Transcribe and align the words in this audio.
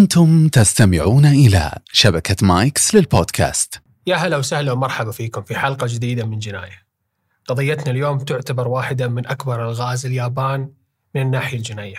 أنتم 0.00 0.48
تستمعون 0.48 1.26
إلى 1.26 1.72
شبكة 1.92 2.46
مايكس 2.46 2.94
للبودكاست 2.94 3.82
يا 4.06 4.16
هلا 4.16 4.36
وسهلا 4.36 4.72
ومرحبا 4.72 5.10
فيكم 5.10 5.42
في 5.42 5.58
حلقة 5.58 5.86
جديدة 5.90 6.24
من 6.24 6.38
جناية. 6.38 6.86
قضيتنا 7.48 7.90
اليوم 7.90 8.18
تعتبر 8.18 8.68
واحدة 8.68 9.08
من 9.08 9.26
أكبر 9.26 9.68
ألغاز 9.68 10.06
اليابان 10.06 10.72
من 11.14 11.22
الناحية 11.22 11.58
الجنائية. 11.58 11.98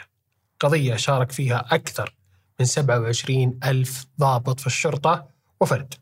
قضية 0.60 0.96
شارك 0.96 1.32
فيها 1.32 1.66
أكثر 1.72 2.16
من 2.60 2.66
27 2.66 3.60
ألف 3.64 4.06
ضابط 4.20 4.60
في 4.60 4.68
الشرطة 4.68 5.28
وفرد. 5.62 5.94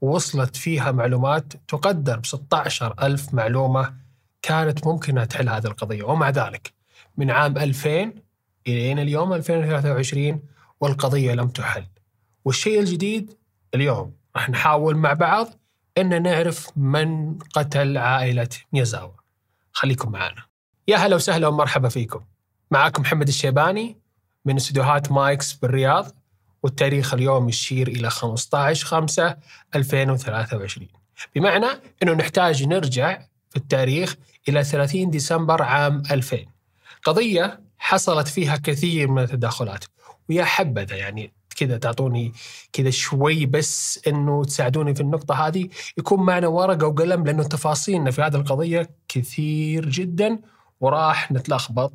ووصلت 0.00 0.56
فيها 0.56 0.92
معلومات 0.92 1.52
تقدر 1.68 2.18
ب 2.18 2.26
16 2.26 2.94
ألف 3.02 3.34
معلومة 3.34 3.94
كانت 4.42 4.86
ممكن 4.86 5.28
تحل 5.28 5.48
هذه 5.48 5.66
القضية 5.66 6.02
ومع 6.02 6.30
ذلك 6.30 6.72
من 7.16 7.30
عام 7.30 7.58
2000 7.58 8.12
إلى 8.66 9.02
اليوم 9.02 9.32
2023 9.32 10.53
والقضية 10.84 11.34
لم 11.34 11.48
تحل. 11.48 11.86
والشيء 12.44 12.80
الجديد 12.80 13.36
اليوم 13.74 14.12
راح 14.36 14.50
نحاول 14.50 14.96
مع 14.96 15.12
بعض 15.12 15.48
ان 15.98 16.22
نعرف 16.22 16.70
من 16.76 17.38
قتل 17.38 17.98
عائلة 17.98 18.48
ميازاوا. 18.72 19.12
خليكم 19.72 20.12
معنا. 20.12 20.42
يا 20.88 20.96
هلا 20.96 21.16
وسهلا 21.16 21.48
ومرحبا 21.48 21.88
فيكم. 21.88 22.20
معكم 22.70 23.02
محمد 23.02 23.28
الشيباني 23.28 23.96
من 24.44 24.56
استديوهات 24.56 25.12
مايكس 25.12 25.52
بالرياض 25.52 26.06
والتاريخ 26.62 27.14
اليوم 27.14 27.48
يشير 27.48 27.88
إلى 27.88 28.10
15 28.10 28.86
5 28.86 29.36
2023 29.74 30.88
بمعنى 31.34 31.66
إنه 32.02 32.12
نحتاج 32.12 32.64
نرجع 32.64 33.18
في 33.50 33.56
التاريخ 33.56 34.16
إلى 34.48 34.64
30 34.64 35.10
ديسمبر 35.10 35.62
عام 35.62 36.02
2000 36.10 36.38
قضية 37.04 37.60
حصلت 37.78 38.28
فيها 38.28 38.56
كثير 38.56 39.10
من 39.10 39.22
التداخلات 39.22 39.84
ويا 40.28 40.44
حبذا 40.44 40.96
يعني 40.96 41.32
كذا 41.56 41.78
تعطوني 41.78 42.32
كذا 42.72 42.90
شوي 42.90 43.46
بس 43.46 44.00
إنه 44.06 44.44
تساعدوني 44.44 44.94
في 44.94 45.00
النقطة 45.00 45.46
هذه 45.46 45.68
يكون 45.98 46.20
معنا 46.20 46.48
ورقة 46.48 46.86
وقلم 46.86 47.24
لأنه 47.24 47.42
تفاصيلنا 47.42 48.10
في 48.10 48.22
هذه 48.22 48.36
القضية 48.36 48.90
كثير 49.08 49.88
جدا 49.88 50.38
وراح 50.80 51.32
نتلخبط 51.32 51.92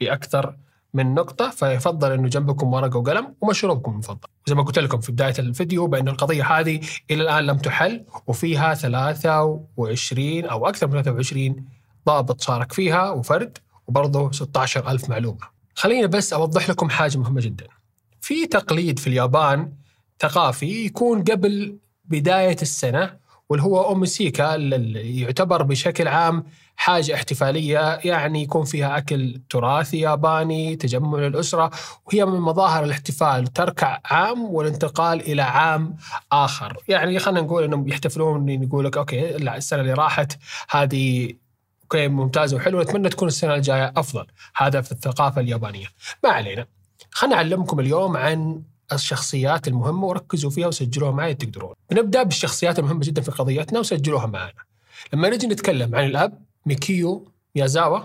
بأكثر 0.00 0.56
من 0.94 1.14
نقطة 1.14 1.50
فيفضل 1.50 2.12
إنه 2.12 2.28
جنبكم 2.28 2.72
ورقة 2.72 2.98
وقلم 2.98 3.34
ومشروبكم 3.40 3.92
المفضل. 3.92 4.28
زي 4.46 4.54
ما 4.54 4.62
قلت 4.62 4.78
لكم 4.78 5.00
في 5.00 5.12
بداية 5.12 5.34
الفيديو 5.38 5.86
بأن 5.86 6.08
القضية 6.08 6.44
هذه 6.44 6.80
إلى 7.10 7.22
الآن 7.22 7.44
لم 7.44 7.58
تحل 7.58 8.04
وفيها 8.26 8.74
23 8.74 10.44
أو 10.44 10.68
أكثر 10.68 10.86
من 10.86 11.02
23 11.02 11.56
ضابط 12.06 12.40
شارك 12.40 12.72
فيها 12.72 13.10
وفرد 13.10 13.58
وبرضه 13.86 14.32
16 14.32 14.90
ألف 14.90 15.10
معلومة. 15.10 15.55
خليني 15.76 16.06
بس 16.06 16.32
أوضح 16.32 16.70
لكم 16.70 16.88
حاجة 16.90 17.18
مهمة 17.18 17.40
جدا. 17.40 17.66
في 18.20 18.46
تقليد 18.46 18.98
في 18.98 19.06
اليابان 19.06 19.72
ثقافي 20.20 20.86
يكون 20.86 21.22
قبل 21.24 21.78
بداية 22.04 22.56
السنة 22.62 23.16
واللي 23.48 23.64
هو 23.64 23.84
أوميسيكا 23.84 24.54
اللي 24.54 25.20
يعتبر 25.20 25.62
بشكل 25.62 26.08
عام 26.08 26.44
حاجة 26.76 27.14
احتفالية 27.14 28.00
يعني 28.04 28.42
يكون 28.42 28.64
فيها 28.64 28.98
أكل 28.98 29.40
تراثي 29.50 30.00
ياباني 30.00 30.76
تجمع 30.76 31.18
الأسرة 31.18 31.70
وهي 32.06 32.24
من 32.24 32.40
مظاهر 32.40 32.84
الاحتفال 32.84 33.46
ترك 33.46 34.00
عام 34.04 34.44
والانتقال 34.44 35.20
إلى 35.20 35.42
عام 35.42 35.96
آخر 36.32 36.76
يعني 36.88 37.18
خلينا 37.18 37.40
نقول 37.40 37.64
أنهم 37.64 37.88
يحتفلون 37.88 38.48
يقول 38.48 38.84
لك 38.84 38.96
okay 38.96 39.36
السنة 39.36 39.80
اللي 39.80 39.92
راحت 39.92 40.38
هذه 40.70 41.32
okay 41.86 42.08
ممتازه 42.08 42.56
وحلوه 42.56 42.82
نتمنى 42.82 43.08
تكون 43.08 43.28
السنة 43.28 43.54
الجاية 43.54 43.92
أفضل 43.96 44.26
هذا 44.56 44.80
في 44.80 44.92
الثقافة 44.92 45.40
اليابانية 45.40 45.86
ما 46.24 46.30
علينا 46.30 46.66
خلنا 47.10 47.36
أعلمكم 47.36 47.80
اليوم 47.80 48.16
عن 48.16 48.62
الشخصيات 48.92 49.68
المهمة 49.68 50.06
وركزوا 50.06 50.50
فيها 50.50 50.66
وسجلوها 50.66 51.10
معي 51.10 51.34
تقدرون. 51.34 51.74
بنبدأ 51.90 52.22
بالشخصيات 52.22 52.78
المهمة 52.78 53.00
جدا 53.00 53.22
في 53.22 53.30
قضيتنا 53.30 53.78
وسجلوها 53.78 54.26
معنا. 54.26 54.52
لما 55.12 55.30
نجي 55.30 55.46
نتكلم 55.46 55.94
عن 55.94 56.04
الأب 56.04 56.42
ميكيو 56.66 57.28
ميازاوا 57.56 58.00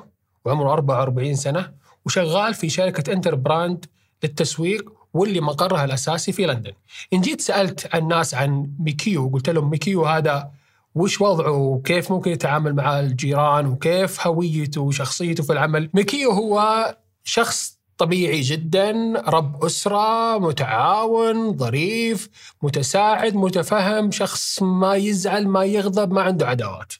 وعمره 0.45 0.73
44 0.73 1.35
سنة 1.35 1.71
وشغال 2.05 2.53
في 2.53 2.69
شركة 2.69 3.13
Interbrand 3.13 3.85
للتسويق 4.23 4.93
واللي 5.13 5.41
مقرها 5.41 5.85
الأساسي 5.85 6.31
في 6.31 6.45
لندن. 6.45 6.73
إن 7.13 7.21
جيت 7.21 7.41
سألت 7.41 7.95
الناس 7.95 8.33
عن 8.33 8.71
ميكيو 8.79 9.25
وقلت 9.25 9.49
لهم 9.49 9.69
ميكيو 9.69 10.05
هذا 10.05 10.51
وش 10.95 11.21
وضعه 11.21 11.51
وكيف 11.57 12.11
ممكن 12.11 12.31
يتعامل 12.31 12.75
مع 12.75 12.99
الجيران 12.99 13.65
وكيف 13.65 14.27
هويته 14.27 14.81
وشخصيته 14.81 15.43
في 15.43 15.53
العمل. 15.53 15.89
ميكيو 15.93 16.31
هو 16.31 16.95
شخص 17.23 17.79
طبيعي 17.97 18.41
جدا 18.41 19.13
رب 19.27 19.65
أسرة 19.65 20.37
متعاون 20.37 21.57
ظريف 21.57 22.29
متساعد 22.61 23.35
متفهم 23.35 24.11
شخص 24.11 24.61
ما 24.63 24.95
يزعل 24.95 25.47
ما 25.47 25.65
يغضب 25.65 26.13
ما 26.13 26.21
عنده 26.21 26.47
عداوات. 26.47 26.93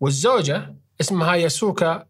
والزوجة 0.00 0.74
اسمها 1.00 1.34
ياسوكا 1.34 2.06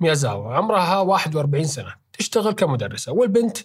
ميازاوا 0.00 0.54
عمرها 0.54 1.00
41 1.00 1.64
سنة 1.64 1.94
تشتغل 2.12 2.52
كمدرسة. 2.52 3.12
والبنت 3.12 3.58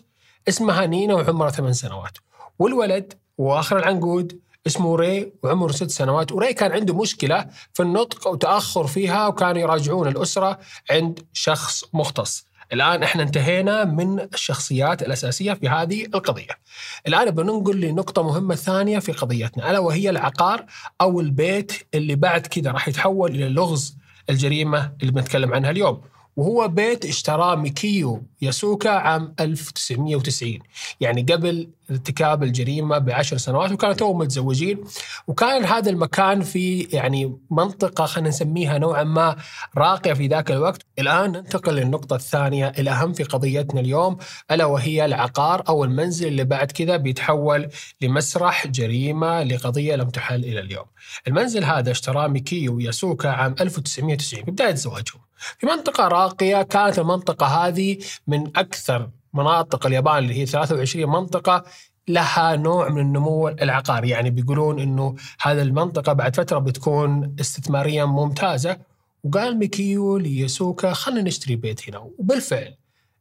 اسمها 0.48 0.86
نينا 0.86 1.14
وعمرها 1.14 1.52
8 1.52 1.74
سنوات. 1.74 2.18
والولد 2.60 3.14
وآخر 3.38 3.78
العنقود 3.78 4.40
اسمه 4.68 4.96
ري 4.96 5.32
وعمره 5.44 5.72
ست 5.72 5.90
سنوات. 5.90 6.32
وري 6.32 6.54
كان 6.54 6.72
عنده 6.72 6.94
مشكلة 6.94 7.46
في 7.74 7.84
النطق 7.84 8.28
وتأخر 8.28 8.88
فيها 8.88 9.28
وكانوا 9.28 9.62
يراجعون 9.62 10.08
الأسرة 10.08 10.60
عند 10.92 11.20
شخص 11.34 11.84
مختص. 11.94 12.46
الآن 12.74 13.04
إحنا 13.04 13.24
انتهينا 13.24 13.84
من 13.84 14.20
الشخصيات 14.20 15.02
الأساسية 15.02 15.54
في 15.54 15.70
هذه 15.70 16.06
القضية. 16.06 16.60
الآن 17.08 17.32
بننقل 17.32 17.80
لنقطة 17.82 18.24
مهمة 18.24 18.56
ثانية 18.56 19.00
في 19.00 19.12
قضيتنا 19.12 19.72
ألا 19.72 19.80
وهي 19.80 20.10
العقار 20.10 20.66
أو 21.02 21.20
البيت 21.20 21.72
اللي 21.94 22.16
بعد 22.16 22.48
كذا 22.48 22.72
راح 22.72 22.88
يتحول 22.88 23.32
إلى 23.32 23.50
لغز 23.50 23.96
الجريمة 24.30 24.92
اللي 25.02 25.12
بنتكلم 25.12 25.54
عنها 25.54 25.70
اليوم. 25.72 26.02
وهو 26.36 26.68
بيت 26.68 27.06
اشتراه 27.06 27.56
ميكيو 27.56 28.24
ياسوكا 28.42 28.90
عام 28.90 29.36
1990 29.40 30.60
يعني 31.02 31.22
قبل 31.22 31.70
ارتكاب 31.92 32.44
الجريمة 32.44 32.98
بعشر 32.98 33.38
سنوات 33.38 33.72
وكانوا 33.72 33.96
توهم 33.96 34.18
متزوجين. 34.18 34.84
وكان 35.28 35.66
هذا 35.66 35.90
المكان 35.90 36.42
في 36.42 36.82
يعني 36.82 37.38
منطقة 37.52 38.06
خلينا 38.06 38.30
نسميها 38.30 38.78
نوعا 38.78 39.04
ما 39.04 39.36
راقية 39.78 40.14
في 40.14 40.28
ذاك 40.28 40.52
الوقت. 40.52 40.82
الآن 41.00 41.32
ننتقل 41.32 41.74
للنقطة 41.74 42.16
الثانية 42.16 42.68
الأهم 42.68 43.14
في 43.14 43.24
قضيتنا 43.24 43.82
اليوم 43.82 44.18
ألا 44.52 44.66
وهي 44.66 45.06
العقار 45.06 45.64
أو 45.70 45.84
المنزل 45.84 46.28
اللي 46.28 46.44
بعد 46.44 46.72
كذا 46.72 46.98
بيتحول 46.98 47.70
لمسرح 48.02 48.68
جريمة 48.68 49.44
لقضية 49.44 49.96
لم 49.96 50.10
تحل 50.10 50.44
إلى 50.44 50.60
اليوم. 50.60 50.86
المنزل 51.28 51.64
هذا 51.64 51.92
اشتراه 51.92 52.28
ميكيو 52.28 52.80
ياسوكا 52.80 53.30
عام 53.30 53.56
1990 53.62 54.46
في 54.46 54.52
بدايه 54.52 54.76
زواجهم. 54.76 55.22
في 55.58 55.66
منطقة 55.66 56.08
راقية 56.08 56.62
كانت 56.62 57.00
المنطقة 57.00 57.46
هذه 57.46 57.98
من 58.28 58.48
أكثر 58.58 59.10
مناطق 59.34 59.86
اليابان 59.86 60.18
اللي 60.18 60.34
هي 60.34 60.46
23 60.46 61.06
منطقة 61.10 61.64
لها 62.08 62.56
نوع 62.56 62.90
من 62.90 63.02
النمو 63.02 63.48
العقاري. 63.48 64.10
يعني 64.10 64.30
بيقولون 64.30 64.80
إنه 64.80 65.16
هذه 65.42 65.62
المنطقة 65.62 66.14
بعد 66.14 66.36
فترة 66.36 66.60
بتكون 66.60 67.36
استثماريا 67.40 68.06
ممتازة. 68.06 68.78
وقال 69.24 69.58
ميكيو 69.58 70.18
لياسوكا 70.18 70.94
خلينا 70.94 71.22
نشتري 71.22 71.56
بيت 71.56 71.90
هنا. 71.90 71.98
وبالفعل 71.98 72.76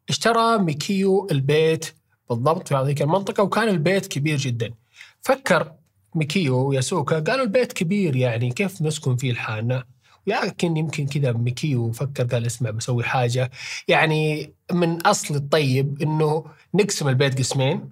اشترى 0.09 0.59
ميكيو 0.59 1.29
البيت 1.31 1.95
بالضبط 2.31 2.69
في 2.69 2.75
هذه 2.75 2.95
المنطقة 3.01 3.43
وكان 3.43 3.69
البيت 3.69 4.07
كبير 4.07 4.37
جدا. 4.37 4.75
فكر 5.21 5.73
ميكيو 6.15 6.69
وياسوكا 6.69 7.21
قالوا 7.21 7.45
البيت 7.45 7.73
كبير 7.73 8.17
يعني 8.17 8.51
كيف 8.51 8.83
نسكن 8.83 9.17
فيه 9.17 9.33
لحالنا؟ 9.33 9.85
لكن 10.29 10.77
يمكن 10.77 11.07
كذا 11.07 11.33
ميكيو 11.33 11.93
فكر 11.93 12.25
قال 12.25 12.47
اسمع 12.47 12.71
بسوي 12.71 13.05
حاجة. 13.05 13.51
يعني 13.89 14.53
من 14.73 15.07
أصل 15.07 15.35
الطيب 15.35 16.03
أنه 16.03 16.45
نقسم 16.75 17.09
البيت 17.09 17.39
قسمين 17.39 17.91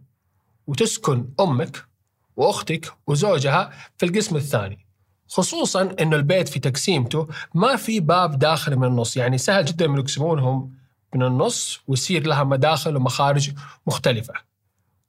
وتسكن 0.67 1.29
أمك 1.41 1.85
وأختك 2.37 2.93
وزوجها 3.07 3.73
في 3.99 4.07
القسم 4.07 4.37
الثاني. 4.37 4.79
خصوصا 5.29 5.95
أنه 6.01 6.17
البيت 6.17 6.49
في 6.49 6.61
تقسيمته 6.61 7.29
ما 7.55 7.77
في 7.77 8.01
باب 8.01 8.39
داخلي 8.39 8.77
من 8.77 8.85
النص. 8.89 9.17
يعني 9.17 9.39
سهل 9.39 9.65
جدا 9.65 9.87
أن 9.87 9.99
يقسمونهم 9.99 10.73
من 11.15 11.23
النص 11.23 11.81
ويصير 11.87 12.27
لها 12.27 12.45
مداخل 12.45 12.97
ومخارج 12.97 13.53
مختلفة. 13.87 14.35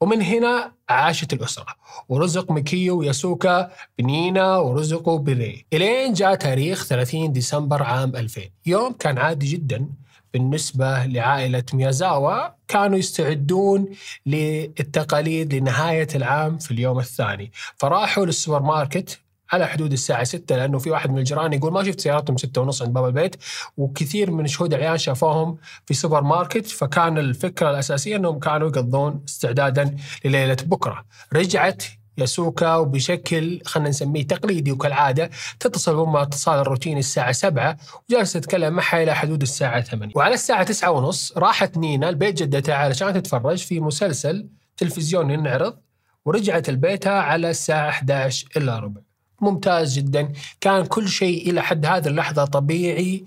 ومن 0.02 0.22
هنا 0.22 0.72
عاشت 0.90 1.34
الأسرة. 1.34 1.76
ورزق 2.10 2.52
ميكيو 2.52 3.00
وياسوكا 3.00 3.72
بنينا 4.00 4.58
ورزقوا 4.58 5.20
بري 5.20 5.66
إلين 5.74 6.14
جاء 6.14 6.36
تاريخ 6.36 6.86
30 6.86 7.32
ديسمبر 7.32 7.84
عام 7.84 8.16
2000 8.16 8.42
يوم 8.66 8.94
كان 8.94 9.18
عادي 9.18 9.48
جدا 9.48 9.90
بالنسبة 10.34 11.06
لعائلة 11.06 11.64
ميازاوا. 11.74 12.48
كانوا 12.68 12.98
يستعدون 12.98 13.86
للتقاليد 14.26 15.54
لنهاية 15.54 16.08
العام 16.16 16.58
في 16.58 16.72
اليوم 16.72 17.00
الثاني. 17.00 17.52
فراحوا 17.76 18.26
للسوبر 18.26 18.62
ماركت 18.62 19.20
على 19.52 19.68
حدود 19.68 19.92
الساعة 19.92 20.24
6 20.24 20.56
لأنه 20.56 20.80
في 20.80 20.92
واحد 20.92 21.12
من 21.12 21.18
الجيران 21.18 21.54
يقول 21.54 21.74
ما 21.74 21.84
شفت 21.84 22.00
سيارتهم 22.00 22.38
6 22.38 22.62
ونص 22.62 22.82
عند 22.82 22.94
باب 22.94 23.06
البيت 23.06 23.36
وكثير 23.78 24.32
من 24.32 24.48
شهود 24.48 24.74
العيان 24.74 24.98
شافوهم 24.98 25.58
في 25.86 25.94
سوبر 25.94 26.22
ماركت 26.22 26.68
فكان 26.68 27.18
الفكرة 27.18 27.70
الأساسية 27.70 28.16
أنهم 28.16 28.40
كانوا 28.40 28.68
يقضون 28.68 29.24
استعدادا 29.28 29.96
لليلة 30.26 30.58
بكرة. 30.66 31.06
رجعت 31.34 31.84
ياسوكا 32.18 32.76
وبشكل 32.76 33.62
خلينا 33.66 33.90
نسميه 33.90 34.28
تقليدي 34.28 34.72
وكالعادة 34.72 35.30
تتصل 35.60 35.96
بامها 35.96 36.22
اتصال 36.22 36.60
الروتيني 36.60 37.00
الساعة 37.00 37.32
7 37.32 37.78
وجالسه 38.10 38.40
تتكلم 38.40 38.74
معها 38.74 39.04
إلى 39.04 39.16
حدود 39.16 39.42
الساعة 39.42 39.82
8 39.82 40.14
وعلى 40.16 40.34
الساعة 40.34 40.64
9 40.64 40.92
ونص 40.92 41.34
راحت 41.38 41.78
نينا 41.78 42.10
البيت 42.10 42.44
جدتها 42.44 42.76
علشان 42.76 43.14
تتفرج 43.14 43.58
في 43.58 43.80
مسلسل 43.80 44.48
تلفزيوني 44.78 45.34
ينعرض 45.34 45.78
ورجعت 46.26 46.70
لبيتها 46.70 47.22
على 47.22 47.50
الساعة 47.50 47.90
11 47.90 48.48
الا 48.58 48.80
ربع. 48.80 49.07
ممتاز 49.42 49.96
جدا. 49.96 50.34
كان 50.62 50.86
كل 50.86 51.10
شيء 51.10 51.50
إلى 51.50 51.62
حد 51.62 51.86
هذه 51.86 52.08
اللحظة 52.08 52.46
طبيعي 52.46 53.26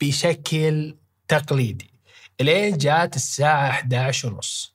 بشكل 0.00 0.96
تقليدي. 1.28 1.90
إلين 2.40 2.76
جات 2.76 3.16
الساعة 3.16 3.68
11 3.68 4.34
ونص. 4.34 4.74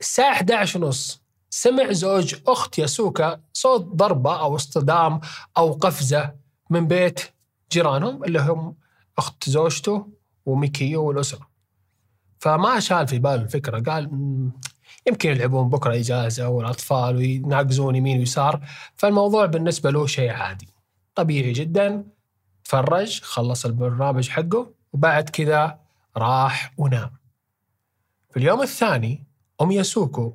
الساعة 0.00 0.32
11 0.32 0.84
ونص 0.84 1.22
سمع 1.50 1.92
زوج 1.92 2.34
أخت 2.46 2.78
ياسوكا 2.78 3.40
صوت 3.52 3.80
ضربة 3.80 4.40
أو 4.40 4.56
اصطدام 4.56 5.20
أو 5.56 5.72
قفزة 5.72 6.34
من 6.70 6.86
بيت 6.86 7.20
جيرانهم 7.72 8.24
اللي 8.24 8.40
هم 8.40 8.76
أخت 9.18 9.50
زوجته 9.50 10.08
وميكيو 10.46 11.04
والأسرة. 11.04 11.48
فما 12.38 12.80
شال 12.80 13.08
في 13.08 13.18
باله 13.18 13.42
الفكرة 13.42 13.80
قال 13.80 14.10
يمكن 15.08 15.30
يلعبون 15.30 15.68
بكرة 15.68 15.94
إجازة 15.94 16.48
والأطفال 16.48 17.16
ويناقزون 17.16 17.96
يمين 17.96 18.18
ويسار 18.18 18.60
فالموضوع 18.96 19.46
بالنسبة 19.46 19.90
له 19.90 20.06
شيء 20.06 20.30
عادي. 20.30 20.68
طبيعي 21.14 21.52
جدا. 21.52 22.04
تفرج 22.64 23.20
خلص 23.20 23.64
البرنامج 23.64 24.28
حقه 24.28 24.70
وبعد 24.92 25.28
كذا 25.30 25.78
راح 26.16 26.72
ونام. 26.78 27.10
في 28.30 28.36
اليوم 28.36 28.62
الثاني 28.62 29.24
أم 29.60 29.70
ياسوكو 29.70 30.34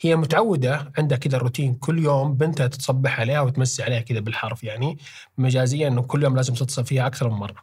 هي 0.00 0.16
متعودة 0.16 0.92
عندها 0.98 1.18
كذا 1.18 1.38
روتين 1.38 1.74
كل 1.74 1.98
يوم 1.98 2.34
بنتها 2.34 2.66
تتصبح 2.66 3.20
عليها 3.20 3.40
وتمسي 3.40 3.82
عليها 3.82 4.00
كذا 4.00 4.20
بالحرف 4.20 4.64
يعني 4.64 4.98
مجازيا 5.38 5.88
إنه 5.88 6.02
كل 6.02 6.22
يوم 6.22 6.36
لازم 6.36 6.54
تتصل 6.54 6.84
فيها 6.84 7.06
أكثر 7.06 7.28
من 7.28 7.36
مرة. 7.36 7.62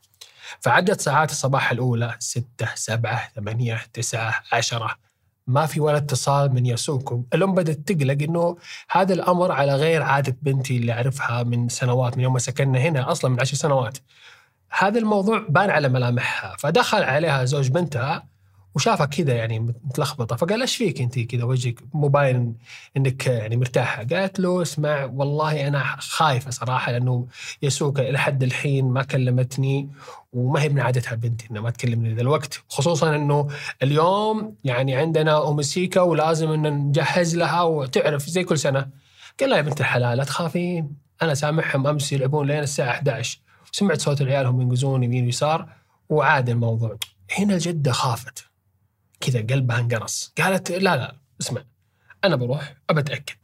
فعدت 0.59 1.01
ساعات 1.01 1.31
الصباح 1.31 1.71
الأولى 1.71 2.15
ستة 2.19 2.67
سبعة 2.75 3.31
ثمانية 3.35 3.81
تسعة 3.94 4.44
عشرة 4.51 4.95
ما 5.50 5.66
في 5.66 5.80
ولا 5.80 5.98
اتصال 5.98 6.54
من 6.54 6.66
ياسوكو 6.66 7.24
الأم 7.34 7.56
بدأت 7.56 7.78
تقلق 7.78 8.24
أنه 8.24 8.57
هذا 8.92 9.13
الأمر 9.13 9.51
على 9.51 9.75
غير 9.75 10.01
عادة 10.04 10.38
بنتي 10.42 10.78
اللي 10.78 10.92
أعرفها 10.94 11.44
من 11.44 11.69
سنوات 11.69 12.18
من 12.18 12.24
يوم 12.24 12.34
ما 12.34 12.40
سكننا 12.40 12.80
هنا 12.80 13.12
أصلا 13.12 13.31
من 13.31 13.40
عشر 13.40 13.56
سنوات. 13.56 13.98
هذا 14.69 15.00
الموضوع 15.00 15.46
بان 15.50 15.69
على 15.69 15.90
ملامحها 15.90 16.56
فدخل 16.60 17.04
عليها 17.04 17.46
زوج 17.46 17.69
بنتها 17.69 18.28
وشافها 18.75 19.06
كذا 19.06 19.33
يعني 19.33 19.60
متلخبطة 19.60 20.36
فقال 20.36 20.62
إيش 20.62 20.75
فيك 20.75 21.01
أنت 21.01 21.19
كذا 21.19 21.44
وجهك 21.44 21.80
مو 21.94 22.07
باين 22.07 22.56
إنك 22.98 23.27
يعني 23.27 23.57
مرتاحة. 23.57 24.04
قالت 24.04 24.39
له 24.39 24.62
اسمع 24.62 25.06
والله 25.06 25.68
أنا 25.68 25.83
خايفة 26.00 26.51
صراحة 26.51 26.92
لأنه 26.92 27.27
يسوك 27.62 28.01
حد 28.16 28.44
الحين 28.44 28.86
ما 28.86 29.04
كلمتني 29.04 29.89
وما 30.33 30.62
هي 30.62 30.69
من 30.69 30.80
عادتها 30.80 31.16
بنتي 31.16 31.48
إنها 31.51 31.62
ما 31.62 31.69
تكلمني 31.69 32.13
ذا 32.13 32.21
الوقت. 32.21 32.63
خصوصا 32.69 33.16
إنه 33.16 33.48
اليوم 33.83 34.56
يعني 34.63 34.95
عندنا 34.95 35.38
اومسيكا 35.38 36.01
ولازم 36.01 36.51
إن 36.51 36.74
نجهز 36.74 37.36
لها 37.36 37.62
وتعرف 37.62 38.30
زي 38.30 38.44
كل 38.44 38.57
سنة. 38.57 38.88
قال 39.39 39.50
لها 39.50 39.57
يا 39.57 39.63
بنت 39.63 39.80
الحلال 39.80 40.18
لا 40.18 40.24
تخافين 40.24 40.95
أنا 41.21 41.33
سامحهم 41.33 41.88
أمس 41.88 42.13
يلعبون 42.13 42.48
لين 42.48 42.60
الساعة 42.60 42.89
11 42.89 43.39
سمعت 43.71 44.01
صوت 44.01 44.21
العيال 44.21 44.45
هم 44.45 44.62
ينقزون 44.62 45.04
يمين 45.04 45.25
ويسار 45.25 45.69
وعاد 46.10 46.50
الموضوع. 46.50 46.98
هنا 47.38 47.54
الجدة 47.54 47.92
خافت. 47.92 48.49
كذا 49.19 49.39
قلبها 49.39 49.80
انقرص. 49.80 50.33
قالت 50.38 50.71
لا 50.71 50.95
لا 50.95 51.16
اسمع 51.42 51.63
أنا 52.24 52.36
بروح 52.36 52.75
أبى 52.89 53.00
أتأكد. 53.01 53.36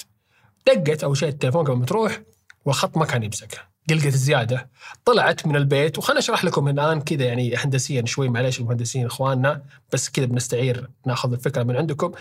دقت 0.67 1.03
أول 1.03 1.17
شيء 1.17 1.29
التليفون 1.29 1.65
قبل 1.65 1.77
ما 1.77 1.85
تروح 1.85 2.21
والخط 2.65 2.97
ما 2.97 3.05
كان 3.05 3.23
يمسكها 3.23 3.69
قلقت 3.89 4.07
زيادة. 4.07 4.69
طلعت 5.05 5.47
من 5.47 5.55
البيت 5.55 5.97
وخلنا 5.97 6.19
أشرح 6.19 6.45
لكم 6.45 6.67
الآن 6.67 7.01
كذا 7.01 7.25
يعني 7.25 7.55
هندسيا 7.55 8.05
شوي 8.05 8.29
معليش 8.29 8.59
المهندسين 8.59 9.05
إخواننا 9.05 9.61
بس 9.93 10.09
كذا 10.09 10.25
بنستعير 10.25 10.89
ناخذ 11.05 11.33
الفكرة 11.33 11.63
من 11.63 11.75
عندكم. 11.75 12.11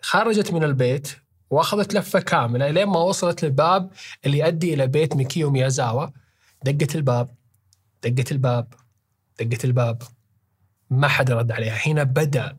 خرجت 0.00 0.52
من 0.52 0.64
البيت 0.64 1.08
وأخذت 1.50 1.94
لفة 1.94 2.20
كاملة 2.20 2.70
لين 2.70 2.86
ما 2.86 2.98
وصلت 2.98 3.44
للباب 3.44 3.90
اللي 4.26 4.38
يؤدي 4.38 4.74
إلى 4.74 4.86
بيت 4.86 5.16
ميكيو 5.16 5.50
ميازاوا. 5.50 6.06
دقت 6.64 6.96
الباب 6.96 7.30
دقت 8.02 8.32
الباب 8.32 8.74
دقت 9.40 9.64
الباب. 9.64 10.02
ما 10.90 11.08
حدا 11.08 11.34
رد 11.34 11.52
عليها. 11.52 11.76
هنا 11.86 12.02
بدأ 12.02 12.56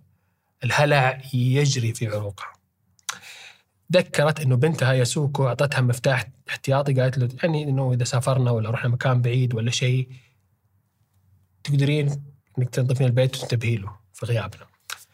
الهلع 0.66 1.22
يجري 1.34 1.94
في 1.94 2.08
عروقها. 2.08 2.54
ذكرت 3.94 4.40
إنه 4.40 4.56
بنتها 4.56 4.94
ياسوكو 4.94 5.48
أعطتها 5.48 5.82
مفتاح 5.82 6.28
احتياطي 6.50 6.94
قالت 6.94 7.18
له 7.18 7.30
يعني 7.44 7.64
إنه 7.64 7.94
إذا 7.94 8.04
سافرنا 8.04 8.52
ولا 8.52 8.70
رحنا 8.70 8.90
مكان 8.90 9.22
بعيد 9.22 9.56
ولا 9.56 9.72
شيء 9.72 10.10
تقدرين 11.64 12.24
إنك 12.60 12.70
تنظفين 12.70 13.08
البيت 13.08 13.36
وتنتبهي 13.36 13.76
له 13.76 13.92
في 14.14 14.26
غيابنا. 14.26 14.66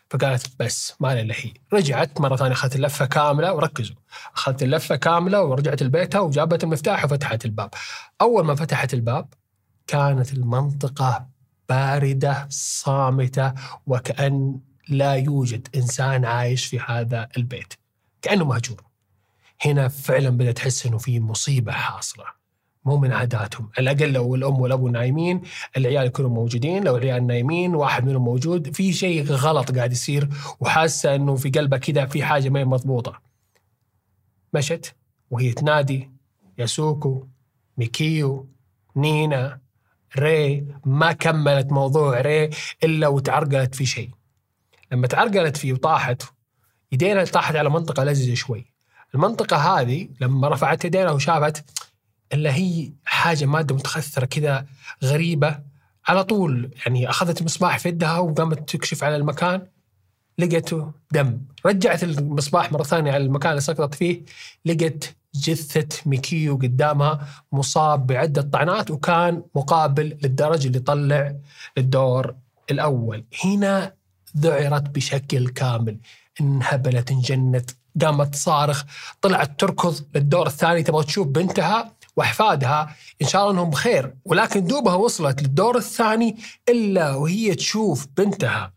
فقالت 0.09 0.51
بس 0.59 0.93
ما 0.99 1.21
إلا 1.21 1.35
هي. 1.37 1.53
رجعت 1.73 2.21
مرة 2.21 2.35
ثانية 2.35 2.53
أخذت 2.53 2.75
اللفة 2.75 3.05
كاملة 3.05 3.53
وركزوا. 3.53 3.95
أخذت 4.35 4.63
اللفة 4.63 4.95
كاملة 4.95 5.43
ورجعت 5.43 5.83
لبيتها 5.83 6.19
وجابت 6.19 6.63
المفتاح 6.63 7.05
وفتحت 7.05 7.45
الباب. 7.45 7.69
أول 8.21 8.45
ما 8.45 8.55
فتحت 8.55 8.93
الباب 8.93 9.33
كانت 9.87 10.33
المنطقة 10.33 11.27
باردة 11.69 12.47
صامتة 12.49 13.53
وكأن 13.87 14.59
لا 14.91 15.13
يوجد 15.13 15.67
إنسان 15.75 16.25
عايش 16.25 16.65
في 16.65 16.79
هذا 16.79 17.29
البيت. 17.37 17.73
كأنه 18.21 18.45
مهجور. 18.45 18.83
هنا 19.65 19.87
فعلا 19.87 20.29
بدأت 20.29 20.55
تحس 20.55 20.85
إنه 20.85 20.97
في 20.97 21.19
مصيبة 21.19 21.71
حاصلة. 21.71 22.25
مو 22.85 22.97
من 22.97 23.11
عاداتهم. 23.11 23.69
على 23.77 23.91
الأقل 23.91 24.13
لو 24.13 24.35
الأم 24.35 24.61
والابو 24.61 24.87
نايمين 24.87 25.41
العيال 25.77 26.05
يكونوا 26.05 26.29
موجودين 26.29 26.83
لو 26.83 26.97
العيال 26.97 27.27
نايمين 27.27 27.75
واحد 27.75 28.05
منهم 28.05 28.23
موجود 28.23 28.75
في 28.75 28.93
شيء 28.93 29.23
غلط 29.23 29.71
قاعد 29.71 29.91
يصير 29.91 30.29
وحاسة 30.59 31.15
إنه 31.15 31.35
في 31.35 31.49
قلبها 31.49 31.79
كذا 31.79 32.05
في 32.05 32.23
حاجة 32.23 32.49
ما 32.49 32.59
هي 32.59 32.65
مضبوطة. 32.65 33.21
مشت 34.53 34.95
وهي 35.31 35.51
تنادي 35.51 36.11
ياسوكو 36.57 37.27
ميكيو 37.77 38.49
نينا 38.95 39.59
ري 40.17 40.65
ما 40.85 41.11
كملت 41.11 41.71
موضوع 41.71 42.21
ري 42.21 42.49
إلا 42.83 43.07
وتعرقلت 43.07 43.75
في 43.75 43.85
شيء. 43.85 44.09
لما 44.91 45.07
تعرقلت 45.07 45.57
فيه 45.57 45.73
وطاحت 45.73 46.23
يدينا 46.91 47.25
طاحت 47.25 47.55
على 47.55 47.69
منطقة 47.69 48.03
لزجة 48.03 48.33
شوي. 48.33 48.65
المنطقة 49.15 49.57
هذه 49.57 50.09
لما 50.21 50.49
رفعت 50.49 50.85
يدينا 50.85 51.11
وشافت 51.11 51.65
إلا 52.33 52.55
هي 52.55 52.91
حاجة 53.05 53.45
مادة 53.45 53.75
متخثرة 53.75 54.25
كذا 54.25 54.65
غريبة 55.03 55.59
على 56.07 56.23
طول 56.23 56.71
يعني 56.85 57.09
أخذت 57.09 57.39
المصباح 57.39 57.79
في 57.79 57.89
يدها 57.89 58.19
وقامت 58.19 58.69
تكشف 58.69 59.03
على 59.03 59.15
المكان 59.15 59.67
لقيته 60.37 60.91
دم. 61.11 61.41
رجعت 61.65 62.03
المصباح 62.03 62.71
مرة 62.71 62.83
ثانية 62.83 63.11
على 63.11 63.23
المكان 63.23 63.51
اللي 63.51 63.61
سقطت 63.61 63.95
فيه 63.95 64.23
لقت 64.65 65.15
جثة 65.35 66.01
ميكيو 66.05 66.55
قدامها 66.55 67.27
مصاب 67.51 68.07
بعدة 68.07 68.41
طعنات 68.41 68.91
وكان 68.91 69.43
مقابل 69.55 70.17
للدرج 70.23 70.65
اللي 70.65 70.79
طلع 70.79 71.35
للدور 71.77 72.35
الأول. 72.71 73.25
هنا 73.43 73.93
ذعرت 74.37 74.89
بشكل 74.89 75.49
كامل. 75.49 75.97
انهبلت 76.41 77.11
انجنت 77.11 77.71
قامت 78.01 78.33
تصارخ 78.33 78.83
طلعت 79.21 79.59
تركض 79.59 80.05
للدور 80.15 80.47
الثاني 80.47 80.83
تبغى 80.83 81.03
تشوف 81.03 81.27
بنتها 81.27 81.91
وأحفادها. 82.15 82.95
إن 83.21 83.27
شاء 83.27 83.41
الله 83.41 83.53
إنهم 83.53 83.69
بخير 83.69 84.13
ولكن 84.25 84.63
دوبها 84.63 84.95
وصلت 84.95 85.41
للدور 85.41 85.77
الثاني 85.77 86.37
إلا 86.69 87.15
وهي 87.15 87.55
تشوف 87.55 88.07
بنتها. 88.17 88.73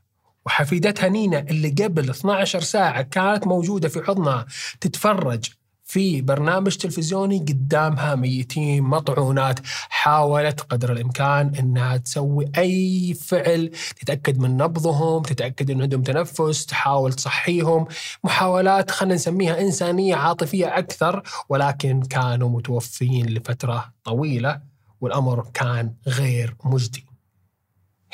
وحفيدتها 0.46 1.08
نينا 1.08 1.38
اللي 1.38 1.68
قبل 1.68 2.11
12 2.11 2.61
ساعة 2.61 3.02
كانت 3.02 3.46
موجودة 3.46 3.88
في 3.88 4.02
حضنها 4.02 4.46
تتفرج. 4.80 5.44
في 5.85 6.23
برنامج 6.23 6.76
تلفزيوني 6.76 7.38
قدامها 7.38 8.14
ميتين 8.14 8.83
مطعونات 8.83 9.61
حاولت 9.88 10.61
قدر 10.61 10.93
الإمكان 10.93 11.55
إنها 11.55 11.97
تسوي 11.97 12.50
أي 12.59 13.14
فعل 13.14 13.71
تتأكد 14.00 14.38
من 14.38 14.57
نبضهم، 14.57 15.23
تتأكد 15.23 15.71
إن 15.71 15.83
عندهم 15.83 16.03
تنفس، 16.03 16.67
تحاول 16.67 17.12
تصحيهم، 17.12 17.87
محاولات 18.25 18.91
خلينا 18.91 19.14
نسميها 19.14 19.61
إنسانية 19.61 20.14
عاطفية 20.14 20.79
أكثر 20.79 21.23
ولكن 21.49 22.03
كانوا 22.03 22.49
متوفيين 22.49 23.26
لفترة 23.26 23.93
طويلة 24.05 24.61
والأمر 25.00 25.50
كان 25.55 25.95
غير 26.07 26.57
مجدي. 26.64 27.07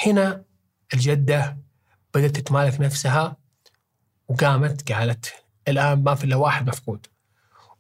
هنا 0.07 0.45
الجدة 0.95 1.59
بدأت 2.15 2.37
تتمالك 2.37 2.81
نفسها 2.81 3.37
وقامت 4.29 4.93
قالت 4.93 5.33
الآن 5.69 6.03
ما 6.03 6.15
في 6.15 6.25
إلا 6.25 6.37
واحد 6.37 6.69
مفقود. 6.69 7.07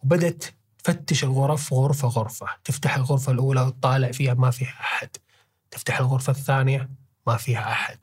وبدت 0.02 0.54
تفتش 0.84 1.24
الغرف 1.24 1.74
غرفة 1.74 2.08
غرفة. 2.08 2.46
تفتح 2.64 2.96
الغرفة 2.96 3.32
الأولى 3.32 3.60
وتطالع 3.60 4.10
فيها 4.10 4.34
ما 4.34 4.50
فيها 4.50 4.74
أحد. 4.80 5.08
تفتح 5.70 6.00
الغرفة 6.00 6.30
الثانية 6.30 6.90
ما 7.26 7.36
فيها 7.36 7.72
أحد. 7.72 7.98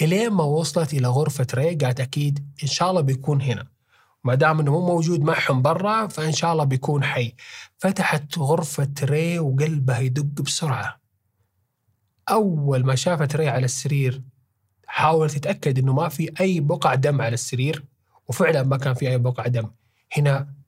إلين 0.00 0.30
ما 0.30 0.44
وصلت 0.44 0.94
إلى 0.94 1.08
غرفة 1.08 1.46
ري 1.54 1.74
قالت 1.74 2.00
أكيد 2.00 2.46
إن 2.62 2.68
شاء 2.68 2.90
الله 2.90 3.00
بيكون 3.00 3.42
هنا. 3.42 3.66
ما 4.24 4.34
دام 4.34 4.60
إنه 4.60 4.70
مو 4.70 4.86
موجود 4.86 5.20
معهم 5.20 5.62
برا 5.62 6.06
فإن 6.06 6.32
شاء 6.32 6.52
الله 6.52 6.64
بيكون 6.64 7.04
حي. 7.04 7.34
فتحت 7.78 8.38
غرفة 8.38 8.92
ري 9.02 9.38
وقلبها 9.38 9.98
يدق 9.98 10.42
بسرعة. 10.42 11.00
أول 12.30 12.86
ما 12.86 12.94
شافت 12.94 13.36
ري 13.36 13.48
على 13.48 13.64
السرير 13.64 14.22
حاولت 14.86 15.32
تتأكد 15.32 15.78
إنه 15.78 15.92
ما 15.92 16.08
في 16.08 16.32
أي 16.40 16.60
بقع 16.60 16.94
دم 16.94 17.20
على 17.22 17.34
السرير 17.34 17.84
وفعلا 18.28 18.62
ما 18.62 18.76
كان 18.76 18.94
في 18.94 19.08
أي 19.08 19.18
بقع 19.18 19.46
دم. 19.46 19.70
هنا 20.16 20.61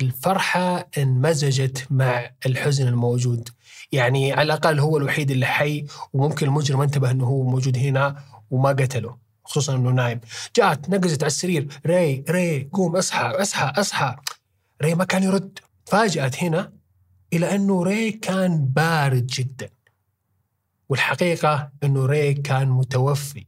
الفرحة 0.00 0.88
انمزجت 0.98 1.86
مع 1.90 2.30
الحزن 2.46 2.88
الموجود. 2.88 3.48
يعني 3.92 4.32
على 4.32 4.42
الأقل 4.42 4.78
هو 4.80 4.96
الوحيد 4.96 5.30
اللي 5.30 5.46
حي 5.46 5.86
وممكن 6.12 6.46
المجرم 6.46 6.80
انتبه 6.80 7.10
أنه 7.10 7.24
هو 7.24 7.42
موجود 7.42 7.78
هنا 7.78 8.22
وما 8.50 8.68
قتله 8.68 9.16
خصوصا 9.44 9.74
أنه 9.74 9.90
نايم. 9.90 10.20
جاءت 10.56 10.90
نقزت 10.90 11.22
على 11.22 11.26
السرير. 11.26 11.80
ري 11.86 12.24
ري 12.30 12.68
قوم 12.72 12.96
اصحى 12.96 13.26
اصحى 13.26 13.72
اصحى. 13.80 14.16
ري 14.82 14.94
ما 14.94 15.04
كان 15.04 15.22
يرد. 15.22 15.58
فاجأت 15.86 16.42
هنا 16.42 16.72
إلى 17.32 17.54
أنه 17.54 17.82
ري 17.82 18.12
كان 18.12 18.66
بارد 18.66 19.26
جدا. 19.26 19.68
والحقيقة 20.88 21.70
أنه 21.84 22.06
ري 22.06 22.34
كان 22.34 22.68
متوفي. 22.68 23.46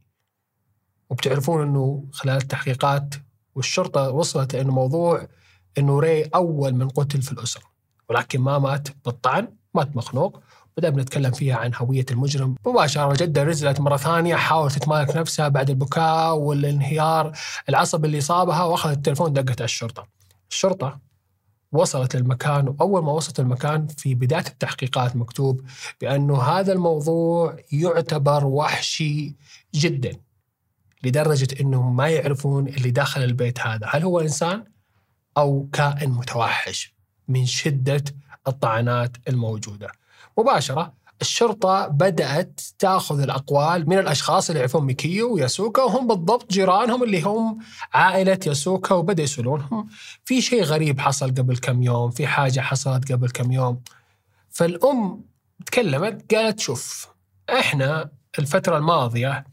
وبتعرفون 1.09 1.61
أنه 1.61 2.05
خلال 2.11 2.37
التحقيقات 2.37 3.15
والشرطة 3.55 4.09
وصلت 4.09 4.55
لأنه 4.55 4.71
موضوع 4.71 5.27
أنه 5.77 5.99
ري 5.99 6.23
أول 6.23 6.73
من 6.73 6.89
قتل 6.89 7.21
في 7.21 7.31
الأسرة. 7.31 7.63
ولكن 8.09 8.41
ما 8.41 8.59
مات 8.59 8.87
بالطعن 9.05 9.47
مات 9.73 9.95
مخنوق. 9.95 10.39
بدأ 10.77 10.89
بنتكلم 10.89 11.31
فيها 11.31 11.55
عن 11.55 11.71
هوية 11.75 12.05
المجرم. 12.11 12.55
مباشرة 12.65 13.13
جدة 13.13 13.43
نزلت 13.43 13.79
مرة 13.79 13.97
ثانية 13.97 14.35
حاولت 14.35 14.73
تتمالك 14.73 15.15
نفسها 15.15 15.47
بعد 15.47 15.69
البكاء 15.69 16.35
والانهيار 16.37 17.31
العصبي 17.69 18.07
اللي 18.07 18.21
صابها 18.21 18.63
وأخذت 18.63 18.97
التليفون 18.97 19.33
دقت 19.33 19.61
على 19.61 19.65
الشرطة. 19.65 20.07
الشرطة 20.51 20.99
وصلت 21.71 22.15
للمكان 22.15 22.67
وأول 22.67 23.03
ما 23.03 23.11
وصلت 23.11 23.39
المكان 23.39 23.87
في 23.87 24.15
بداية 24.15 24.47
التحقيقات 24.47 25.15
مكتوب 25.15 25.61
بأنه 26.01 26.41
هذا 26.41 26.73
الموضوع 26.73 27.57
يعتبر 27.71 28.45
وحشي 28.45 29.35
جدا 29.75 30.11
لدرجة 31.03 31.47
أنهم 31.61 31.95
ما 31.95 32.07
يعرفون 32.07 32.67
اللي 32.67 32.91
داخل 32.91 33.23
البيت 33.23 33.59
هذا. 33.59 33.87
هل 33.89 34.03
هو 34.03 34.19
إنسان؟ 34.19 34.63
أو 35.39 35.67
كائن 35.73 36.09
متوحش 36.09 36.93
من 37.27 37.45
شدة 37.45 38.03
الطعنات 38.47 39.17
الموجودة. 39.27 39.91
مباشرة 40.37 40.93
الشرطة 41.21 41.87
بدأت 41.87 42.61
تأخذ 42.79 43.19
الأقوال 43.21 43.89
من 43.89 43.97
الأشخاص 43.99 44.49
اللي 44.49 44.59
يعرفون 44.59 44.83
ميكيو 44.83 45.33
وياسوكا 45.33 45.83
وهم 45.83 46.07
بالضبط 46.07 46.51
جيرانهم 46.51 47.03
اللي 47.03 47.21
هم 47.21 47.59
عائلة 47.93 48.39
ياسوكا 48.47 48.95
وبدأ 48.95 49.23
يسألونهم 49.23 49.87
في 50.25 50.41
شيء 50.41 50.63
غريب 50.63 50.99
حصل 50.99 51.27
قبل 51.27 51.57
كم 51.57 51.83
يوم 51.83 52.11
في 52.11 52.27
حاجة 52.27 52.59
حصلت 52.59 53.11
قبل 53.11 53.29
كم 53.29 53.51
يوم. 53.51 53.81
فالأم 54.49 55.21
تكلمت 55.65 56.33
قالت 56.35 56.59
شوف 56.59 57.07
إحنا 57.49 58.09
الفترة 58.39 58.77
الماضية 58.77 59.45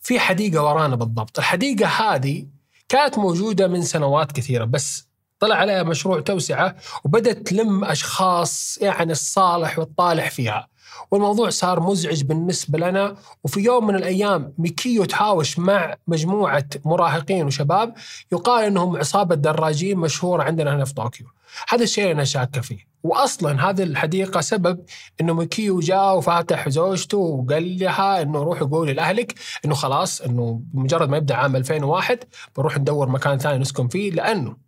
في 0.00 0.20
حديقة 0.20 0.62
ورانا 0.62 0.96
بالضبط. 0.96 1.38
الحديقة 1.38 1.86
هذه 1.86 2.46
كانت 2.88 3.18
موجودة 3.18 3.68
من 3.68 3.82
سنوات 3.82 4.32
كثيرة 4.32 4.64
بس 4.64 5.07
طلع 5.40 5.56
عليها 5.56 5.82
مشروع 5.82 6.20
توسعة 6.20 6.76
وبدأت 7.04 7.36
تلم 7.46 7.84
أشخاص 7.84 8.78
يعني 8.82 9.12
الصالح 9.12 9.78
والطالح 9.78 10.30
فيها. 10.30 10.68
والموضوع 11.10 11.50
صار 11.50 11.80
مزعج 11.80 12.22
بالنسبة 12.22 12.78
لنا 12.78 13.16
وفي 13.44 13.60
يوم 13.60 13.86
من 13.86 13.94
الأيام 13.94 14.54
ميكيو 14.58 15.04
تهاوش 15.04 15.58
مع 15.58 15.94
مجموعة 16.06 16.64
مراهقين 16.84 17.46
وشباب 17.46 17.94
يقال 18.32 18.64
أنهم 18.64 18.96
عصابة 18.96 19.34
دراجين 19.34 19.98
مشهورة 19.98 20.42
عندنا 20.42 20.76
هنا 20.76 20.84
في 20.84 20.94
طوكيو. 20.94 21.26
هذا 21.68 21.82
الشيء 21.82 22.12
أنا 22.12 22.24
شاكة 22.24 22.60
فيه. 22.60 22.88
واصلا 23.02 23.70
هذه 23.70 23.82
الحديقة 23.82 24.40
سبب 24.40 24.80
إنه 25.20 25.34
ميكيو 25.34 25.80
جاء 25.80 26.16
وفاتح 26.16 26.68
زوجته 26.68 27.18
وقال 27.18 27.78
لها 27.78 28.22
إنه 28.22 28.42
روحي 28.42 28.64
قولي 28.64 28.92
لأهلك 28.92 29.34
إنه 29.64 29.74
خلاص 29.74 30.20
إنه 30.20 30.60
بمجرد 30.64 31.08
ما 31.08 31.16
يبدأ 31.16 31.34
عام 31.34 31.56
2001 31.56 32.24
بنروح 32.56 32.78
ندور 32.78 33.08
مكان 33.08 33.38
ثاني 33.38 33.58
نسكن 33.58 33.88
فيه 33.88 34.10
لأنه 34.10 34.67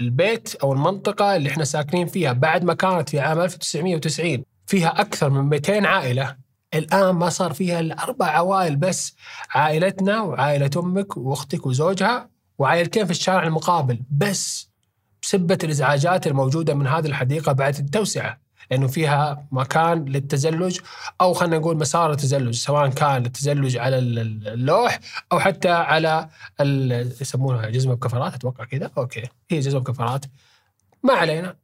البيت 0.00 0.54
أو 0.54 0.72
المنطقة 0.72 1.36
اللي 1.36 1.48
إحنا 1.48 1.64
ساكنين 1.64 2.06
فيها 2.06 2.32
بعد 2.32 2.64
ما 2.64 2.74
كانت 2.74 3.08
في 3.08 3.20
عام 3.20 3.40
1990 3.40 4.44
فيها 4.66 5.00
أكثر 5.00 5.30
من 5.30 5.40
200 5.40 5.86
عائلة. 5.86 6.36
الآن 6.74 7.10
ما 7.10 7.28
صار 7.28 7.52
فيها 7.52 7.80
إلا 7.80 8.02
أربع 8.02 8.26
عوائل 8.26 8.76
بس 8.76 9.16
عائلتنا 9.50 10.20
وعائلة 10.20 10.70
أمك 10.76 11.16
وأختك 11.16 11.66
وزوجها 11.66 12.30
وعائلتين 12.58 13.04
في 13.04 13.10
الشارع 13.10 13.42
المقابل. 13.46 14.02
بس 14.10 14.70
بسبة 15.22 15.58
الإزعاجات 15.64 16.26
الموجودة 16.26 16.74
من 16.74 16.86
هذه 16.86 17.06
الحديقة 17.06 17.52
بعد 17.52 17.76
التوسعة. 17.76 18.40
لأنه 18.70 18.86
فيها 18.86 19.46
مكان 19.52 20.04
للتزلج 20.04 20.78
أو 21.20 21.32
خلينا 21.32 21.58
نقول 21.58 21.76
مسار 21.76 22.12
التزلج 22.12 22.54
سواء 22.54 22.88
كان 22.88 23.22
للتزلج 23.22 23.76
على 23.76 23.98
اللوح 23.98 25.00
أو 25.32 25.40
حتى 25.40 25.68
على 25.68 26.28
يسمونها 27.20 27.68
جزمة 27.70 27.94
بكفرات 27.94 28.34
أتوقع 28.34 28.64
كذا. 28.64 28.90
أوكي. 28.98 29.28
هي 29.50 29.60
جزمة 29.60 29.80
بكفرات. 29.80 30.24
ما 31.02 31.12
علينا. 31.12 31.56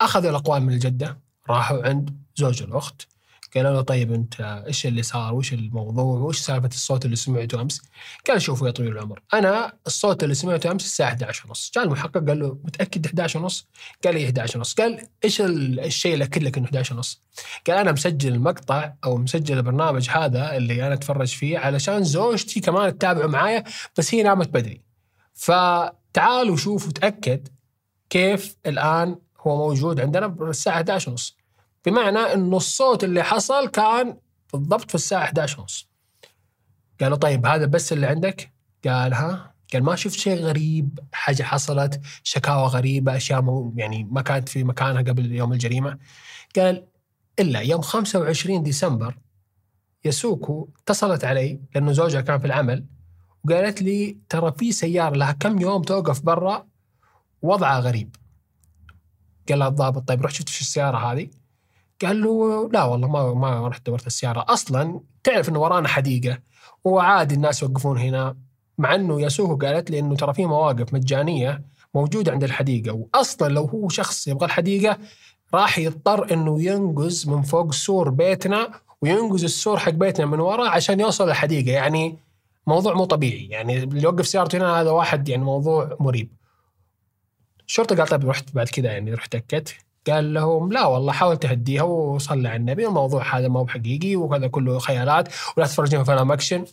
أخذوا 0.00 0.30
الاقوال 0.30 0.62
من 0.62 0.72
الجدة 0.72 1.18
راحوا 1.50 1.88
عند 1.88 2.16
زوج 2.36 2.62
الأخت. 2.62 3.13
قالوا 3.56 3.72
له 3.72 3.80
طيب 3.80 4.12
أنت 4.12 4.62
إيش 4.66 4.86
اللي 4.86 5.02
صار 5.02 5.34
وإيش 5.34 5.52
الموضوع 5.52 6.04
وإيش 6.04 6.38
سالفة 6.38 6.68
الصوت 6.68 7.04
اللي 7.04 7.16
سمعته 7.16 7.60
أمس؟ 7.60 7.82
قال 8.28 8.42
شوفوا 8.42 8.66
يا 8.66 8.72
طويل 8.72 8.92
العمر 8.92 9.22
أنا 9.34 9.72
الصوت 9.86 10.22
اللي 10.22 10.34
سمعته 10.34 10.70
أمس 10.70 10.84
الساعة 10.84 11.08
11 11.08 11.46
ونص 11.48 11.70
جاء 11.74 11.84
المحقق 11.84 12.26
قال 12.28 12.38
له 12.38 12.58
متأكد 12.64 13.06
11 13.06 13.40
ونص؟ 13.40 13.68
قال 14.04 14.14
لي 14.14 14.24
11 14.24 14.58
ونص 14.58 14.74
قال 14.74 15.06
إيش 15.24 15.40
الشيء 15.40 16.14
اللي 16.14 16.24
اكد 16.24 16.42
لك 16.42 16.58
إنه 16.58 16.66
11 16.66 16.94
ونص؟ 16.94 17.20
قال 17.66 17.76
أنا 17.76 17.92
مسجل 17.92 18.32
المقطع 18.32 18.92
أو 19.04 19.16
مسجل 19.16 19.56
البرنامج 19.56 20.10
هذا 20.10 20.56
اللي 20.56 20.86
أنا 20.86 20.94
أتفرج 20.94 21.28
فيه 21.28 21.58
علشان 21.58 22.04
زوجتي 22.04 22.60
كمان 22.60 22.98
تتابعه 22.98 23.26
معايا 23.26 23.64
بس 23.98 24.14
هي 24.14 24.22
نامت 24.22 24.48
بدري 24.48 24.82
فتعال 25.34 26.50
وشوف 26.50 26.88
وتاكد 26.88 27.48
كيف 28.10 28.56
الآن 28.66 29.16
هو 29.40 29.56
موجود 29.56 30.00
عندنا 30.00 30.36
الساعة 30.40 30.74
11 30.74 31.10
ونص 31.10 31.36
بمعنى 31.84 32.18
إنه 32.18 32.56
الصوت 32.56 33.04
اللي 33.04 33.22
حصل 33.22 33.68
كان 33.68 34.18
بالضبط 34.52 34.88
في 34.88 34.94
الساعة 34.94 35.24
11 35.24 35.60
ونص. 35.60 35.88
قالوا 37.00 37.16
طيب 37.16 37.46
هذا 37.46 37.66
بس 37.66 37.92
اللي 37.92 38.06
عندك؟ 38.06 38.52
قال 38.84 39.14
ها؟ 39.14 39.54
قال 39.72 39.84
ما 39.84 39.96
شفت 39.96 40.18
شيء 40.18 40.40
غريب 40.40 40.98
حاجة 41.12 41.42
حصلت 41.42 42.00
شكاوى 42.22 42.66
غريبة 42.66 43.16
أشياء 43.16 43.42
مو 43.42 43.74
يعني 43.76 44.04
ما 44.04 44.22
كانت 44.22 44.48
في 44.48 44.64
مكانها 44.64 45.02
قبل 45.02 45.32
يوم 45.32 45.52
الجريمة. 45.52 45.98
قال 46.56 46.86
إلا 47.38 47.60
يوم 47.60 47.80
25 47.80 48.62
ديسمبر 48.62 49.18
يسوكو 50.04 50.68
اتصلت 50.82 51.24
علي 51.24 51.60
لأنه 51.74 51.92
زوجها 51.92 52.20
كان 52.20 52.38
في 52.38 52.46
العمل 52.46 52.86
وقالت 53.44 53.82
لي 53.82 54.18
ترى 54.28 54.52
في 54.58 54.72
سيارة 54.72 55.16
لها 55.16 55.32
كم 55.32 55.60
يوم 55.60 55.82
توقف 55.82 56.22
برا 56.22 56.66
وضعها 57.42 57.80
غريب. 57.80 58.16
قال 59.48 59.58
لها 59.58 59.68
الضابط 59.68 60.08
طيب 60.08 60.22
روح 60.22 60.30
شفت 60.30 60.48
في 60.48 60.60
السيارة 60.60 61.12
هذه؟ 61.12 61.28
قال 62.02 62.22
له 62.22 62.68
لا 62.72 62.84
والله 62.84 63.08
ما 63.08 63.34
ما 63.34 63.68
رحت 63.68 63.86
دورت 63.86 64.06
السيارة. 64.06 64.44
أصلا 64.48 65.00
تعرف 65.24 65.48
إنه 65.48 65.60
ورانا 65.60 65.88
حديقة 65.88 66.38
وعادي 66.84 67.34
الناس 67.34 67.62
يوقفون 67.62 67.98
هنا 67.98 68.36
مع 68.78 68.94
إنه 68.94 69.20
ياسوكو 69.20 69.66
قالت 69.66 69.90
لي 69.90 69.98
إنه 69.98 70.16
ترى 70.16 70.34
في 70.34 70.46
مواقف 70.46 70.94
مجانية 70.94 71.62
موجودة 71.94 72.32
عند 72.32 72.44
الحديقة. 72.44 73.06
واصلا 73.14 73.48
لو 73.48 73.64
هو 73.64 73.88
شخص 73.88 74.28
يبغى 74.28 74.46
الحديقة 74.46 74.98
راح 75.54 75.78
يضطر 75.78 76.32
إنه 76.32 76.62
ينقز 76.62 77.28
من 77.28 77.42
فوق 77.42 77.72
سور 77.72 78.10
بيتنا 78.10 78.70
وينقز 79.02 79.44
السور 79.44 79.78
حق 79.78 79.90
بيتنا 79.92 80.26
من 80.26 80.40
ورا 80.40 80.68
عشان 80.68 81.00
يوصل 81.00 81.28
الحديقه 81.28 81.72
يعني 81.72 82.18
موضوع 82.66 82.94
مو 82.94 83.04
طبيعي. 83.04 83.46
يعني 83.46 83.82
اللي 83.82 84.02
يوقف 84.02 84.26
سيارته 84.26 84.58
هنا 84.58 84.80
هذا 84.80 84.90
واحد 84.90 85.28
يعني 85.28 85.44
موضوع 85.44 85.96
مريب. 86.00 86.32
الشرطه 87.66 87.96
قال 87.96 88.06
طيب 88.06 88.28
رحت 88.28 88.54
بعد 88.54 88.68
كذا 88.68 88.92
يعني 88.92 89.14
رحت 89.14 89.34
اكدت 89.34 89.74
قال 90.06 90.34
لهم 90.34 90.72
لا 90.72 90.86
والله 90.86 91.12
حاول 91.12 91.36
تهديها 91.36 91.82
وصلي 91.82 92.48
على 92.48 92.56
النبي 92.56 92.86
الموضوع 92.86 93.38
هذا 93.38 93.48
ما 93.48 93.60
هو 93.60 93.66
حقيقي 93.66 94.16
وهذا 94.16 94.46
كله 94.46 94.78
خيالات 94.78 95.28
ولا 95.56 95.66
تفرجين 95.66 96.04
في 96.04 96.16
فيلم 96.16 96.32
أكشن. 96.32 96.64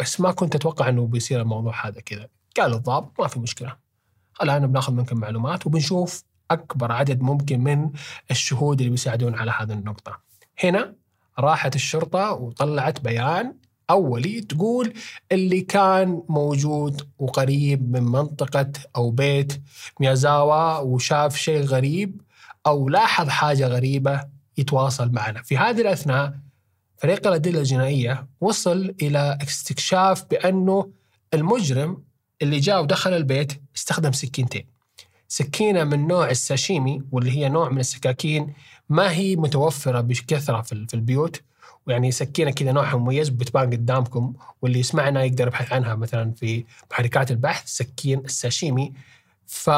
بس 0.00 0.20
ما 0.20 0.32
كنت 0.32 0.54
أتوقع 0.54 0.88
إنه 0.88 1.06
بيصير 1.06 1.40
الموضوع 1.40 1.86
هذا 1.86 2.00
كذا. 2.00 2.28
قال 2.56 2.74
الضابط 2.74 3.20
ما 3.20 3.26
في 3.26 3.40
مشكلة. 3.40 3.76
الآن 4.42 4.66
بناخذ 4.66 4.92
منكم 4.92 5.16
معلومات 5.16 5.66
وبنشوف 5.66 6.24
أكبر 6.50 6.92
عدد 6.92 7.20
ممكن 7.20 7.60
من 7.60 7.90
الشهود 8.30 8.78
اللي 8.80 8.90
بيساعدون 8.90 9.34
على 9.34 9.50
هذه 9.58 9.72
النقطة. 9.72 10.20
هنا 10.64 10.94
راحت 11.38 11.74
الشرطة 11.74 12.32
وطلعت 12.32 13.00
بيان 13.00 13.54
أولي 13.92 14.40
تقول 14.40 14.92
اللي 15.32 15.60
كان 15.60 16.22
موجود 16.28 17.08
وقريب 17.18 17.92
من 17.92 18.02
منطقة 18.02 18.72
أو 18.96 19.10
بيت 19.10 19.62
ميازاوا 20.00 20.78
وشاف 20.78 21.36
شيء 21.36 21.62
غريب 21.62 22.20
أو 22.66 22.88
لاحظ 22.88 23.28
حاجة 23.28 23.66
غريبة 23.66 24.20
يتواصل 24.58 25.12
معنا. 25.12 25.42
في 25.42 25.56
هذه 25.56 25.80
الأثناء 25.80 26.34
فريق 26.96 27.26
الأدلة 27.26 27.58
الجنائية 27.58 28.26
وصل 28.40 28.94
إلى 29.02 29.38
استكشاف 29.42 30.24
بأنه 30.30 30.90
المجرم 31.34 32.02
اللي 32.42 32.60
جاء 32.60 32.82
ودخل 32.82 33.12
البيت 33.12 33.52
استخدم 33.76 34.12
سكينتين. 34.12 34.66
سكينة 35.28 35.84
من 35.84 36.06
نوع 36.06 36.30
الساشيمي 36.30 37.02
واللي 37.12 37.30
هي 37.30 37.48
نوع 37.48 37.68
من 37.68 37.80
السكاكين 37.80 38.54
ما 38.88 39.10
هي 39.12 39.36
متوفرة 39.36 40.00
بكثرة 40.00 40.62
في 40.62 40.94
البيوت. 40.94 41.40
ويعني 41.86 42.10
سكينة 42.10 42.50
كذا 42.50 42.72
نوعها 42.72 42.96
مميز 42.96 43.28
بتبان 43.28 43.70
قدامكم 43.70 44.34
واللي 44.62 44.78
يسمعنا 44.78 45.24
يقدر 45.24 45.46
يبحث 45.46 45.72
عنها 45.72 45.94
مثلا 45.94 46.32
في 46.32 46.64
محركات 46.90 47.30
البحث 47.30 47.68
سكين 47.68 48.18
الساشيمي. 48.18 48.92
ف 49.46 49.70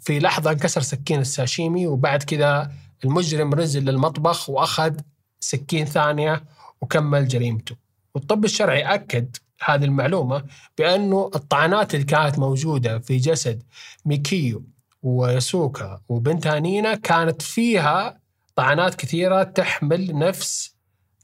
في 0.00 0.18
لحظة 0.20 0.50
انكسر 0.50 0.80
سكين 0.80 1.20
الساشيمي 1.20 1.86
وبعد 1.86 2.22
كذا 2.22 2.72
المجرم 3.04 3.60
نزل 3.60 3.84
للمطبخ 3.84 4.50
وأخذ 4.50 4.96
سكين 5.40 5.84
ثانية 5.84 6.44
وكمل 6.80 7.28
جريمته. 7.28 7.76
والطب 8.14 8.44
الشرعي 8.44 8.82
أكد 8.82 9.36
هذه 9.64 9.84
المعلومة 9.84 10.44
بأنه 10.78 11.30
الطعنات 11.34 11.94
اللي 11.94 12.06
كانت 12.06 12.38
موجودة 12.38 12.98
في 12.98 13.16
جسد 13.16 13.62
ميكيو 14.04 14.64
ويسوكا 15.02 16.00
وبنتها 16.08 16.58
نينا 16.58 16.94
كانت 16.94 17.42
فيها 17.42 18.20
طعنات 18.56 18.94
كثيرة 18.94 19.42
تحمل 19.42 20.18
نفس 20.18 20.74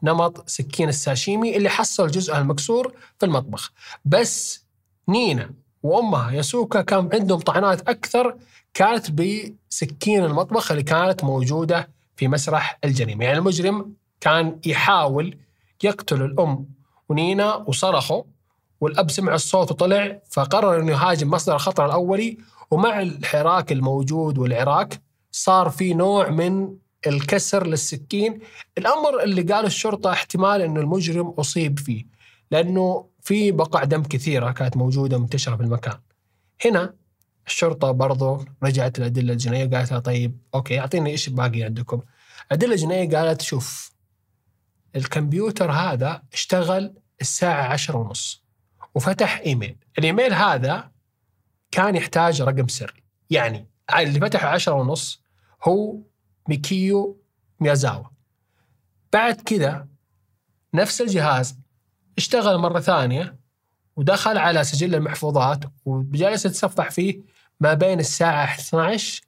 نمط 0.04 0.48
سكين 0.48 0.88
الساشيمي 0.88 1.56
اللي 1.56 1.68
حصل 1.68 2.10
جزءها 2.10 2.38
المكسور 2.38 2.92
في 3.18 3.26
المطبخ. 3.26 3.72
بس 4.04 4.64
نينا 5.08 5.50
وأمها 5.82 6.32
يسوكا 6.32 6.82
كان 6.82 7.08
عندهم 7.12 7.40
طعنات 7.40 7.88
أكثر 7.88 8.36
كانت 8.74 9.10
بسكين 9.10 10.24
المطبخ 10.24 10.70
اللي 10.70 10.82
كانت 10.82 11.24
موجودة 11.24 11.88
في 12.16 12.28
مسرح 12.28 12.78
الجريمه، 12.84 13.24
يعني 13.24 13.38
المجرم 13.38 13.92
كان 14.20 14.60
يحاول 14.66 15.36
يقتل 15.84 16.22
الأم 16.22 16.66
ونينا 17.08 17.54
وصرخوا 17.54 18.22
والأب 18.80 19.10
سمع 19.10 19.34
الصوت 19.34 19.70
وطلع 19.70 20.18
فقرر 20.30 20.80
إنه 20.80 20.92
يهاجم 20.92 21.30
مصدر 21.30 21.54
الخطر 21.54 21.86
الأولي 21.86 22.38
ومع 22.70 23.00
الحراك 23.02 23.72
الموجود 23.72 24.38
والعراك 24.38 25.00
صار 25.32 25.70
في 25.70 25.94
نوع 25.94 26.28
من 26.28 26.76
الكسر 27.06 27.66
للسكين. 27.66 28.40
الأمر 28.78 29.22
اللي 29.22 29.42
قاله 29.42 29.66
الشرطة 29.66 30.12
احتمال 30.12 30.62
إنه 30.62 30.80
المجرم 30.80 31.28
أصيب 31.28 31.78
فيه 31.78 32.04
لأنه 32.50 33.08
في 33.20 33.52
بقع 33.52 33.84
دم 33.84 34.02
كثيرة 34.02 34.52
كانت 34.52 34.76
موجودة 34.76 35.18
منتشره 35.18 35.56
في 35.56 35.62
المكان. 35.62 35.98
هنا 36.64 36.94
الشرطة 37.46 37.90
برضو 37.90 38.44
رجعت 38.62 38.98
الادله 38.98 39.32
الجنائيه 39.32 39.70
قالت 39.70 39.90
لها 39.90 40.00
طيب 40.00 40.38
okay 40.54 40.80
أعطيني 40.80 41.10
إيش 41.10 41.28
باقي 41.28 41.62
عندكم. 41.62 42.00
الادله 42.46 42.72
الجنائيه 42.72 43.16
قالت 43.16 43.42
شوف 43.42 43.92
الكمبيوتر 44.96 45.70
هذا 45.72 46.22
اشتغل 46.32 46.94
الساعة 47.20 47.62
عشرة 47.62 47.96
ونص 47.96 48.44
وفتح 48.94 49.42
إيميل. 49.46 49.76
الإيميل 49.98 50.32
هذا 50.32 50.90
كان 51.70 51.96
يحتاج 51.96 52.42
رقم 52.42 52.68
سري. 52.68 53.04
يعني 53.30 53.68
اللي 53.98 54.20
فتحه 54.20 54.48
عشرة 54.48 54.72
ونص 54.72 55.22
هو 55.64 55.98
ميكيو 56.48 57.20
ميازاوا. 57.60 58.04
بعد 59.12 59.34
كذا 59.34 59.86
نفس 60.74 61.00
الجهاز 61.00 61.58
اشتغل 62.18 62.58
مرة 62.58 62.80
ثانية 62.80 63.36
ودخل 63.96 64.38
على 64.38 64.64
سجل 64.64 64.94
المحفوظات 64.94 65.64
وجالس 65.84 66.46
يتصفح 66.46 66.90
فيه 66.90 67.20
ما 67.60 67.74
بين 67.74 68.00
الساعة 68.00 68.54
12 68.54 69.22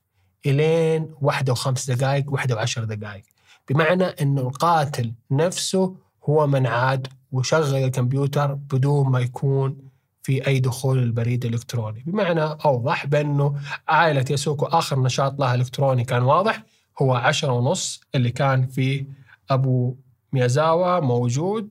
إلين 0.46 1.14
واحدة 1.20 1.52
وخمس 1.52 1.90
دقائق 1.90 2.32
واحدة 2.32 2.54
وعشر 2.54 2.84
دقائق. 2.84 3.24
بمعنى 3.70 4.04
أنه 4.04 4.40
القاتل 4.40 5.12
نفسه 5.30 5.96
هو 6.24 6.46
من 6.46 6.66
عاد 6.66 7.08
وشغل 7.32 7.76
الكمبيوتر 7.76 8.54
بدون 8.54 9.08
ما 9.08 9.20
يكون 9.20 9.78
في 10.22 10.46
أي 10.46 10.60
دخول 10.60 10.98
البريد 10.98 11.44
الإلكتروني. 11.44 12.02
بمعنى 12.06 12.42
أوضح 12.42 13.06
بأنه 13.06 13.60
عائلة 13.88 14.24
يسوكو 14.30 14.66
آخر 14.66 15.02
نشاط 15.02 15.40
لها 15.40 15.54
إلكتروني 15.54 16.04
كان 16.04 16.22
واضح. 16.22 16.62
هو 17.02 17.14
عشرة 17.14 17.52
ونص 17.52 18.00
اللي 18.14 18.30
كان 18.30 18.66
فيه 18.66 19.04
أبو 19.50 19.96
ميازاوا 20.32 21.00
موجود 21.00 21.68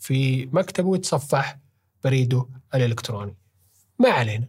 في 0.00 0.46
مكتبه 0.52 0.96
يتصفح 0.96 1.58
بريده 2.04 2.46
الإلكتروني. 2.74 3.36
ما 3.98 4.08
علينا. 4.08 4.46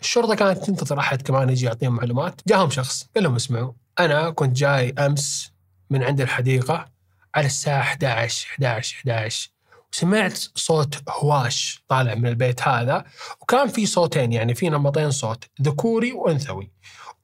الشرطة 0.00 0.34
كانت 0.34 0.64
تنتظر 0.64 0.98
أحد 0.98 1.22
كمان 1.22 1.48
يجي 1.48 1.66
يعطيهم 1.66 1.94
معلومات. 1.96 2.40
جاهم 2.48 2.70
شخص 2.70 3.08
قال 3.14 3.24
لهم 3.24 3.34
اسمعوا 3.34 3.72
أنا 4.00 4.30
كنت 4.30 4.56
جاي 4.56 4.90
أمس 4.90 5.52
من 5.90 6.02
عند 6.02 6.20
الحديقة 6.20 6.86
على 7.34 7.46
الساعة 7.46 7.80
11 7.80 8.48
11 8.50 8.96
11 8.96 9.50
وسمعت 9.92 10.38
صوت 10.54 11.02
هواش 11.08 11.84
طالع 11.88 12.14
من 12.14 12.26
البيت 12.26 12.68
هذا 12.68 13.04
وكان 13.40 13.68
في 13.68 13.86
صوتين 13.86 14.32
يعني 14.32 14.54
في 14.54 14.68
نمطين 14.68 15.10
صوت 15.10 15.44
ذكوري 15.62 16.12
وأنثوي. 16.12 16.70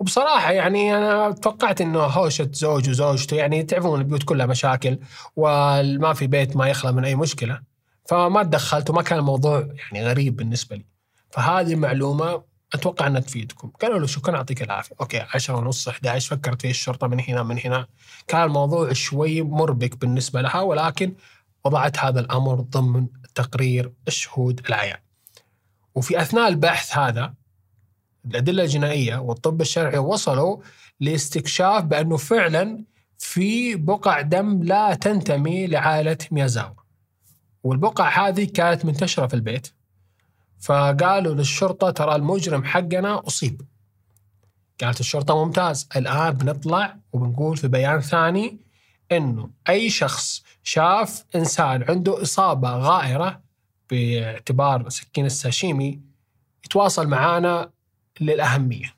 وبصراحة 0.03 0.53
يعني 0.53 0.97
أنا 0.97 1.31
توقعت 1.31 1.81
إنه 1.81 2.01
هوشه 2.01 2.49
زوج 2.53 2.91
وزوجته 2.91 3.37
يعني 3.37 3.63
تعرفون 3.63 4.01
البيوت 4.01 4.23
كلها 4.23 4.47
مشاكل 4.47 4.99
وما 5.37 6.13
في 6.13 6.27
بيت 6.27 6.57
ما 6.57 6.69
يخلى 6.69 6.93
من 6.93 7.05
أي 7.05 7.15
مشكلة. 7.15 7.61
فما 8.09 8.43
تدخلت 8.43 8.91
وما 8.91 9.03
كان 9.03 9.19
الموضوع 9.19 9.69
يعني 9.77 10.07
غريب 10.07 10.37
بالنسبة 10.37 10.77
لي. 10.77 10.85
فهذه 11.31 11.75
معلومة 11.75 12.43
أتوقع 12.75 13.07
إنها 13.07 13.21
تفيدكم. 13.21 13.69
قالوا 13.83 13.99
له 13.99 14.07
شكرا 14.07 14.37
يعطيك 14.37 14.63
العافية. 14.63 14.95
أوكي 15.01 15.21
10 15.35 15.57
ونص 15.57 15.89
11 15.89 16.37
فكرت 16.37 16.63
في 16.63 16.71
الشرطة 16.71 17.07
من 17.07 17.21
هنا 17.21 17.43
من 17.43 17.59
هنا. 17.65 17.87
كان 18.29 18.43
الموضوع 18.43 18.93
شوي 18.93 19.43
مربك 19.43 19.97
بالنسبة 19.97 20.41
لها 20.41 20.61
ولكن 20.61 21.15
وضعت 21.65 21.99
هذا 21.99 22.21
الأمر 22.21 22.55
ضمن 22.55 23.07
تقرير 23.35 23.93
الشهود 24.09 24.61
العيان. 24.69 24.99
وفي 25.95 26.23
أثناء 26.23 26.49
البحث 26.49 26.99
هذا 26.99 27.35
الأدلة 28.27 28.63
الجنائية 28.63 29.17
والطب 29.17 29.61
الشرعي 29.61 29.99
وصلوا 29.99 30.57
لاستكشاف 31.01 31.85
بأنه 31.85 32.17
فعلا 32.17 32.85
في 33.19 33.75
بقع 33.75 34.21
دم 34.21 34.63
لا 34.63 34.95
تنتمي 34.95 35.67
لعائلة 35.67 36.19
ميازاوا. 36.31 36.83
والبقع 37.65 38.29
هذه 38.29 38.45
كانت 38.45 38.85
منتشرة 38.85 39.27
في 39.27 39.35
البيت. 39.35 39.69
فقالوا 40.61 41.35
للشرطة 41.35 41.91
ترى 41.91 42.15
المجرم 42.17 42.65
حقنا 42.65 43.27
أصيب. 43.27 43.63
قالت 44.83 45.01
الشرطة 45.01 45.45
ممتاز 45.45 45.89
الآن 45.97 46.31
بنطلع 46.31 46.97
وبنقول 47.13 47.57
في 47.57 47.69
بيان 47.69 48.01
ثاني 48.01 48.59
إنه 49.13 49.51
أي 49.69 49.91
شخص 49.91 50.43
شاف 50.63 51.25
إنسان 51.37 51.85
عنده 51.89 52.23
إصابة 52.23 52.71
غائرة 52.71 53.41
باعتبار 53.91 54.89
سكين 54.89 55.27
الساشيمي 55.27 56.01
يتواصل 56.65 57.07
معنا 57.07 57.71
للأهمية. 58.21 58.95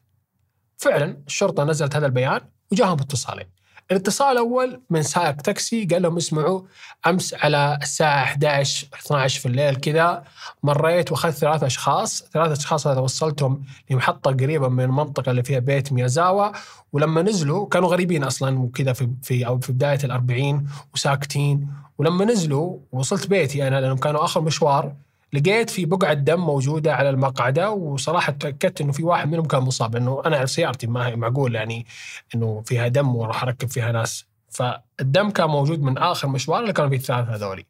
فعلا 0.77 1.17
الشرطة 1.27 1.65
نزلت 1.65 1.97
هذا 1.97 2.07
البيان 2.07 2.41
وجاهم 2.73 3.01
اتصالين. 3.01 3.47
الاتصال 3.91 4.33
الأول 4.33 4.81
من 4.91 5.03
سائق 5.03 5.37
تاكسي 5.37 5.85
قال 5.85 6.03
لهم 6.03 6.17
اسمعوا 6.17 6.63
أمس 7.07 7.35
على 7.35 7.79
الساعة 7.83 8.23
11 8.23 8.87
12 8.95 9.41
في 9.41 9.47
الليل 9.47 9.77
كذا 9.77 10.25
مريت 10.63 11.13
وأخذت 11.13 11.35
ثلاث 11.35 11.63
أشخاص. 11.63 12.25
ثلاث 12.33 12.59
أشخاص 12.59 12.87
هذا 12.87 13.01
وصلتهم 13.01 13.63
لمحطة 13.91 14.31
قريبة 14.31 14.69
من 14.69 14.85
المنطقة 14.85 15.31
اللي 15.31 15.43
فيها 15.43 15.59
بيت 15.59 15.93
ميازاوا. 15.93 16.53
ولما 16.93 17.23
نزلوا 17.23 17.69
كانوا 17.69 17.89
غريبين 17.89 18.25
أصلا 18.25 18.59
وكذا 18.59 18.93
في 18.93 19.11
في 19.23 19.47
أو 19.47 19.59
في 19.59 19.73
بداية 19.73 19.99
الأربعين 20.05 20.67
وساكتين. 20.95 21.69
ولما 21.99 22.25
نزلوا 22.25 22.79
وصلت 22.93 23.27
بيتي 23.27 23.69
أنا 23.69 23.81
لأنهم 23.81 23.99
كانوا 23.99 24.25
آخر 24.25 24.41
مشوار 24.41 24.95
لقيت 25.35 25.71
في 25.71 25.85
بقعة 25.85 26.15
دم 26.15 26.41
موجودة 26.41 26.95
على 26.95 27.11
المقعدة 27.11 27.71
وصراحة 27.71 28.33
تأكدت 28.33 28.81
إنه 28.81 28.93
في 28.93 29.03
واحد 29.03 29.29
منهم 29.29 29.45
كان 29.47 29.63
مصاب 29.63 29.97
انه 29.97 30.23
أنا 30.27 30.47
سيارتي 30.47 30.87
ما 30.87 31.07
هي 31.07 31.17
معقول 31.17 31.55
يعني 31.55 31.87
إنه 32.35 32.63
فيها 32.67 32.89
دم 32.89 33.17
وراح 33.17 33.43
أركب 33.43 33.69
فيها 33.69 33.93
ناس. 33.93 34.27
فالدم 34.49 35.31
كان 35.31 35.47
موجود 35.47 35.83
من 35.83 35.99
آخر 35.99 36.29
مشوار 36.29 36.61
اللي 36.61 36.73
كانوا 36.73 36.91
فيه 36.91 36.97
الثلاثة 36.97 37.35
هذولي. 37.35 37.67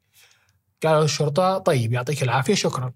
قالوا 0.83 1.05
الشرطة 1.05 1.59
طيب 1.59 1.93
يعطيك 1.93 2.23
العافية 2.23 2.55
شكرا. 2.55 2.93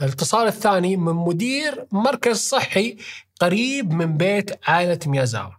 الاتصال 0.00 0.46
الثاني 0.46 0.96
من 0.96 1.12
مدير 1.12 1.86
مركز 1.92 2.36
صحي 2.36 2.96
قريب 3.40 3.92
من 3.92 4.16
بيت 4.16 4.68
عائلة 4.68 4.98
ميازاوا. 5.06 5.52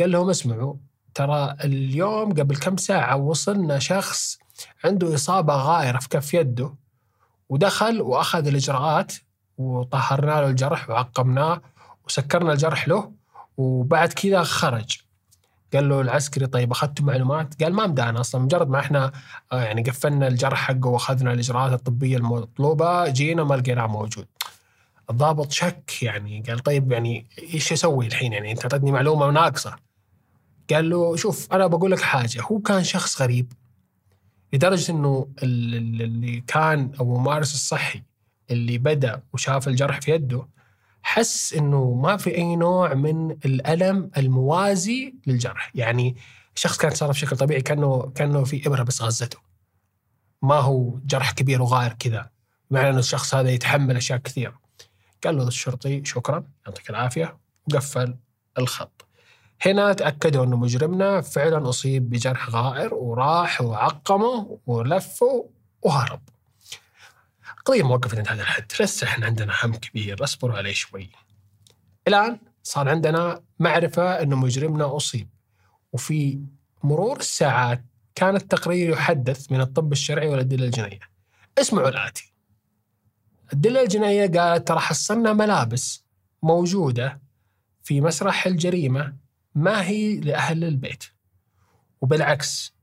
قال 0.00 0.10
لهم 0.10 0.30
اسمعوا 0.30 0.74
ترى 1.14 1.56
اليوم 1.64 2.32
قبل 2.32 2.56
كم 2.56 2.76
ساعة 2.76 3.16
وصلنا 3.16 3.78
شخص 3.78 4.38
عنده 4.84 5.14
إصابة 5.14 5.54
غائرة 5.54 5.98
في 5.98 6.08
كف 6.08 6.34
يده. 6.34 6.83
ودخل 7.48 8.02
وأخذ 8.02 8.46
الإجراءات 8.46 9.12
وطهرنا 9.58 10.30
له 10.30 10.46
الجرح 10.46 10.90
وعقمناه 10.90 11.60
وسكرنا 12.06 12.52
الجرح 12.52 12.88
له 12.88 13.12
وبعد 13.56 14.12
كذا 14.12 14.42
خرج 14.42 14.98
قال 15.74 15.88
له 15.88 16.00
العسكري 16.00 16.46
طيب 16.46 16.70
أخذتوا 16.70 17.06
معلومات؟ 17.06 17.62
قال 17.62 17.72
ما 17.74 17.86
مدانا 17.86 18.20
أصلا 18.20 18.40
مجرد 18.40 18.68
ما 18.68 18.78
إحنا 18.78 19.12
آه، 19.52 19.62
يعني 19.62 19.82
قفلنا 19.82 20.28
الجرح 20.28 20.58
حقه 20.58 20.88
وأخذنا 20.88 21.32
الإجراءات 21.32 21.72
الطبية 21.72 22.16
المطلوبة 22.16 23.08
جينا 23.08 23.44
ما 23.44 23.54
لقيناه 23.54 23.86
موجود. 23.86 24.26
الضابط 25.10 25.52
شك 25.52 26.02
يعني 26.02 26.42
قال 26.48 26.58
طيب 26.58 26.92
يعني 26.92 27.26
إيش 27.54 27.72
أسوي 27.72 28.06
الحين 28.06 28.32
يعني 28.32 28.52
أنت 28.52 28.62
أعطيتني 28.62 28.92
معلومة 28.92 29.30
ناقصه. 29.30 29.76
قال 30.70 30.90
له 30.90 31.16
شوف 31.16 31.52
أنا 31.52 31.66
بقول 31.66 31.90
لك 31.90 32.00
حاجة 32.00 32.42
هو 32.42 32.58
كان 32.58 32.84
شخص 32.84 33.22
غريب 33.22 33.52
لدرجة 34.54 34.92
إنه 34.92 35.28
ال- 35.42 35.74
ال- 35.74 36.02
اللي 36.02 36.40
كان 36.40 36.92
أو 37.00 37.14
الممارس 37.14 37.54
الصحي 37.54 38.02
اللي 38.50 38.78
بدأ 38.78 39.22
وشاف 39.32 39.68
الجرح 39.68 40.00
في 40.00 40.10
يده 40.10 40.48
حس 41.02 41.54
إنه 41.54 41.94
ما 41.94 42.16
في 42.16 42.34
أي 42.34 42.56
نوع 42.56 42.94
من 42.94 43.30
الألم 43.30 44.10
الموازي 44.16 45.14
للجرح، 45.26 45.70
يعني 45.74 46.16
الشخص 46.56 46.78
كان 46.78 46.90
يتصرف 46.90 47.10
بشكل 47.10 47.36
طبيعي 47.36 47.60
كانه 47.60 48.12
كأنه 48.14 48.44
في 48.44 48.66
إبرة 48.66 48.82
بس 48.82 49.02
غزته. 49.02 49.38
ما 50.42 50.54
هو 50.54 50.98
جرح 51.06 51.30
كبير 51.32 51.62
وغائر 51.62 51.92
كذا، 51.92 52.30
بمعنى 52.70 52.90
إنه 52.90 52.98
الشخص 52.98 53.34
هذا 53.34 53.50
يتحمل 53.50 53.96
أشياء 53.96 54.18
كثيرة. 54.18 54.60
قال 55.24 55.36
له 55.36 55.48
الشرطي 55.48 56.04
شكرا 56.04 56.44
يعطيك 56.66 56.90
العافية 56.90 57.38
وقفل 57.68 58.16
الخط. 58.58 59.03
هنا 59.66 59.92
تأكدوا 59.92 60.44
أنه 60.44 60.56
مجرمنا 60.56 61.20
فعلا 61.20 61.68
أصيب 61.68 62.10
بجرح 62.10 62.50
غائر 62.50 62.94
وراح 62.94 63.60
وعقمه 63.60 64.58
ولفه 64.66 65.50
وهرب. 65.82 66.20
قضية 67.64 67.82
موقفة 67.82 68.18
عند 68.18 68.28
هذا 68.28 68.42
الحد. 68.42 68.72
لسه 68.80 69.06
إحنا 69.06 69.26
عندنا 69.26 69.52
هم 69.62 69.74
كبير. 69.74 70.24
اصبروا 70.24 70.56
عليه 70.56 70.72
شوي. 70.72 71.10
الآن 72.08 72.38
صار 72.62 72.88
عندنا 72.88 73.40
معرفة 73.58 74.22
أنه 74.22 74.36
مجرمنا 74.36 74.96
أصيب. 74.96 75.28
وفي 75.92 76.40
مرور 76.82 77.20
الساعات 77.20 77.84
كان 78.14 78.36
التقرير 78.36 78.90
يحدث 78.90 79.52
من 79.52 79.60
الطب 79.60 79.92
الشرعي 79.92 80.28
والأدلة 80.28 80.66
الجنائية. 80.66 81.00
اسمعوا 81.58 81.88
الآتي. 81.88 82.32
الأدلة 83.52 83.82
الجنائية 83.82 84.40
قالت 84.40 84.68
ترى 84.68 84.78
حصلنا 84.78 85.32
ملابس 85.32 86.04
موجودة 86.42 87.20
في 87.82 88.00
مسرح 88.00 88.46
الجريمة 88.46 89.23
ما 89.54 89.86
هي 89.86 90.20
لأهل 90.20 90.64
البيت. 90.64 91.04
وبالعكس 92.00 92.74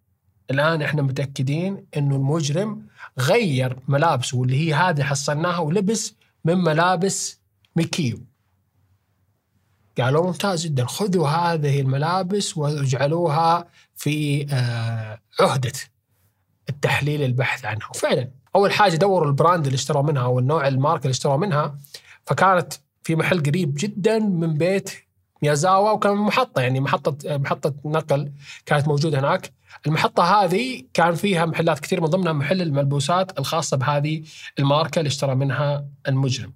الآن 0.52 0.82
إحنا 0.82 1.02
متأكدين 1.02 1.86
أنه 1.98 2.16
المجرم 2.16 2.88
غير 3.20 3.80
ملابسه 3.88 4.38
واللي 4.38 4.56
هي 4.68 4.74
هذه 4.74 5.04
حصلناها 5.04 5.60
ولبس 5.60 6.16
من 6.46 6.58
ملابس 6.58 7.40
ميكيو. 7.76 8.20
قالوا 9.98 10.26
ممتاز 10.26 10.66
جدا 10.66 10.86
خذوا 10.86 11.28
هذه 11.28 11.82
الملابس 11.82 12.58
واجعلوها 12.58 13.68
في 13.96 14.48
آه، 14.54 15.20
عهدة 15.40 15.72
التحليل 16.70 17.24
البحث 17.24 17.66
عنها. 17.66 17.90
وفعلا 17.90 18.32
أول 18.56 18.72
حاجة 18.72 18.96
دوروا 18.96 19.28
ال 19.28 19.34
brand 19.34 19.66
اللي 19.66 19.76
اشتروا 19.76 20.04
منها 20.04 20.24
أو 20.24 20.40
النوع 20.40 20.68
الماركة 20.68 21.04
اللي 21.04 21.12
اشتروا 21.12 21.38
منها 21.38 21.78
فكانت 22.26 22.74
في 23.04 23.16
محل 23.16 23.44
قريب 23.44 23.74
جدا 23.78 24.20
من 24.20 24.54
بيت 24.54 24.92
ميازاوا 25.42 25.92
وكان 25.92 26.16
محطة 26.16 26.62
يعني 26.62 26.80
محطة 26.80 27.38
محطة 27.38 27.74
نقل 27.86 28.32
كانت 28.66 28.88
موجودة 28.88 29.20
هناك. 29.20 29.52
المحطة 29.88 30.24
هذه 30.24 30.84
كان 30.94 31.16
فيها 31.16 31.46
محلات 31.46 31.80
كثير 31.80 32.02
من 32.02 32.08
ضمنها 32.08 32.34
محل 32.34 32.62
الملبوسات 32.62 33.40
الخاصة 33.40 33.78
بهذه 33.78 34.24
الماركة 34.60 35.00
اللي 35.00 35.08
اشترى 35.08 35.36
منها 35.36 35.86
المجرم. 36.08 36.54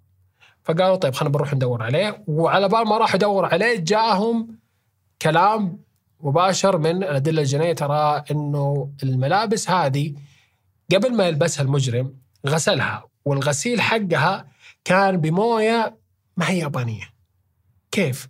فقالوا 0.63 0.95
طيب 0.95 1.13
خلينا 1.13 1.34
بنروح 1.34 1.54
ندور 1.54 1.84
عليه 1.84 2.24
وعلى 2.28 2.69
بال 2.69 2.88
ما 2.88 2.98
راحوا 2.98 3.15
يدوروا 3.15 3.50
عليه 3.50 3.80
جاءهم 3.80 4.60
كلام 5.21 5.80
مباشر 6.19 6.78
من 6.78 7.04
الأدلة 7.04 7.41
الجنائية 7.41 7.74
ترى 7.74 8.24
أنه 8.32 8.91
الملابس 9.04 9.69
هذه 9.69 10.13
قبل 10.93 11.15
ما 11.15 11.28
يلبسها 11.28 11.63
المجرم 11.63 12.13
غسلها 12.48 13.04
والغسيل 13.26 13.82
حقها 13.82 14.48
كان 14.84 15.17
بموية 15.17 15.98
ما 16.38 16.50
هي 16.50 16.60
يابانية. 16.60 17.10
كيف؟ 17.91 18.28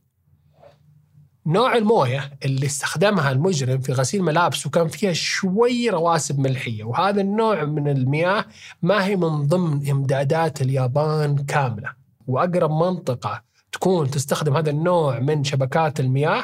نوع 1.48 1.78
المويه 1.78 2.38
اللي 2.46 2.66
استخدمها 2.66 3.32
المجرم 3.32 3.82
في 3.82 3.94
غسيل 3.94 4.24
ملابسه 4.24 4.70
كان 4.70 4.88
فيها 4.88 5.14
شوي 5.14 5.90
رواسب 5.90 6.40
ملحية 6.40 6.84
وهذا 6.84 7.22
النوع 7.22 7.64
من 7.64 7.88
المياه 7.88 8.46
ما 8.82 9.06
هي 9.06 9.16
من 9.16 9.48
ضمن 9.48 9.90
إمدادات 9.90 10.62
اليابان 10.62 11.38
كاملة. 11.38 11.90
وأقرب 12.28 12.72
منطقة 12.72 13.42
تكون 13.72 14.12
تستخدم 14.12 14.58
هذا 14.58 14.70
النوع 14.70 15.20
من 15.20 15.44
شبكات 15.44 16.00
المياه 16.00 16.44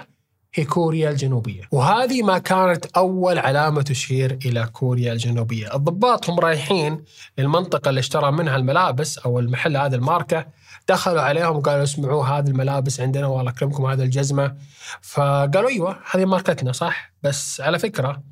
هي 0.54 0.66
كوريا 0.66 1.10
الجنوبية. 1.10 1.62
وهذه 1.72 2.24
ما 2.24 2.38
كانت 2.38 2.86
أول 2.86 3.40
علامة 3.40 3.82
تشير 3.82 4.40
إلى 4.46 4.70
كوريا 4.74 5.14
الجنوبية. 5.14 5.76
الضباط 5.76 6.30
هم 6.30 6.40
رايحين 6.40 7.04
للمنطقة 7.38 7.90
اللي 7.90 8.00
اشترى 8.00 8.32
منها 8.32 8.56
الملابس 8.56 9.18
أو 9.18 9.40
المحل 9.40 9.78
هذا 9.78 9.96
الماركة 9.96 10.46
دخلوا 10.92 11.22
عليهم 11.22 11.56
وقالوا 11.56 11.84
اسمعوا 11.84 12.26
هذه 12.26 12.48
الملابس 12.48 13.00
عندنا 13.00 13.28
والله 13.28 13.52
يكرمكم 13.52 13.86
هذه 13.86 14.02
الجزمة. 14.04 14.58
فقالوا 15.02 15.70
أيوه 15.70 16.00
هذه 16.12 16.26
ماركتنا 16.26 16.72
صح؟ 16.72 17.14
بس 17.24 17.62
على 17.62 17.80
فكرة 17.80 18.24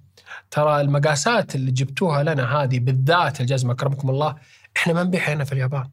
ترى 0.51 0.81
المقاسات 0.81 1.55
اللي 1.55 1.71
جبتوها 1.71 2.23
لنا 2.23 2.57
هذه 2.57 2.79
بالذات 2.79 3.41
الجزمة 3.41 3.73
أكرمكم 3.73 4.09
الله 4.09 4.35
إحنا 4.77 4.93
ما 4.93 5.03
نبيعها 5.03 5.33
هنا 5.33 5.43
في 5.43 5.51
اليابان. 5.51 5.89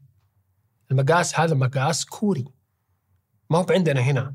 المقاس 0.90 1.40
هذا 1.40 1.54
مقاس 1.54 2.04
كوري 2.04 2.44
ما 3.50 3.58
هو 3.58 3.66
عندنا 3.70 4.00
هنا. 4.00 4.34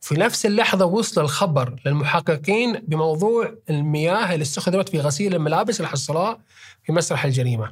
في 0.00 0.14
نفس 0.14 0.46
اللحظة 0.46 0.84
وصل 0.84 1.20
الخبر 1.20 1.80
للمحققين 1.86 2.72
بموضوع 2.80 3.54
المياه 3.70 4.34
اللي 4.34 4.42
استخدمت 4.42 4.88
في 4.88 5.00
غسيل 5.00 5.34
الملابس 5.34 5.76
اللي 5.80 5.88
حصلوها 5.88 6.38
في 6.82 6.92
مسرح 6.92 7.24
الجريمة. 7.24 7.70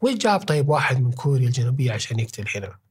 وش 0.00 0.12
جاب 0.12 0.40
طيب 0.40 0.68
واحد 0.68 1.00
من 1.00 1.12
كوريا 1.12 1.46
الجنوبية 1.46 1.92
عشان 1.92 2.18
يقتل 2.20 2.44
هنا؟ 2.54 2.83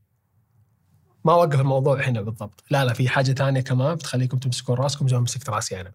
ما 1.25 1.33
وقف 1.33 1.59
الموضوع 1.59 2.01
هنا 2.01 2.21
بالضبط. 2.21 2.63
لا 2.69 2.85
لا 2.85 2.93
في 2.93 3.09
حاجة 3.09 3.31
ثانية 3.31 3.61
كمان 3.61 3.95
بتخليكم 3.95 4.37
تمسكون 4.37 4.75
راسكم 4.75 5.07
زي 5.07 5.15
ما 5.15 5.21
مسكت 5.21 5.49
راسي 5.49 5.81
أنا. 5.81 5.91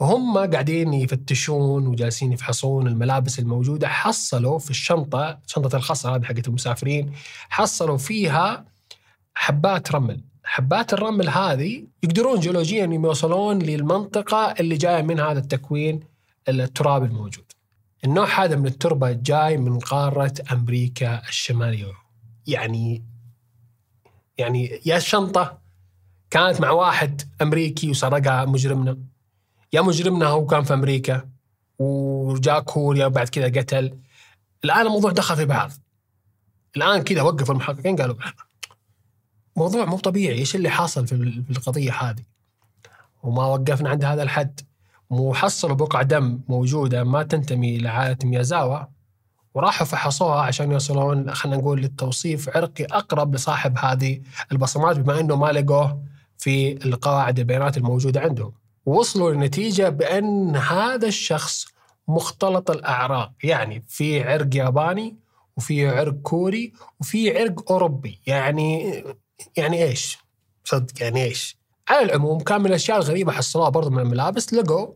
وهم 0.00 0.38
قاعدين 0.38 0.94
يفتشون 0.94 1.86
وجالسين 1.86 2.32
يفحصون 2.32 2.86
الملابس 2.86 3.38
الموجودة 3.38 3.88
حصلوا 3.88 4.58
في 4.58 4.70
الشنطة 4.70 5.38
شنطة 5.46 5.76
الخصر 5.76 6.16
هذه 6.16 6.24
حقت 6.24 6.48
المسافرين 6.48 7.12
حصلوا 7.48 7.96
فيها 7.96 8.64
حبات 9.34 9.92
رمل. 9.92 10.20
حبات 10.44 10.92
الرمل 10.92 11.28
هذه 11.28 11.84
يقدرون 12.02 12.40
جيولوجيا 12.40 12.84
يوصلون 12.84 13.58
للمنطقة 13.58 14.54
اللي 14.60 14.76
جاية 14.76 15.02
من 15.02 15.20
هذا 15.20 15.38
التكوين 15.38 16.00
التراب 16.48 17.04
الموجود. 17.04 17.52
النوع 18.04 18.44
هذا 18.44 18.56
من 18.56 18.66
التربة 18.66 19.12
جاي 19.12 19.56
من 19.56 19.78
قارة 19.78 20.34
أمريكا 20.52 21.28
الشمالية. 21.28 21.92
يعني 22.46 23.02
يعني 24.38 24.80
يا 24.86 24.96
الشنطة 24.96 25.58
كانت 26.30 26.60
مع 26.60 26.70
واحد 26.70 27.22
أمريكي 27.42 27.90
وسرقها 27.90 28.44
مجرمنا. 28.44 28.98
يا 29.72 29.80
مجرمنا 29.80 30.26
هو 30.26 30.46
كان 30.46 30.62
في 30.62 30.74
أمريكا 30.74 31.28
وجاء 31.78 32.60
كوريا 32.60 33.06
وبعد 33.06 33.28
كذا 33.28 33.60
قتل. 33.60 33.98
الآن 34.64 34.86
الموضوع 34.86 35.12
دخل 35.12 35.36
في 35.36 35.44
بعض. 35.44 35.70
الآن 36.76 37.02
كذا 37.02 37.22
وقفوا 37.22 37.54
المحققين 37.54 37.96
قالوا 37.96 38.16
موضوع 39.56 39.84
مو 39.84 39.98
طبيعي. 39.98 40.38
إيش 40.38 40.56
اللي 40.56 40.70
حاصل 40.70 41.06
في 41.06 41.42
في 41.42 41.50
القضية 41.50 41.92
هذه؟ 41.92 42.22
وما 43.22 43.46
وقفنا 43.46 43.90
عند 43.90 44.04
هذا 44.04 44.22
الحد. 44.22 44.60
وحصلوا 45.10 45.76
بقع 45.76 46.02
دم 46.02 46.40
موجودة 46.48 47.04
ما 47.04 47.22
تنتمي 47.22 47.78
لعائلة 47.78 48.18
ميازاوا. 48.24 48.95
وراحوا 49.56 49.86
فحصوها 49.86 50.40
عشان 50.40 50.72
يوصلون 50.72 51.34
خلينا 51.34 51.56
نقول 51.56 51.80
للتوصيف 51.80 52.56
عرقي 52.56 52.84
أقرب 52.84 53.34
لصاحب 53.34 53.78
هذه 53.78 54.20
البصمات 54.52 54.98
بما 54.98 55.20
إنه 55.20 55.36
ما 55.36 55.46
لقوه 55.46 56.02
في 56.38 56.72
القواعد 56.86 57.38
البيانات 57.38 57.76
الموجودة 57.76 58.20
عندهم 58.20 58.52
ووصلوا 58.86 59.32
لنتيجة 59.32 59.88
بأن 59.88 60.56
هذا 60.56 61.08
الشخص 61.08 61.66
مختلط 62.08 62.70
الأعراق 62.70 63.32
يعني 63.42 63.84
في 63.88 64.22
عرق 64.22 64.56
ياباني 64.56 65.16
وفي 65.56 65.88
عرق 65.88 66.14
كوري 66.14 66.72
وفي 67.00 67.38
عرق 67.38 67.72
أوروبي 67.72 68.20
يعني 68.26 69.04
يعني 69.56 69.84
إيش؟ 69.84 70.18
صدق 70.64 71.02
يعني 71.02 71.24
إيش؟ 71.24 71.56
على 71.88 72.02
العموم 72.02 72.40
كان 72.40 72.60
من 72.60 72.66
الأشياء 72.66 72.98
الغريبة 72.98 73.32
حصلوها 73.32 73.68
برضو 73.68 73.90
من 73.90 73.98
الملابس 73.98 74.54
لقوا 74.54 74.94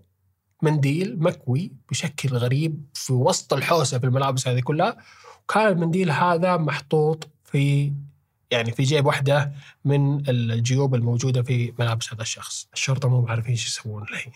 منديل 0.62 1.22
مكوي 1.22 1.72
بشكل 1.90 2.28
غريب 2.28 2.84
في 2.94 3.12
وسط 3.12 3.54
الحوسة 3.54 3.98
في 3.98 4.06
الملابس 4.06 4.48
هذه 4.48 4.60
كلها 4.60 4.96
وكان 5.44 5.66
المنديل 5.66 6.10
هذا 6.10 6.56
محطوط 6.56 7.28
في 7.44 7.92
يعني 8.50 8.72
في 8.72 8.82
جيب 8.82 9.06
واحدة 9.06 9.52
من 9.84 10.28
الجيوب 10.28 10.94
الموجودة 10.94 11.42
في 11.42 11.72
ملابس 11.78 12.14
هذا 12.14 12.22
الشخص، 12.22 12.68
الشرطة 12.74 13.08
مو 13.08 13.26
عارفين 13.28 13.50
إيش 13.50 13.66
يسوون 13.66 14.02
الحين. 14.02 14.32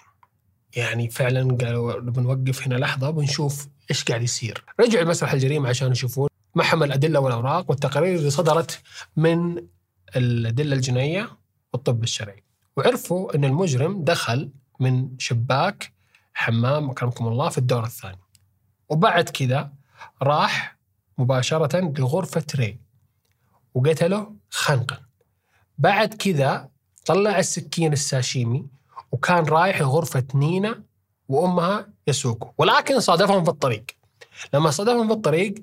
يعني 0.76 1.10
فعلا 1.10 1.56
قالوا 1.56 2.00
بنوقف 2.00 2.66
هنا 2.66 2.74
لحظة 2.74 3.10
بنشوف 3.10 3.68
إيش 3.90 4.04
قاعد 4.04 4.22
يصير. 4.22 4.64
رجعوا 4.80 5.04
لمسرح 5.04 5.32
الجريمة 5.32 5.68
عشان 5.68 5.92
يشوفون 5.92 6.28
معهم 6.54 6.82
الأدلة 6.82 7.20
والأوراق 7.20 7.70
والتقارير 7.70 8.18
اللي 8.18 8.30
صدرت 8.30 8.82
من 9.16 9.66
الأدلة 10.16 10.76
الجنائية 10.76 11.30
والطب 11.72 12.02
الشرعي 12.02 12.44
وعرفوا 12.76 13.34
إن 13.34 13.44
المجرم 13.44 14.04
دخل 14.04 14.50
من 14.80 15.08
شباك 15.18 15.92
حمام 16.34 16.90
أكرمكم 16.90 17.28
الله 17.28 17.48
في 17.48 17.58
الدور 17.58 17.84
الثاني. 17.84 18.18
وبعد 18.88 19.28
كذا 19.28 19.72
راح 20.22 20.76
مباشرة 21.18 21.92
لغرفة 21.98 22.46
ري. 22.54 22.78
وقتله 23.74 24.32
خنقا 24.50 24.98
بعد 25.78 26.14
كذا 26.14 26.68
طلع 27.06 27.38
السكين 27.38 27.92
الساشيمي 27.92 28.66
وكان 29.12 29.44
رايح 29.44 29.80
لغرفة 29.80 30.24
نينا 30.34 30.82
وأمها 31.28 31.88
يسوكو 32.06 32.52
ولكن 32.58 33.00
صادفهم 33.00 33.44
في 33.44 33.50
الطريق. 33.50 33.84
لما 34.54 34.70
صادفهم 34.70 35.06
في 35.08 35.14
الطريق 35.14 35.54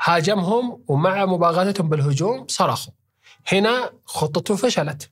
هاجمهم 0.00 0.82
ومع 0.88 1.26
مباغتتهم 1.26 1.88
بالهجوم 1.88 2.46
صرخوا. 2.48 2.92
هنا 3.52 3.92
خطته 4.04 4.56
فشلت. 4.56 5.10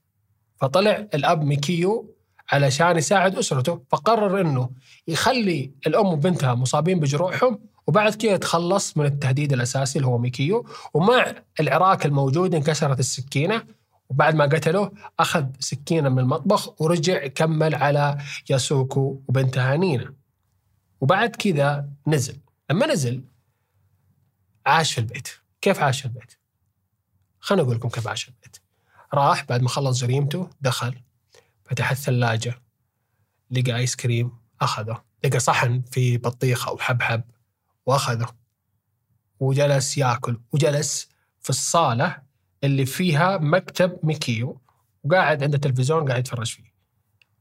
فطلع 0.61 1.07
الأب 1.15 1.43
ميكيو 1.45 2.15
علشان 2.53 2.97
يساعد 2.97 3.37
أسرته 3.37 3.83
فقرر 3.89 4.41
إنه 4.41 4.71
يخلي 5.09 5.71
الأم 5.87 6.07
وبنتها 6.07 6.55
مصابين 6.55 7.01
بجروحهم 7.01 7.59
وبعد 7.87 8.15
كده 8.15 8.33
يتخلص 8.33 8.97
من 8.97 9.07
التهديد 9.07 9.53
الأساسي 9.53 9.99
اللي 9.99 10.09
هو 10.09 10.19
ميكيو 10.19 10.67
ومع 10.95 11.35
العراك 11.61 12.07
الموجود 12.07 12.55
انكسرت 12.55 12.99
السكينة 13.01 13.63
وبعد 14.09 14.35
ما 14.35 14.45
قتله 14.45 14.93
أخذ 15.19 15.47
سكينة 15.59 16.09
من 16.09 16.19
المطبخ 16.19 16.81
ورجع 16.81 17.27
كمل 17.27 17.75
على 17.75 18.19
ياسوكو 18.51 19.21
وبنتها 19.29 19.77
نينا. 19.77 20.15
وبعد 21.01 21.37
كذا 21.37 21.89
نزل. 22.07 22.37
لما 22.71 22.87
نزل 22.87 23.25
عاش 24.67 24.93
في 24.93 24.99
البيت. 24.99 25.29
كيف 25.61 25.81
عاش 25.81 26.01
في 26.01 26.07
البيت؟ 26.07 26.33
خليني 27.41 27.63
أقول 27.63 27.77
لكم 27.77 27.89
كيف 27.89 28.09
عاش 28.09 28.23
في 28.23 28.29
البيت. 28.29 28.57
راح 29.15 29.45
بعد 29.45 29.63
ما 29.63 29.69
خلص 29.69 30.01
جريمته 30.01 30.51
دخل 30.61 30.95
فتح 31.71 31.91
الثلاجة 31.91 32.63
لقى 33.51 33.77
آيس 33.77 33.97
كريم 33.97 34.31
أخذه 34.61 35.03
لقى 35.25 35.39
صحن 35.39 35.83
في 35.83 36.19
بطيخة 36.19 36.71
أو 36.71 36.79
حبحب 36.79 37.23
وأخذه 37.87 38.29
وجلس 39.41 39.99
يأكل 39.99 40.41
وجلس 40.53 41.09
في 41.41 41.51
الصالة 41.51 42.23
اللي 42.65 42.87
فيها 42.87 43.39
مكتب 43.39 43.99
ميكيو 44.03 44.61
وقاعد 45.05 45.43
عند 45.43 45.55
التلفزيون 45.55 46.09
قاعد 46.09 46.21
يتفرج 46.21 46.53
فيه. 46.53 46.75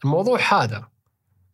الموضوع 0.03 0.39
هذا 0.53 0.87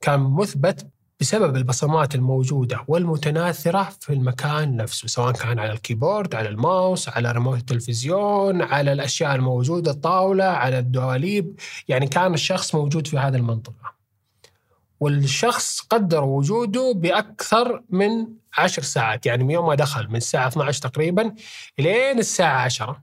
كان 0.01 0.19
مثبت 0.19 0.90
بسبب 1.21 1.55
البصمات 1.55 2.15
الموجودة 2.15 2.85
والمتناثرة 2.87 3.89
في 3.99 4.13
المكان 4.13 4.75
نفسه 4.75 5.07
سواء 5.07 5.31
كان 5.31 5.59
على 5.59 5.71
الكيبورد 5.71 6.35
على 6.35 6.49
الماوس 6.49 7.09
على 7.09 7.31
ريموت 7.31 7.59
التلفزيون 7.59 8.61
على 8.61 8.93
الأشياء 8.93 9.35
الموجودة 9.35 9.91
الطاولة 9.91 10.43
على 10.43 10.79
الدواليب 10.79 11.59
يعني 11.87 12.07
كان 12.07 12.33
الشخص 12.33 12.75
موجود 12.75 13.07
في 13.07 13.17
هذه 13.17 13.35
المنطقة. 13.35 13.93
والشخص 14.99 15.79
قدر 15.81 16.23
وجوده 16.23 16.93
بأكثر 16.95 17.83
من 17.89 18.27
عشر 18.57 18.81
ساعات 18.81 19.25
يعني 19.25 19.43
من 19.43 19.51
يوم 19.51 19.67
ما 19.67 19.75
دخل 19.75 20.07
من 20.07 20.15
الساعة 20.15 20.47
12 20.47 20.81
تقريبا 20.81 21.35
لين 21.79 22.19
الساعة 22.19 22.61
10 22.61 23.01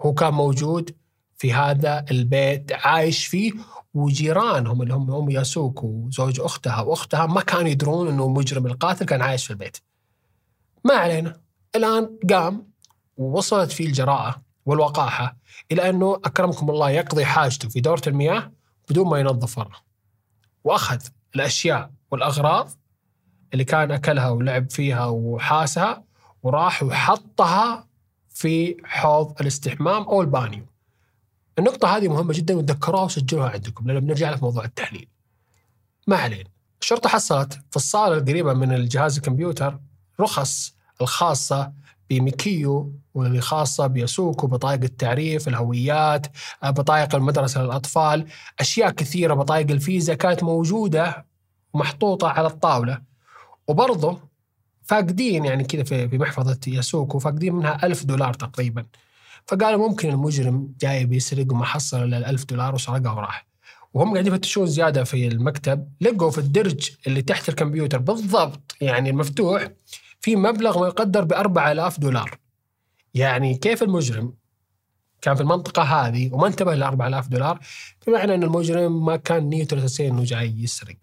هو 0.00 0.14
كان 0.14 0.32
موجود 0.34 0.90
في 1.36 1.52
هذا 1.52 2.04
البيت 2.10 2.72
عايش 2.72 3.26
فيه 3.26 3.52
وجيرانهم 3.96 4.82
اللي 4.82 4.94
هم 4.94 5.10
ام 5.14 5.30
ياسوكو 5.30 5.86
وزوج 5.86 6.40
أختها 6.40 6.80
وأختها 6.80 7.26
ما 7.26 7.40
كانوا 7.40 7.68
يدرون 7.68 8.08
إنه 8.08 8.28
مجرم 8.28 8.66
القاتل 8.66 9.06
كان 9.06 9.22
عايش 9.22 9.46
في 9.46 9.50
البيت. 9.50 9.76
ما 10.84 10.94
علينا 10.94 11.40
الآن 11.76 12.18
قام 12.30 12.72
ووصلت 13.16 13.72
فيه 13.72 13.86
الجراءة 13.86 14.42
والوقاحة 14.66 15.36
إلى 15.72 15.88
أنه 15.90 16.14
أكرمكم 16.14 16.70
الله 16.70 16.90
يقضي 16.90 17.24
حاجته 17.24 17.68
في 17.68 17.80
دورة 17.80 18.02
المياه 18.06 18.52
بدون 18.90 19.08
ما 19.08 19.18
ينظف 19.20 19.58
ورا. 19.58 19.70
وأخذ 20.64 21.00
الأشياء 21.36 21.90
والأغراض 22.10 22.70
اللي 23.52 23.64
كان 23.64 23.90
أكلها 23.92 24.28
ولعب 24.28 24.70
فيها 24.70 25.06
وحاسها 25.06 26.04
وراح 26.42 26.82
وحطها 26.82 27.86
في 28.28 28.76
حوض 28.84 29.40
الاستحمام 29.40 30.02
أو 30.02 30.20
البانيو. 30.20 30.66
النقطة 31.58 31.96
هذه 31.96 32.08
مهمة 32.08 32.32
جدا 32.32 32.54
وتذكروها 32.54 33.04
وسجلوها 33.04 33.50
عندكم 33.50 33.86
لأن 33.86 34.00
بنرجع 34.00 34.28
لها 34.28 34.36
في 34.36 34.44
موضوع 34.44 34.64
التحليل. 34.64 35.08
ما 36.06 36.16
علينا. 36.16 36.50
الشرطة 36.80 37.08
حصلت 37.08 37.52
في 37.70 37.76
الصالة 37.76 38.18
القريبة 38.18 38.52
من 38.52 38.72
الجهاز 38.72 39.16
الكمبيوتر 39.16 39.80
رخص 40.20 40.74
الخاصة 41.00 41.72
بميكيو 42.10 42.92
واللي 43.14 43.40
خاصة 43.40 43.86
بيسوكو 43.86 44.46
بطايق 44.46 44.82
التعريف 44.82 45.48
الهويات 45.48 46.26
بطايق 46.64 47.14
المدرسة 47.14 47.62
للأطفال 47.62 48.26
أشياء 48.60 48.90
كثيرة 48.90 49.34
بطايق 49.34 49.70
الفيزا 49.70 50.14
كانت 50.14 50.42
موجودة 50.42 51.26
ومحطوطة 51.72 52.28
على 52.28 52.46
الطاولة 52.46 53.02
وبرضه 53.68 54.18
فاقدين 54.82 55.44
يعني 55.44 55.64
كذا 55.64 55.84
في 55.84 56.18
محفظة 56.18 56.58
ياسوكو 56.66 57.18
فاقدين 57.18 57.54
منها 57.54 57.86
ألف 57.86 58.04
دولار 58.04 58.34
تقريبا 58.34 58.86
فقالوا 59.46 59.88
ممكن 59.88 60.10
المجرم 60.10 60.74
جاي 60.80 61.06
بيسرق 61.06 61.52
وما 61.52 61.64
حصل 61.64 62.02
إلا 62.02 62.18
الألف 62.18 62.44
دولار 62.44 62.74
وسرقها 62.74 63.12
وراح. 63.12 63.46
وهم 63.94 64.12
قاعدين 64.12 64.32
يفتشون 64.32 64.66
زيادة 64.66 65.04
في 65.04 65.28
المكتب 65.28 65.88
لقوا 66.00 66.30
في 66.30 66.38
الدرج 66.38 66.90
اللي 67.06 67.22
تحت 67.22 67.48
الكمبيوتر 67.48 67.98
بالضبط 67.98 68.76
يعني 68.80 69.10
المفتوح 69.10 69.68
في 70.20 70.36
مبلغ 70.36 70.80
ما 70.80 70.86
يقدر 70.86 71.24
ب 71.24 71.32
4000 71.32 72.00
دولار. 72.00 72.38
يعني 73.14 73.54
كيف 73.54 73.82
المجرم 73.82 74.34
كان 75.22 75.34
في 75.34 75.40
المنطقة 75.40 75.82
هذه 75.82 76.32
وما 76.32 76.46
انتبه 76.46 76.74
ل 76.74 76.82
4000 76.82 77.28
دولار؟ 77.28 77.60
بمعنى 78.06 78.34
أن 78.34 78.42
المجرم 78.42 79.04
ما 79.04 79.16
كان 79.16 79.48
نيته 79.48 79.74
الأساسية 79.74 80.08
أنه 80.08 80.24
جاي 80.24 80.54
يسرق. 80.58 80.96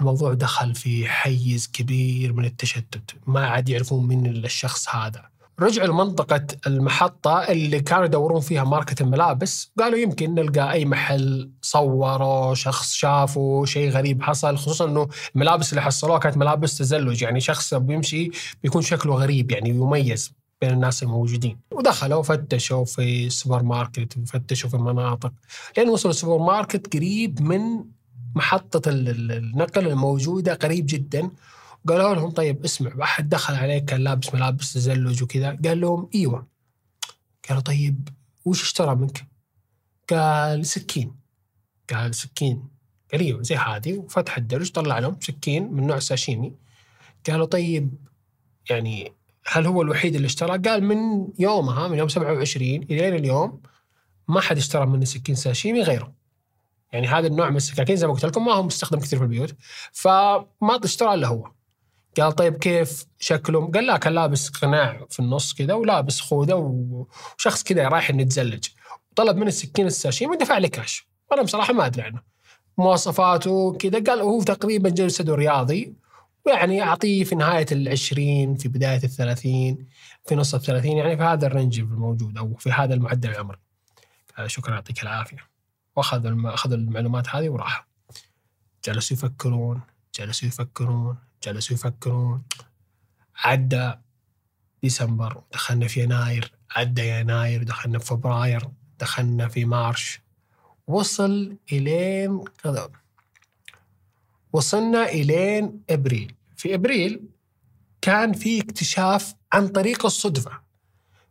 الموضوع 0.00 0.34
دخل 0.34 0.74
في 0.74 1.08
حيز 1.08 1.68
كبير 1.68 2.32
من 2.32 2.44
التشتت 2.44 3.14
ما 3.26 3.46
عاد 3.46 3.68
يعرفون 3.68 4.06
من 4.06 4.26
الشخص 4.26 4.88
هذا. 4.88 5.29
رجعوا 5.60 5.88
لمنطقة 5.88 6.46
المحطة 6.66 7.38
اللي 7.38 7.80
كانوا 7.80 8.04
يدورون 8.04 8.40
فيها 8.40 8.64
ماركة 8.64 9.02
الملابس. 9.02 9.72
قالوا 9.78 9.98
يمكن 9.98 10.34
نلقى 10.34 10.72
أي 10.72 10.84
محل 10.84 11.50
صوروا 11.62 12.54
شخص 12.54 12.92
شافوا 12.92 13.66
شيء 13.66 13.90
غريب 13.90 14.22
حصل 14.22 14.56
خصوصا 14.56 14.84
أنه 14.84 15.08
الملابس 15.34 15.70
اللي 15.70 15.82
حصلوها 15.82 16.18
كانت 16.18 16.36
ملابس 16.36 16.78
تزلج. 16.78 17.22
يعني 17.22 17.40
شخص 17.40 17.74
بيمشي 17.74 18.30
بيكون 18.62 18.82
شكله 18.82 19.14
غريب 19.14 19.50
يعني 19.50 19.68
يميز 19.70 20.32
بين 20.60 20.70
الناس 20.70 21.02
الموجودين. 21.02 21.58
ودخلوا 21.70 22.22
فتشوا 22.22 22.84
في 22.84 23.26
السوبر 23.26 23.62
ماركت 23.62 24.16
وفتشوا 24.18 24.70
في 24.70 24.76
المناطق 24.76 25.32
لين 25.78 25.88
وصلوا 25.88 26.14
السوبر 26.14 26.44
ماركت 26.44 26.96
قريب 26.96 27.42
من 27.42 27.60
محطة 28.34 28.82
النقل 28.86 29.86
الموجودة 29.86 30.54
قريب 30.54 30.86
جدا. 30.88 31.30
قالوا 31.88 32.14
لهم 32.14 32.30
طيب 32.30 32.64
اسمع 32.64 32.94
واحد 32.96 33.28
دخل 33.28 33.54
عليك 33.54 33.84
كان 33.84 34.00
لابس 34.00 34.34
ملابس 34.34 34.72
تزلج 34.72 35.22
وكذا 35.22 35.58
قال 35.64 35.80
لهم 35.80 36.10
إيوه 36.14 36.46
قالوا 37.48 37.62
طيب 37.62 38.08
وش 38.44 38.62
اشترى 38.62 38.94
منك؟ 38.94 39.26
قال 40.10 40.66
سكين 40.66 41.16
قال 41.92 42.14
سكين 42.14 42.68
قال 43.12 43.20
إيوه 43.20 43.42
زي 43.42 43.56
هذه 43.56 43.98
وفتح 43.98 44.36
الدرج 44.36 44.70
طلع 44.70 44.98
لهم 44.98 45.16
سكين 45.20 45.72
من 45.72 45.86
نوع 45.86 45.98
ساشيمي 45.98 46.54
قالوا 47.28 47.46
طيب 47.46 47.94
يعني 48.70 49.12
هل 49.46 49.66
هو 49.66 49.82
الوحيد 49.82 50.14
اللي 50.14 50.26
اشترى؟ 50.26 50.58
قال 50.58 50.84
من 50.84 51.28
يومها 51.38 51.88
من 51.88 51.98
يوم 51.98 52.08
27 52.08 52.82
إلى 52.82 53.08
اليوم 53.08 53.60
ما 54.28 54.40
حد 54.40 54.56
اشترى 54.56 54.86
مني 54.86 55.06
سكين 55.06 55.34
ساشيمي 55.34 55.82
غيره. 55.82 56.12
يعني 56.92 57.06
هذا 57.06 57.26
النوع 57.26 57.50
من 57.50 57.56
السكاكين 57.56 57.96
زي 57.96 58.06
ما 58.06 58.12
قلت 58.12 58.24
لكم 58.24 58.44
ما 58.44 58.52
هو 58.52 58.62
مستخدم 58.62 59.00
كثير 59.00 59.18
في 59.18 59.24
البيوت 59.24 59.54
فما 59.92 60.80
اشترى 60.84 61.14
إلا 61.14 61.26
هو. 61.26 61.50
قال 62.20 62.32
طيب 62.32 62.54
كيف 62.54 63.06
شكله؟ 63.18 63.70
قال 63.70 63.86
لا 63.86 63.96
كان 63.96 64.12
لابس 64.12 64.48
قناع 64.48 65.06
في 65.10 65.20
النص 65.20 65.54
كذا 65.54 65.74
ولابس 65.74 66.20
خوذة 66.20 66.54
وشخص 66.54 67.62
كذا 67.62 67.88
رايح 67.88 68.10
انه 68.10 68.22
يتزلج. 68.22 68.64
طلب 69.16 69.36
من 69.36 69.46
السكين 69.46 69.86
الساشيمي 69.86 70.30
ودفع 70.30 70.58
لي 70.58 70.68
كاش 70.68 71.08
وأنا 71.30 71.42
بصراحة 71.42 71.72
ما 71.72 71.86
أدري 71.86 72.02
عنه. 72.02 72.20
مواصفاته 72.78 73.72
كذا 73.72 74.04
قال 74.04 74.20
هو 74.20 74.42
تقريبا 74.42 74.88
جسده 74.88 75.34
رياضي. 75.34 75.94
ويعني 76.46 76.82
أعطيه 76.82 77.24
في 77.24 77.34
نهاية 77.34 77.66
العشرين 77.72 78.54
في 78.54 78.68
بداية 78.68 79.04
الثلاثين 79.04 79.88
في 80.26 80.34
نص 80.34 80.54
الثلاثين 80.54 80.96
يعني 80.96 81.16
في 81.16 81.22
هذا 81.22 81.46
الرنج 81.46 81.78
الموجود 81.80 82.38
أو 82.38 82.54
في 82.54 82.70
هذا 82.70 82.94
المعدل 82.94 83.30
العمري. 83.30 83.58
شكرا 84.46 84.74
يعطيك 84.74 85.02
العافية. 85.02 85.50
وأخذ 85.96 86.46
أخذ 86.46 86.72
المعلومات 86.72 87.28
هذه 87.28 87.48
وراح 87.48 87.86
جلسوا 88.84 89.16
يفكرون 89.16 89.80
جلسوا 90.14 90.48
يفكرون. 90.48 91.16
جلسوا 91.42 91.74
يفكرون 91.76 92.42
عدى 93.36 93.92
ديسمبر 94.82 95.42
دخلنا 95.52 95.88
في 95.88 96.02
يناير 96.02 96.52
عدى 96.76 97.08
يناير 97.08 97.62
دخلنا 97.62 97.98
في 97.98 98.06
فبراير 98.06 98.68
دخلنا 99.00 99.48
في 99.48 99.64
مارش. 99.64 100.20
وصل 100.86 101.56
إلين 101.72 102.44
كذا. 102.62 102.90
وصلنا 104.52 105.08
إلين 105.08 105.82
إبريل. 105.90 106.34
في 106.56 106.74
إبريل 106.74 107.20
كان 108.00 108.32
في 108.32 108.60
اكتشاف 108.60 109.34
عن 109.52 109.68
طريق 109.68 110.06
الصدفة. 110.06 110.60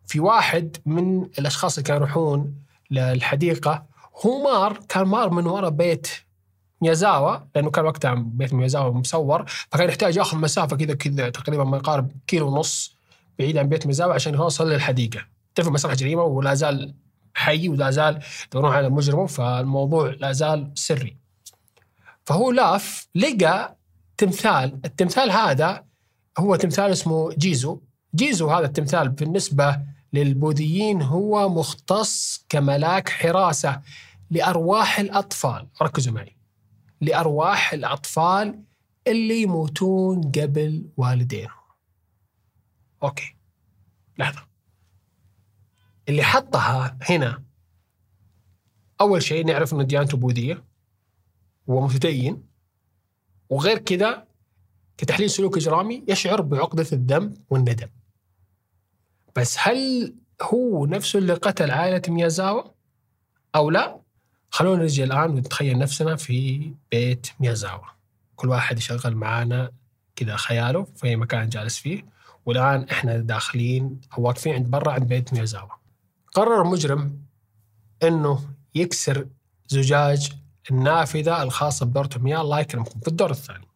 في 0.07 0.19
واحد 0.19 0.77
من 0.85 1.23
الأشخاص 1.23 1.77
اللي 1.77 1.87
كانوا 1.87 2.07
يروحون 2.07 2.55
للحديقة 2.91 3.85
هو 4.25 4.43
مار 4.43 4.79
كان 4.89 5.03
مار 5.07 5.29
من 5.29 5.45
ورا 5.45 5.69
بيت 5.69 6.07
ميازاوا 6.81 7.37
لأنه 7.55 7.69
كان 7.69 7.85
وقتها 7.85 8.13
بيت 8.13 8.53
ميازاوا 8.53 8.93
مسور 8.93 9.45
فكان 9.47 9.89
يحتاج 9.89 10.17
يأخذ 10.17 10.37
مسافة 10.37 10.77
كذا 10.77 10.93
كذا 10.93 11.29
تقريبا 11.29 11.63
ما 11.63 11.77
يقارب 11.77 12.11
كيلو 12.27 12.47
ونص 12.47 12.95
بعيد 13.39 13.57
عن 13.57 13.69
بيت 13.69 13.85
ميازاوا 13.85 14.13
عشان 14.13 14.33
يوصل 14.33 14.69
للحديقة. 14.69 15.25
تعرف 15.55 15.69
مسرح 15.69 15.93
جريمه 15.93 16.23
ولا 16.23 16.53
زال 16.53 16.93
حي 17.33 17.69
ولا 17.69 17.91
زال 17.91 18.19
يدورون 18.47 18.71
على 18.71 18.89
مجرمه 18.89 19.25
فالموضوع 19.25 20.15
لا 20.19 20.31
زال 20.31 20.71
سري. 20.75 21.17
فهو 22.25 22.51
لاف 22.51 23.07
لقى 23.15 23.75
تمثال. 24.17 24.79
التمثال 24.85 25.31
هذا 25.31 25.83
هو 26.37 26.55
تمثال 26.55 26.91
اسمه 26.91 27.29
جيزو. 27.33 27.79
جيزو 28.15 28.49
هذا 28.49 28.65
التمثال 28.65 29.09
بالنسبة 29.09 29.79
للبوذيين 30.13 31.01
هو 31.01 31.49
مختص 31.49 32.45
كملاك 32.49 33.09
حراسة 33.09 33.81
لأرواح 34.31 34.99
الأطفال. 34.99 35.67
ركزوا 35.81 36.13
معي. 36.13 36.38
لأرواح 37.01 37.73
الأطفال 37.73 38.63
اللي 39.07 39.41
يموتون 39.41 40.31
قبل 40.31 40.89
والدينهم. 40.97 41.59
أوكي. 43.03 43.35
لحظة. 44.17 44.47
اللي 46.09 46.23
حطها 46.23 46.97
هنا 47.09 47.43
أول 49.01 49.23
شيء 49.23 49.45
نعرف 49.45 49.73
أنه 49.73 49.83
ديانته 49.83 50.17
بوذية 50.17 50.63
ومتدين 51.67 52.43
وغير 53.49 53.77
كذا 53.77 54.27
كتحليل 54.97 55.29
سلوك 55.29 55.57
إجرامي 55.57 56.03
يشعر 56.07 56.41
بعقدة 56.41 56.87
الذنب 56.93 57.37
والندم. 57.49 57.89
بس 59.35 59.57
هل 59.59 60.15
هو 60.41 60.85
نفسه 60.85 61.19
اللي 61.19 61.33
قتل 61.33 61.71
عائلة 61.71 62.01
ميازاوا 62.07 62.63
أو 63.55 63.69
لا؟ 63.69 64.01
خلونا 64.51 64.83
نجي 64.83 65.03
الآن 65.03 65.29
ونتخيل 65.29 65.77
نفسنا 65.77 66.15
في 66.15 66.71
بيت 66.91 67.27
ميازاوا. 67.39 67.85
كل 68.35 68.49
واحد 68.49 68.77
يشغل 68.77 69.15
معانا 69.15 69.71
كذا 70.15 70.35
خياله 70.35 70.83
في 70.95 71.07
أي 71.07 71.15
مكان 71.15 71.49
جالس 71.49 71.77
فيه. 71.77 72.05
والآن 72.45 72.85
إحنا 72.91 73.17
داخلين 73.17 74.01
أو 74.17 74.23
واقفين 74.23 74.53
عند 74.53 74.67
برا 74.67 74.91
عند 74.91 75.07
بيت 75.07 75.33
ميازاوا. 75.33 75.69
قرر 76.33 76.61
المجرم 76.61 77.21
إنه 78.03 78.41
يكسر 78.75 79.27
زجاج 79.67 80.31
النافذة 80.71 81.43
الخاصة 81.43 81.85
بدورة 81.85 82.09
المياه 82.15 82.41
الله 82.41 82.59
يكرمكم 82.59 82.99
في 82.99 83.07
الدور 83.07 83.31
الثاني. 83.31 83.67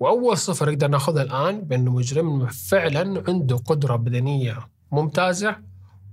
وأول 0.00 0.38
صفة 0.38 0.66
نقدر 0.66 0.88
ناخذها 0.88 1.22
الآن 1.22 1.60
بأنه 1.60 1.90
مجرم 1.90 2.46
فعلا 2.46 3.24
عنده 3.28 3.56
قدرة 3.56 3.96
بدنية 3.96 4.68
ممتازة 4.92 5.56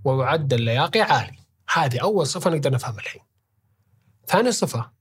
ومعدل 0.03 0.61
لياقي 0.61 1.01
عالي. 1.01 1.37
هذه 1.73 1.99
أول 2.01 2.27
صفة 2.27 2.49
نقدر 2.49 2.71
نفهمها 2.71 2.99
الحين. 2.99 3.21
ثاني 4.27 4.51
صفة 4.51 4.91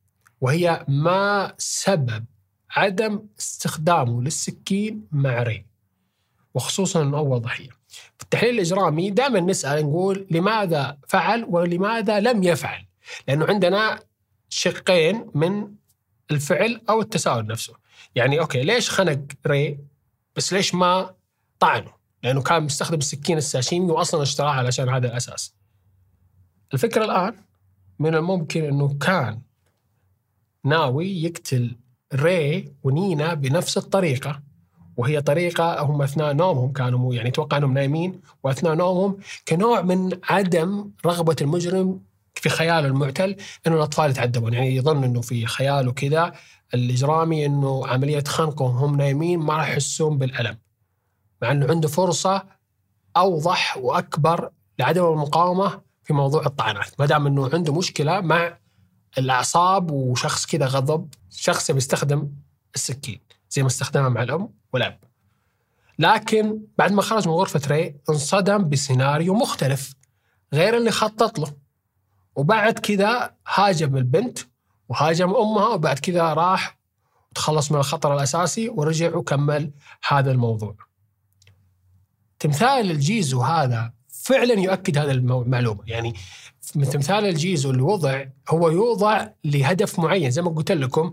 وهي 0.40 0.85
ما 0.88 1.52
سبب 1.59 2.24
عدم 2.70 3.26
استخدامه 3.38 4.22
للسكين 4.22 5.06
مع 5.12 5.42
ري 5.42 5.66
وخصوصا 6.54 7.02
إنه 7.02 7.18
أول 7.18 7.40
ضحية. 7.40 7.68
في 7.88 8.22
التحليل 8.22 8.54
الإجرامي 8.54 9.11
دائما 9.11 9.40
نسأل 9.40 9.83
نقول 9.83 10.26
لماذا 10.30 10.98
فعل 11.09 11.44
ولماذا 11.48 12.20
لم 12.20 12.42
يفعل؟ 12.42 12.87
لأنه 13.28 13.46
عندنا 13.46 14.00
شقين 14.48 15.30
من 15.35 15.74
الفعل 16.30 16.80
أو 16.88 17.00
التساؤل 17.00 17.46
نفسه. 17.46 17.74
يعني 18.14 18.40
okay 18.40 18.62
ليش 18.62 18.90
خنق 18.90 19.18
ري 19.46 19.78
بس 20.37 20.52
ليش 20.52 20.74
ما 20.74 21.14
طعنه؟ 21.59 21.92
لأنه 22.22 22.42
كان 22.42 22.62
مستخدم 22.62 22.98
السكين 22.98 23.38
الساشيمي 23.38 23.90
واصلا 23.90 24.22
اشتراها 24.22 24.52
علشان 24.52 24.88
هذا 24.88 25.06
الأساس. 25.06 25.54
الفكرة 26.74 27.04
الآن 27.04 27.37
من 28.00 28.14
الممكن 28.14 28.64
أنه 28.64 28.98
كان 29.00 29.40
ناوي 30.64 31.22
يقتل 31.22 31.76
ري 32.14 32.72
ونينا 32.82 33.34
بنفس 33.34 33.78
الطريقة 33.78 34.42
وهي 34.96 35.20
طريقة 35.20 35.82
هم 35.82 36.02
أثناء 36.02 36.32
نومهم 36.32 36.72
كانوا 36.72 37.14
يعني 37.14 37.28
أتوقع 37.28 37.56
أنهم 37.56 37.74
نايمين 37.74 38.20
وأثناء 38.42 38.74
نومهم 38.74 39.16
كنوع 39.48 39.80
من 39.80 40.18
عدم 40.24 40.90
رغبة 41.06 41.36
المجرم 41.40 42.00
في 42.34 42.48
خياله 42.48 42.86
المعتل 42.86 43.36
أنه 43.66 43.76
الأطفال 43.76 44.10
يتعذبون. 44.10 44.54
يعني 44.54 44.76
يظن 44.76 45.04
أنه 45.04 45.20
في 45.20 45.46
خياله 45.46 45.92
كذا 45.92 46.32
الإجرامي 46.74 47.46
أنه 47.46 47.86
عملية 47.86 48.24
خنقهم 48.24 48.76
هم 48.76 48.96
نايمين 48.96 49.38
ما 49.38 49.56
راح 49.56 49.68
يحسون 49.70 50.18
بالألم. 50.18 50.58
مع 51.42 51.50
أنه 51.50 51.66
عنده 51.70 51.88
فرصة 51.88 52.42
أوضح 53.16 53.76
وأكبر 53.76 54.50
لعدم 54.78 55.04
المقاومة 55.04 55.89
في 56.10 56.14
موضوع 56.14 56.46
الطعنات. 56.46 57.00
ما 57.00 57.06
دام 57.06 57.26
إنه 57.26 57.50
عنده 57.52 57.74
مشكلة 57.74 58.20
مع 58.20 58.58
الأعصاب 59.18 59.90
وشخص 59.90 60.46
كذا 60.46 60.66
غضب 60.66 61.08
شخص 61.30 61.70
بيستخدم 61.70 62.30
السكين 62.74 63.20
زي 63.50 63.62
ما 63.62 63.68
استخدمها 63.68 64.08
مع 64.08 64.22
الأم 64.22 64.48
والأب. 64.72 64.98
لكن 65.98 66.60
بعد 66.78 66.92
ما 66.92 67.02
خرج 67.02 67.28
من 67.28 67.34
غرفة 67.34 67.60
ري 67.66 67.96
انصدم 68.10 68.68
بسيناريو 68.68 69.34
مختلف 69.34 69.94
غير 70.52 70.76
اللي 70.76 70.90
خطط 70.90 71.38
له. 71.38 71.52
وبعد 72.36 72.78
كذا 72.78 73.34
هاجم 73.54 73.96
البنت 73.96 74.38
وهاجم 74.88 75.34
أمها 75.34 75.68
وبعد 75.68 75.98
كذا 75.98 76.34
راح 76.34 76.78
تخلص 77.34 77.72
من 77.72 77.78
الخطر 77.78 78.14
الأساسي 78.14 78.68
ورجع 78.68 79.14
وكمل 79.14 79.70
هذا 80.08 80.30
الموضوع. 80.30 80.76
تمثال 82.38 82.90
الجيزو 82.90 83.42
هذا 83.42 83.99
فعلا 84.22 84.54
يؤكد 84.61 84.98
هذا 84.98 85.12
المعلومة. 85.12 85.80
يعني 85.87 86.14
تمثال 86.72 87.24
الجيزو 87.26 87.70
اللي 87.70 87.83
وضع 87.83 88.24
هو 88.48 88.70
يوضع 88.70 89.26
لهدف 89.44 89.98
معين. 89.98 90.30
زي 90.30 90.42
ما 90.42 90.50
قلت 90.50 90.72
لكم 90.72 91.12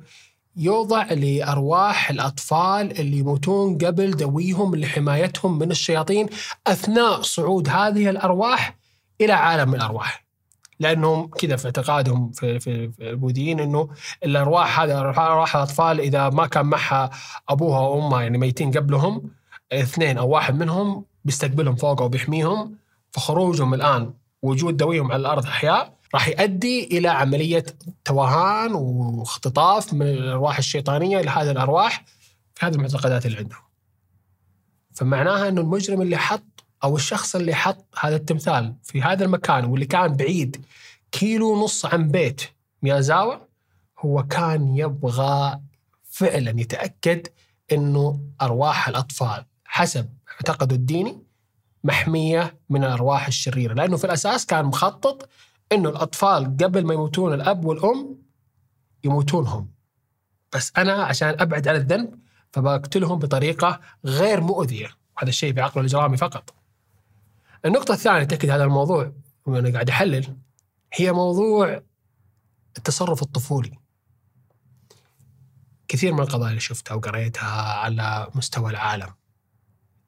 يوضع 0.56 1.04
لأرواح 1.14 2.10
الأطفال 2.10 3.00
اللي 3.00 3.18
يموتون 3.18 3.78
قبل 3.78 4.12
ذويهم 4.12 4.76
لحمايتهم 4.76 5.60
من 5.60 5.72
الشياطين 5.72 6.28
أثناء 6.68 7.22
صعود 7.22 7.70
هذه 7.70 8.10
الأرواح 8.10 8.78
إلى 9.22 9.34
عالم 9.34 9.76
الأرواح. 9.76 10.28
لأنهم 10.80 11.28
كذا 11.28 11.56
في 11.56 11.66
اعتقادهم 11.66 12.32
في, 12.32 12.60
في, 12.60 12.92
البوذيين 13.02 13.60
إنه 13.60 13.90
الأرواح 14.26 14.80
هذه 14.80 15.00
أرواح 15.00 15.56
الأطفال 15.56 16.00
إذا 16.00 16.30
ما 16.30 16.48
كان 16.48 16.66
معها 16.66 17.10
أبوها 17.50 17.80
وأمها 17.80 18.22
يعني 18.22 18.38
ميتين 18.38 18.72
قبلهم 18.72 19.32
اثنين 19.72 20.18
أو 20.18 20.30
واحد 20.30 20.56
منهم 20.60 21.06
بيستقبلهم 21.26 21.76
فوق 21.76 22.02
وبيحميهم 22.02 22.76
فخروجهم 23.18 23.74
الآن 23.74 24.14
وجود 24.42 24.82
ذويهم 24.82 25.12
على 25.12 25.22
الأرض 25.22 25.46
أحياء 25.46 25.98
راح 26.14 26.28
يؤدي 26.28 26.98
إلى 26.98 27.08
عملية 27.08 27.66
توهان 28.06 28.74
واختطاف 28.74 29.94
من 29.94 30.02
الأرواح 30.08 30.58
الشيطانية 30.58 31.22
لهذه 31.22 31.52
الأرواح 31.52 32.06
في 32.56 32.66
هذه 32.66 32.76
المعتقدات 32.76 33.26
اللي 33.26 33.38
عندهم. 33.38 33.62
فمعناها 34.94 35.48
إنه 35.48 35.62
المجرم 35.62 36.02
اللي 36.02 36.18
حط 36.18 36.66
أو 36.84 36.96
الشخص 36.96 37.36
اللي 37.36 37.56
حط 37.56 37.86
هذا 38.00 38.16
التمثال 38.16 38.76
في 38.84 39.02
هذا 39.02 39.26
المكان 39.26 39.66
واللي 39.66 39.86
كان 39.86 40.16
بعيد 40.16 40.66
كيلو 41.12 41.54
ونص 41.54 41.86
عن 41.86 42.08
بيت 42.08 42.42
ميازاوا 42.82 43.36
هو 44.00 44.24
كان 44.24 44.78
يبغى 44.78 45.60
فعلا 46.04 46.62
يتأكد 46.62 47.28
إنه 47.72 48.20
أرواح 48.42 48.88
الأطفال 48.88 49.46
حسب 49.66 50.10
معتقده 50.36 50.76
الديني 50.76 51.27
محمية 51.88 52.60
من 52.70 52.84
الأرواح 52.84 53.28
الشريرة 53.28 53.74
لأنه 53.74 53.98
في 53.98 54.06
الأساس 54.06 54.46
كان 54.46 54.66
مخطط 54.66 55.30
إنه 55.72 55.90
الأطفال 55.90 56.58
قبل 56.58 56.86
ما 56.86 56.94
يموتون 56.94 57.34
الأب 57.34 57.66
والأم 57.66 58.18
يموتون 59.04 59.48
هم 59.48 59.72
بس 60.54 60.72
أنا 60.78 60.94
عشان 60.94 61.36
أبعد 61.40 61.68
عن 61.68 61.76
الذنب 61.76 62.20
فبقتلهم 62.52 63.20
بطريقة 63.20 63.80
غير 64.06 64.42
مؤذية. 64.42 64.90
هذا 65.18 65.30
الشيء 65.30 65.54
بعقله 65.54 65.82
الإجرامي 65.82 66.18
فقط. 66.18 66.54
النقطة 67.66 67.94
الثانية 67.94 68.24
تأكد 68.24 68.50
هذا 68.50 68.64
الموضوع 68.64 69.12
وأنا 69.46 69.70
قاعد 69.70 69.90
أحلل. 69.90 70.38
هي 70.94 71.12
موضوع 71.12 71.82
التصرف 72.78 73.22
الطفولي. 73.22 73.80
كثير 75.88 76.14
من 76.14 76.20
القضايا 76.20 76.50
اللي 76.50 76.60
شفتها 76.60 76.96
وقريتها 76.96 77.62
على 77.62 78.28
مستوى 78.36 78.72
العالم. 78.72 79.14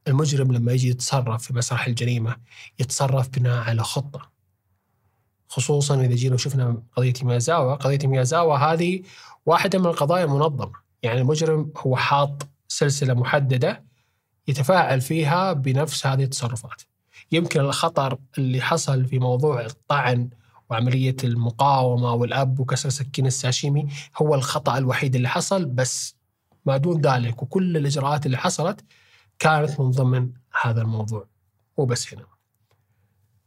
المجرم 0.07 0.51
لما 0.51 0.71
يجي 0.71 0.89
يتصرف 0.89 1.43
في 1.43 1.53
مسرح 1.53 1.87
الجريمة 1.87 2.35
يتصرف 2.79 3.29
بناء 3.29 3.63
على 3.63 3.83
خطة. 3.83 4.29
خصوصا 5.47 6.01
إذا 6.01 6.15
جينا 6.15 6.33
وشفنا 6.33 6.83
قضية 6.95 7.13
ميازاوا 7.23 7.75
قضية 7.75 8.07
ميازاوا 8.07 8.57
هذه 8.57 9.01
واحدة 9.45 9.79
من 9.79 9.85
القضايا 9.85 10.23
المنظمة. 10.23 10.71
يعني 11.03 11.21
المجرم 11.21 11.71
هو 11.77 11.95
حاط 11.95 12.47
سلسلة 12.67 13.13
محددة 13.13 13.83
يتفاعل 14.47 15.01
فيها 15.01 15.53
بنفس 15.53 16.07
هذه 16.07 16.23
التصرفات. 16.23 16.81
يمكن 17.31 17.59
الخطر 17.59 18.17
اللي 18.37 18.61
حصل 18.61 19.05
في 19.05 19.19
موضوع 19.19 19.65
الطعن 19.65 20.29
وعملية 20.69 21.15
المقاومة 21.23 22.13
والأب 22.13 22.59
وكسر 22.59 22.89
سكين 22.89 23.25
الساشيمي 23.25 23.87
هو 24.17 24.35
الخطأ 24.35 24.77
الوحيد 24.77 25.15
اللي 25.15 25.29
حصل 25.29 25.65
بس 25.65 26.15
ما 26.65 26.77
دون 26.77 27.01
ذلك. 27.01 27.43
وكل 27.43 27.77
الإجراءات 27.77 28.25
اللي 28.25 28.37
حصلت 28.37 28.85
كانت 29.39 29.79
من 29.79 29.91
ضمن 29.91 30.31
هذا 30.61 30.81
الموضوع. 30.81 31.27
مو 31.77 31.85
بس 31.85 32.13
هنا. 32.13 32.25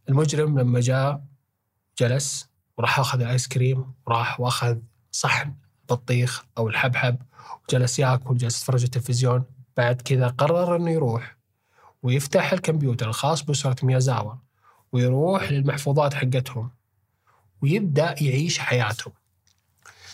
المجرم 0.09 0.59
لما 0.59 0.81
جاء 0.81 1.25
جلس 1.99 2.49
وراح 2.79 2.99
أخذ 2.99 3.21
الآيس 3.21 3.49
كريم 3.49 3.95
وراح 4.07 4.41
وأخذ 4.41 4.79
صحن 5.11 5.55
بطيخ 5.91 6.45
أو 6.59 6.69
الحبحب 6.69 7.23
وجلس 7.69 7.99
ياكل 7.99 8.37
جلس 8.37 8.59
يتفرج 8.59 8.83
التلفزيون. 8.83 9.45
بعد 9.77 10.03
كذا 10.03 10.29
قرر 10.29 10.77
إنه 10.77 10.91
يروح 10.91 11.37
ويفتح 12.03 12.53
الكمبيوتر 12.53 13.09
الخاص 13.09 13.43
بأسرة 13.43 13.87
ميازاوا 13.87 14.35
ويروح 14.93 15.53
للمحفوظات 15.53 16.15
حقتهم 16.15 16.71
ويبدأ 17.63 18.23
يعيش 18.23 18.59
حياتهم. 18.59 19.13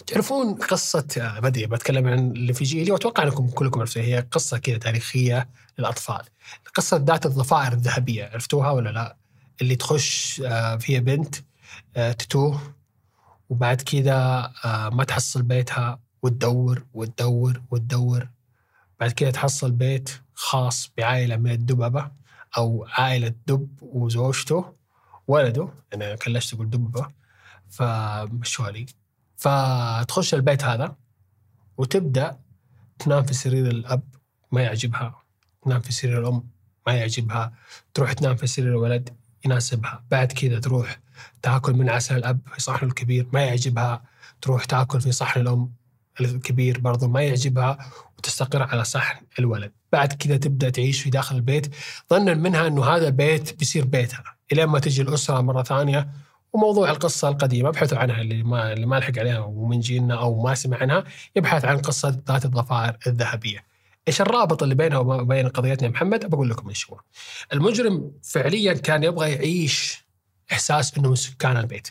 تعرفون 0.07 0.55
قصة 0.55 1.07
آه، 1.21 1.41
بدي 1.41 1.67
بتكلم 1.67 2.07
عن 2.07 2.19
اللي 2.19 2.53
في 2.53 2.65
جيلي 2.65 2.93
وأتوقع 2.93 3.23
إنكم 3.23 3.49
كلكم 3.51 3.81
عرفتوا 3.81 4.03
هي 4.03 4.27
قصة 4.31 4.59
كذا 4.59 4.79
تاريخية 4.79 5.49
للأطفال. 5.79 6.23
قصة 6.75 6.97
ذات 6.97 7.27
الضفائر 7.27 7.73
الذهبية 7.73 8.31
عرفتوها 8.33 8.71
ولا 8.71 8.91
لا؟ 8.91 9.17
اللي 9.63 9.77
تخش 9.77 10.43
آه، 10.45 10.77
فيها 10.77 11.01
بنت 11.01 11.35
آه، 11.97 12.13
تتوه 12.13 12.75
وبعد 13.51 13.81
كذا 13.83 14.53
ما 14.93 15.05
تحصل 15.05 15.43
بيتها 15.43 15.99
وتدور 16.23 16.85
وتدور 16.95 17.63
وتدور 17.71 18.29
بعد 19.01 19.13
كذا 19.13 19.31
تحصل 19.31 19.71
بيت 19.73 20.11
خاص 20.35 20.91
بعائلة 20.97 21.37
من 21.37 21.51
الدببة 21.51 22.11
أو 22.57 22.87
عائلة 22.89 23.35
دب 23.47 23.69
وزوجته 23.83 24.73
ولده 25.29 25.69
أنا 25.95 26.17
كلشت 26.17 26.55
أقول 26.55 26.71
دببة 26.71 27.09
فمشوها 27.71 28.71
لي 28.71 28.87
فتخش 29.39 30.35
البيت 30.35 30.65
هذا 30.65 30.97
وتبدأ 31.77 32.39
تنام 32.99 33.25
في 33.25 33.35
سرير 33.35 33.67
الأب 33.67 34.03
ما 34.53 34.63
يعجبها. 34.63 35.23
تنام 35.65 35.81
في 35.81 35.93
سرير 35.93 36.21
الأم 36.21 36.45
ما 36.87 36.93
يعجبها. 36.93 37.53
تروح 37.95 38.13
تنام 38.13 38.37
في 38.37 38.47
سرير 38.47 38.69
الولد 38.69 39.17
يناسبها. 39.45 40.05
بعد 40.11 40.33
كذا 40.33 40.61
تروح 40.61 41.01
تاكل 41.43 41.73
من 41.73 41.91
عسل 41.91 42.17
الأب 42.17 42.41
في 42.55 42.63
صحنه 42.63 42.89
الكبير 42.89 43.29
ما 43.33 43.41
يعجبها. 43.41 44.03
تروح 44.41 44.65
تاكل 44.65 45.01
في 45.01 45.13
صحن 45.13 45.41
الأم 45.41 45.73
الكبير 46.21 46.81
برضو 46.81 47.09
ما 47.09 47.23
يعجبها. 47.23 47.79
وتستقر 48.19 48.63
على 48.63 48.85
صحن 48.85 49.25
الولد. 49.39 49.73
بعد 49.93 50.13
كذا 50.13 50.37
تبدأ 50.37 50.71
تعيش 50.71 51.03
في 51.03 51.11
داخل 51.11 51.37
البيت. 51.37 51.75
ظنا 52.11 52.35
منها 52.35 52.67
إنه 52.67 52.85
هذا 52.85 53.07
البيت 53.07 53.59
بيصير 53.59 53.85
بيتها. 53.85 54.25
إلين 54.53 54.67
ما 54.67 54.79
تجي 54.79 55.03
الأسرة 55.03 55.41
مرة 55.41 55.63
ثانية 55.63 56.09
وموضوع 56.53 56.91
القصة 56.91 57.29
القديمة 57.29 57.69
ابحثوا 57.69 57.99
عنها 57.99 58.21
اللي 58.21 58.43
ما 58.43 58.73
اللي 58.73 58.87
ما 58.87 58.97
لحق 58.97 59.19
عليها 59.19 59.39
ومن 59.39 59.81
جيلنا 59.81 60.19
أو 60.19 60.43
ما 60.43 60.55
سمع 60.55 60.77
عنها 60.77 61.05
يبحث 61.37 61.65
عن 61.65 61.79
قصة 61.79 62.23
ذات 62.29 62.45
الضفائر 62.45 62.97
الذهبية. 63.07 63.65
إيش 64.09 64.21
الرابط 64.21 64.63
اللي 64.63 64.75
بينها 64.75 64.99
وبين 64.99 65.49
قضيتنا 65.49 65.89
محمد؟ 65.89 66.31
بقول 66.31 66.51
لكم 66.51 66.69
إيش 66.69 66.91
هو. 66.91 67.01
المجرم 67.53 68.13
فعليا 68.23 68.73
كان 68.73 69.03
يبغى 69.05 69.33
يعيش 69.33 70.07
إحساس 70.53 70.99
إنه 70.99 71.09
من 71.09 71.15
سكان 71.15 71.57
البيت. 71.57 71.89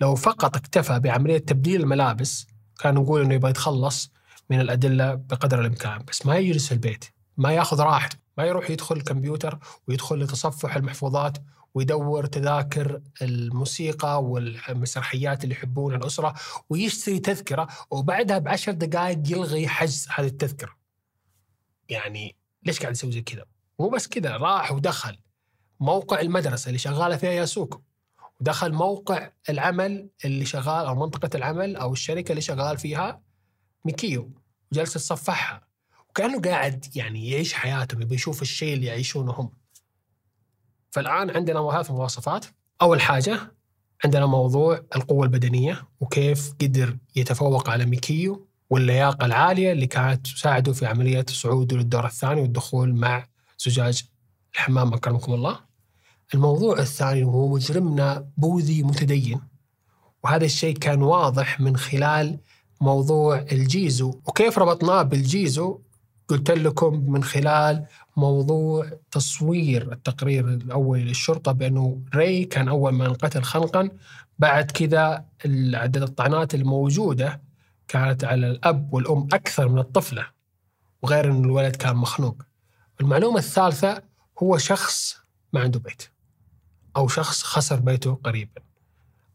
لو 0.00 0.14
فقط 0.14 0.56
اكتفى 0.56 1.00
بعملية 1.00 1.38
تبديل 1.38 1.80
الملابس 1.80 2.46
كان 2.80 2.94
نقول 2.94 3.20
إنه 3.20 3.34
يبغى 3.34 3.50
يتخلص 3.50 4.12
من 4.50 4.60
الأدلة 4.60 5.14
بقدر 5.14 5.60
الإمكان 5.60 6.04
بس 6.08 6.26
ما 6.26 6.36
يجلس 6.36 6.66
في 6.66 6.72
البيت 6.72 7.04
ما 7.36 7.52
يأخذ 7.52 7.80
راحته 7.80 8.16
ما 8.38 8.44
يروح 8.44 8.70
يدخل 8.70 8.96
الكمبيوتر 8.96 9.58
ويدخل 9.88 10.16
لتصفح 10.16 10.76
المحفوظات 10.76 11.38
ويدور 11.76 12.26
تذاكر 12.26 13.00
الموسيقى 13.22 14.22
والمسرحيات 14.24 15.44
اللي 15.44 15.54
يحبونها 15.54 15.96
الأسرة 15.96 16.34
ويشتري 16.70 17.18
تذكرة 17.18 17.68
وبعدها 17.90 18.38
بعشر 18.38 18.72
دقائق 18.72 19.18
يلغي 19.26 19.68
حجز 19.68 20.08
هذه 20.14 20.26
التذكرة. 20.26 20.76
يعني 21.88 22.36
ليش 22.62 22.80
قاعد 22.80 22.92
يسوي 22.92 23.12
زي 23.12 23.22
كذا؟ 23.22 23.44
مو 23.78 23.88
بس 23.88 24.08
كذا 24.08 24.36
راح 24.36 24.72
ودخل 24.72 25.18
موقع 25.80 26.20
المدرسة 26.20 26.68
اللي 26.68 26.78
شغالة 26.78 27.16
فيها 27.16 27.30
ياسوكو 27.30 27.80
ودخل 28.40 28.72
موقع 28.72 29.30
العمل 29.48 30.08
اللي 30.24 30.44
شغال 30.44 30.86
أو 30.86 30.94
منطقة 30.94 31.36
العمل 31.36 31.76
أو 31.76 31.92
الشركة 31.92 32.30
اللي 32.30 32.42
شغال 32.42 32.78
فيها 32.78 33.22
ميكيو 33.84 34.30
وجالس 34.72 34.96
يتصفحها 34.96 35.66
وكأنه 36.08 36.40
قاعد 36.40 36.86
يعني 36.94 37.30
يعيش 37.30 37.54
حياتهم 37.54 38.02
يبي 38.02 38.14
يشوف 38.14 38.42
الشيء 38.42 38.74
اللي 38.74 38.86
يعيشونه 38.86 39.32
هم. 39.32 39.65
فالآن 40.90 41.30
عندنا 41.30 41.70
ثلاث 41.72 41.90
مواصفات. 41.90 42.46
أول 42.82 43.00
حاجة 43.00 43.52
عندنا 44.04 44.26
موضوع 44.26 44.80
القوة 44.96 45.24
البدنية 45.24 45.82
وكيف 46.00 46.52
قدر 46.60 46.96
يتفوق 47.16 47.70
على 47.70 47.86
ميكيو 47.86 48.46
واللياقة 48.70 49.26
العالية 49.26 49.72
اللي 49.72 49.86
كانت 49.86 50.26
تساعده 50.26 50.72
في 50.72 50.86
عملية 50.86 51.24
صعوده 51.28 51.76
للدور 51.76 52.06
الثاني 52.06 52.40
والدخول 52.40 52.94
مع 52.94 53.26
زجاج 53.58 54.04
الحمام 54.54 54.94
أكرمكم 54.94 55.34
الله. 55.34 55.60
الموضوع 56.34 56.78
الثاني 56.78 57.24
وهو 57.24 57.48
مجرمنا 57.48 58.28
بوذي 58.36 58.82
متدين. 58.82 59.40
وهذا 60.24 60.44
الشيء 60.44 60.76
كان 60.76 61.02
واضح 61.02 61.60
من 61.60 61.76
خلال 61.76 62.38
موضوع 62.80 63.38
الجيزو. 63.52 64.20
وكيف 64.26 64.58
ربطناه 64.58 65.02
بالجيزو؟ 65.02 65.80
قلت 66.28 66.50
لكم 66.50 67.10
من 67.10 67.24
خلال 67.24 67.86
موضوع 68.16 68.90
تصوير 69.10 69.92
التقرير 69.92 70.48
الأول 70.48 70.98
للشرطة 70.98 71.52
بأنه 71.52 72.02
ري 72.14 72.44
كان 72.44 72.68
أول 72.68 72.92
من 72.92 73.14
قتل 73.14 73.42
خنقا 73.42 73.90
بعد 74.38 74.70
كذا 74.70 75.24
عدد 75.74 76.02
الطعنات 76.02 76.54
الموجودة 76.54 77.40
كانت 77.88 78.24
على 78.24 78.46
الأب 78.50 78.94
والأم 78.94 79.28
أكثر 79.32 79.68
من 79.68 79.78
الطفلة 79.78 80.26
وغير 81.02 81.30
أن 81.30 81.44
الولد 81.44 81.76
كان 81.76 81.96
مخنوق. 81.96 82.42
المعلومة 83.00 83.38
الثالثة 83.38 84.02
هو 84.42 84.58
شخص 84.58 85.16
ما 85.52 85.60
عنده 85.60 85.80
بيت 85.80 86.02
أو 86.96 87.08
شخص 87.08 87.42
خسر 87.42 87.76
بيته 87.76 88.18
قريبا 88.24 88.62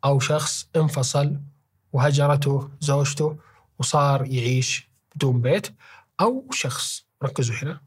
أو 0.05 0.19
شخص 0.19 0.67
انفصل 0.75 1.39
وهجرته 1.93 2.69
زوجته 2.79 3.37
وصار 3.79 4.25
يعيش 4.25 4.89
بدون 5.15 5.41
بيت. 5.41 5.67
أو 6.21 6.47
شخص. 6.51 7.05
ركزوا 7.23 7.55
هنا. 7.55 7.81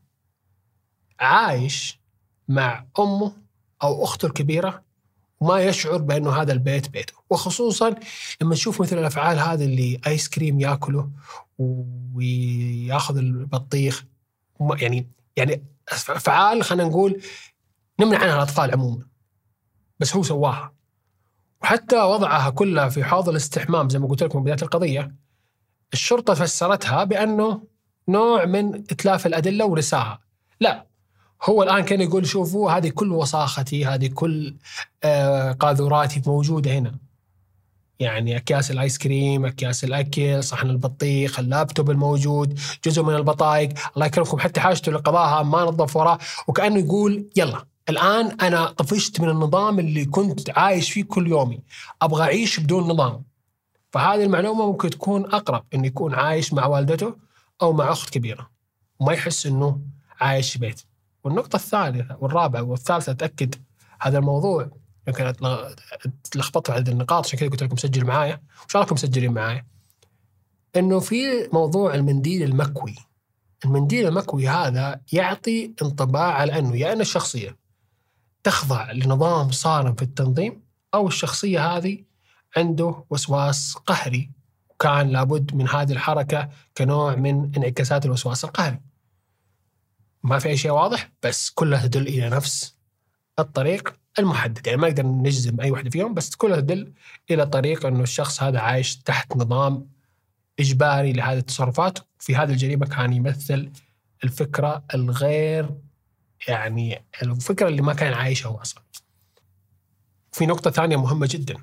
عايش 1.20 2.00
مع 2.48 2.86
أمه 2.98 3.36
أو 3.82 4.04
أخته 4.04 4.26
الكبيرة 4.26 4.84
وما 5.40 5.60
يشعر 5.60 5.96
بأنه 5.96 6.32
هذا 6.32 6.52
البيت 6.52 6.88
بيته. 6.88 7.14
وخصوصا 7.30 7.94
لما 8.40 8.52
نشوف 8.52 8.80
مثل 8.80 8.98
الأفعال 8.98 9.38
هذه 9.38 9.64
اللي 9.64 10.00
آيس 10.06 10.28
كريم 10.28 10.60
ياكله 10.60 11.10
وياخذ 11.58 13.16
البطيخ. 13.16 14.04
يعني 14.60 15.08
يعني 15.36 15.64
أفعال 15.88 16.62
خلينا 16.62 16.88
نقول 16.88 17.22
نمنع 18.00 18.18
عنها 18.18 18.34
الأطفال 18.34 18.72
عموما. 18.72 19.06
بس 20.00 20.16
هو 20.16 20.22
سواها. 20.22 20.74
وحتى 21.62 22.02
وضعها 22.02 22.50
كلها 22.50 22.88
في 22.88 23.04
حوض 23.04 23.28
الاستحمام 23.28 23.88
زي 23.88 23.98
ما 23.98 24.08
قلت 24.08 24.22
لكم 24.22 24.42
بداية 24.42 24.62
القضية. 24.62 25.14
الشرطة 25.92 26.34
فسرتها 26.34 27.04
بأنه 27.04 27.73
نوع 28.08 28.44
من 28.44 28.74
إتلاف 28.74 29.26
الأدلة 29.26 29.64
ورساها 29.64 30.18
لا 30.60 30.86
هو 31.44 31.62
الآن 31.62 31.84
كان 31.84 32.00
يقول 32.00 32.26
شوفوا 32.26 32.70
هذه 32.70 32.88
كل 32.88 33.12
وساختي 33.12 33.86
هذه 33.86 34.06
كل 34.06 34.56
آه 35.04 35.52
قاذوراتي 35.52 36.22
موجودة 36.26 36.72
هنا. 36.78 36.94
يعني 38.00 38.36
أكياس 38.36 38.70
الآيس 38.70 38.98
كريم 38.98 39.46
أكياس 39.46 39.84
الأكل 39.84 40.44
صحن 40.44 40.70
البطيخ 40.70 41.38
اللابتوب 41.38 41.90
الموجود 41.90 42.60
جزء 42.84 43.02
من 43.02 43.14
البطايق. 43.14 43.68
الله 43.94 44.06
يكرمكم 44.06 44.38
حتى 44.38 44.60
حاجته 44.60 44.92
لقضاها 44.92 45.42
ما 45.42 45.62
نظف 45.62 45.96
وراه 45.96 46.18
وكأنه 46.48 46.78
يقول 46.78 47.30
يلا 47.36 47.64
الآن 47.88 48.40
أنا 48.40 48.66
طفشت 48.66 49.20
من 49.20 49.28
النظام 49.28 49.78
اللي 49.78 50.04
كنت 50.04 50.58
عايش 50.58 50.92
فيه 50.92 51.04
كل 51.04 51.26
يومي. 51.26 51.60
أبغى 52.02 52.22
أعيش 52.22 52.60
بدون 52.60 52.82
نظام. 52.82 53.22
فهذه 53.92 54.24
المعلومة 54.24 54.66
ممكن 54.66 54.90
تكون 54.90 55.24
أقرب 55.24 55.64
إنه 55.74 55.86
يكون 55.86 56.14
عايش 56.14 56.52
مع 56.52 56.66
والدته 56.66 57.23
أو 57.62 57.72
مع 57.72 57.92
أخت 57.92 58.10
كبيرة 58.10 58.50
وما 59.00 59.12
يحس 59.12 59.46
إنه 59.46 59.80
عايش 60.20 60.52
في 60.52 60.58
بيت 60.58 60.82
والنقطة 61.24 61.56
الثالثة 61.56 62.16
والرابعة 62.20 62.62
والثالثة 62.62 63.12
تأكد 63.12 63.54
هذا 64.00 64.18
الموضوع 64.18 64.70
يمكن 65.08 65.32
تلخبطت 66.30 66.70
على 66.70 66.80
هذه 66.80 66.90
النقاط 66.90 67.26
عشان 67.26 67.38
كذا 67.38 67.48
قلت 67.48 67.62
لكم 67.62 67.76
سجل 67.76 68.04
معايا 68.04 68.42
وش 68.68 68.76
رايكم 68.76 68.94
مسجلين 68.94 69.32
معايا؟ 69.32 69.66
إنه 70.76 71.00
في 71.00 71.48
موضوع 71.52 71.94
المنديل 71.94 72.42
المكوي 72.42 72.94
المنديل 73.64 74.08
المكوي 74.08 74.48
هذا 74.48 75.00
يعطي 75.12 75.74
انطباع 75.82 76.32
على 76.32 76.58
أنه 76.58 76.76
يا 76.76 76.92
أن 76.92 77.00
الشخصية 77.00 77.56
تخضع 78.42 78.92
لنظام 78.92 79.50
صارم 79.50 79.94
في 79.94 80.02
التنظيم 80.02 80.62
أو 80.94 81.06
الشخصية 81.06 81.76
هذه 81.76 82.04
عنده 82.56 83.04
وسواس 83.10 83.74
قهري 83.74 84.30
وكان 84.74 85.08
لابد 85.08 85.54
من 85.54 85.68
هذه 85.68 85.92
الحركة 85.92 86.48
كنوع 86.76 87.14
من 87.14 87.50
انعكاسات 87.56 88.06
الوسواس 88.06 88.44
القهري. 88.44 88.80
ما 90.22 90.38
في 90.38 90.48
أي 90.48 90.56
شيء 90.56 90.70
واضح 90.70 91.10
بس 91.22 91.50
كلها 91.50 91.86
تدل 91.86 92.08
إلى 92.08 92.28
نفس 92.28 92.76
الطريق 93.38 93.96
المحدد. 94.18 94.66
يعني 94.66 94.80
ما 94.80 94.88
نقدر 94.88 95.06
نجزم 95.06 95.60
أي 95.60 95.70
واحدة 95.70 95.90
فيهم 95.90 96.14
بس 96.14 96.34
كلها 96.34 96.60
تدل 96.60 96.92
إلى 97.30 97.46
طريق 97.46 97.86
أنه 97.86 98.02
الشخص 98.02 98.42
هذا 98.42 98.58
عايش 98.60 98.96
تحت 98.96 99.36
نظام 99.36 99.88
إجباري 100.60 101.12
لهذه 101.12 101.38
التصرفات. 101.38 101.98
في 102.18 102.36
هذه 102.36 102.50
الجريمة 102.50 102.86
كان 102.86 103.12
يمثل 103.12 103.72
الفكرة 104.24 104.84
الغير 104.94 105.70
يعني 106.48 107.04
الفكرة 107.22 107.68
اللي 107.68 107.82
ما 107.82 107.94
كان 107.94 108.12
عايشها 108.12 108.48
هو 108.48 108.56
أصلا. 108.56 108.82
في 110.32 110.46
نقطة 110.46 110.70
ثانية 110.70 110.96
مهمة 110.96 111.28
جدا. 111.30 111.54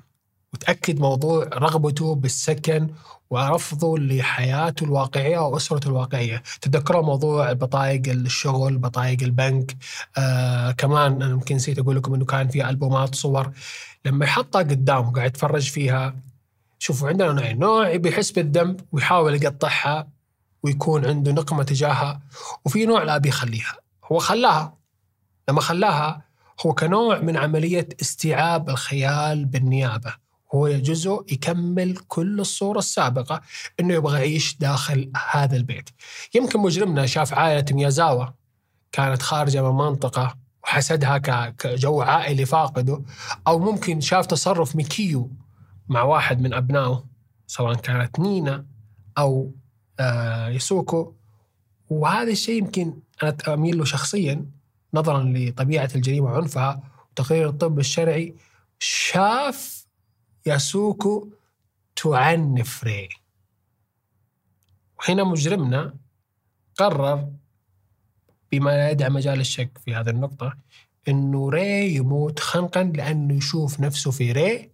وتأكد 0.54 1.00
موضوع 1.00 1.44
رغبته 1.44 2.14
بالسكن 2.14 2.88
ورفضه 3.30 3.98
لحياته 3.98 4.84
الواقعية 4.84 5.38
وأسرته 5.38 5.88
الواقعية. 5.88 6.42
تذكروا 6.60 7.02
موضوع 7.02 7.52
بطايق 7.52 8.02
الشغل 8.08 8.78
بطايق 8.78 9.22
البنك؟ 9.22 9.76
آه 10.18 10.70
كمان 10.70 11.22
أنا 11.22 11.30
يمكن 11.30 11.56
نسيت 11.56 11.78
أقول 11.78 11.96
لكم 11.96 12.14
أنه 12.14 12.24
كان 12.24 12.48
في 12.48 12.68
ألبومات 12.68 13.14
صور. 13.14 13.52
لما 14.04 14.24
يحطها 14.24 14.62
قدامه 14.62 15.12
قاعد 15.12 15.26
يتفرج 15.26 15.70
فيها 15.70 16.16
شوفوا 16.78 17.08
عندنا 17.08 17.32
نوعين. 17.32 17.58
نوع 17.58 17.96
بيحس 17.96 18.30
بالذنب 18.30 18.80
ويحاول 18.92 19.34
يقطعها 19.34 20.08
ويكون 20.62 21.06
عنده 21.06 21.32
نقمة 21.32 21.62
تجاهها 21.62 22.20
وفي 22.64 22.86
نوع 22.86 23.02
لا 23.02 23.18
بيخليها. 23.18 23.76
هو 24.12 24.18
خلاها. 24.18 24.76
لما 25.48 25.60
خلاها 25.60 26.22
هو 26.66 26.74
كنوع 26.74 27.18
من 27.18 27.36
عملية 27.36 27.88
استيعاب 28.02 28.70
الخيال 28.70 29.44
بالنيابة. 29.44 30.21
هو 30.54 30.68
جزء 30.68 31.24
يكمل 31.32 31.96
كل 31.96 32.40
الصورة 32.40 32.78
السابقة 32.78 33.40
إنه 33.80 33.94
يبغى 33.94 34.18
يعيش 34.18 34.56
داخل 34.58 35.10
هذا 35.30 35.56
البيت. 35.56 35.90
يمكن 36.34 36.60
مجرمنا 36.60 37.06
شاف 37.06 37.34
عائلة 37.34 37.64
ميازاوا 37.70 38.26
كانت 38.92 39.22
خارجة 39.22 39.70
من 39.70 39.78
منطقة 39.78 40.36
وحسدها 40.64 41.18
كجو 41.58 42.02
عائلي 42.02 42.46
فاقده 42.46 43.02
أو 43.46 43.58
ممكن 43.58 44.00
شاف 44.00 44.26
تصرف 44.26 44.76
ميكيو 44.76 45.30
مع 45.88 46.02
واحد 46.02 46.40
من 46.40 46.54
أبنائه 46.54 47.04
سواء 47.46 47.74
كانت 47.74 48.20
نينا 48.20 48.66
أو 49.18 49.54
آه 50.00 50.48
يسوكو. 50.48 51.14
وهذا 51.90 52.30
الشيء 52.30 52.58
يمكن 52.58 52.94
أنا 53.22 53.36
أميل 53.48 53.78
له 53.78 53.84
شخصيا 53.84 54.46
نظرا 54.94 55.22
لطبيعة 55.36 55.90
الجريمة 55.94 56.26
وعنفها 56.26 56.82
وتقرير 57.10 57.48
الطب 57.48 57.78
الشرعي 57.78 58.36
شاف 58.78 59.81
ياسوكو 60.46 61.28
تعنف 61.96 62.84
ري 62.84 63.08
وهنا 64.98 65.24
مجرمنا 65.24 65.94
قرر 66.76 67.28
بما 68.52 68.70
لا 68.70 68.90
يدع 68.90 69.08
مجال 69.08 69.40
الشك 69.40 69.78
في 69.78 69.94
هذه 69.94 70.10
النقطة 70.10 70.56
إنه 71.08 71.50
ري 71.50 71.94
يموت 71.94 72.40
خنقا 72.40 72.82
لأنه 72.82 73.34
يشوف 73.34 73.80
نفسه 73.80 74.10
في 74.10 74.32
ري 74.32 74.70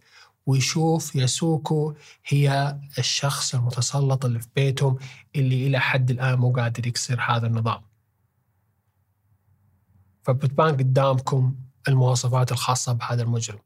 ويشوف 0.46 1.16
ياسوكو 1.16 1.94
هي 2.26 2.78
الشخص 2.98 3.54
المتسلط 3.54 4.24
اللي 4.24 4.40
في 4.40 4.48
بيتهم 4.56 4.98
اللي 5.36 5.66
إلى 5.66 5.78
حد 5.80 6.10
الآن 6.10 6.38
مو 6.38 6.52
قادر 6.52 6.86
يكسر 6.86 7.20
هذا 7.20 7.46
النظام. 7.46 7.82
فبتبان 10.22 10.76
قدامكم 10.76 11.54
المواصفات 11.88 12.52
الخاصة 12.52 12.92
بهذا 12.92 13.22
المجرم 13.22 13.58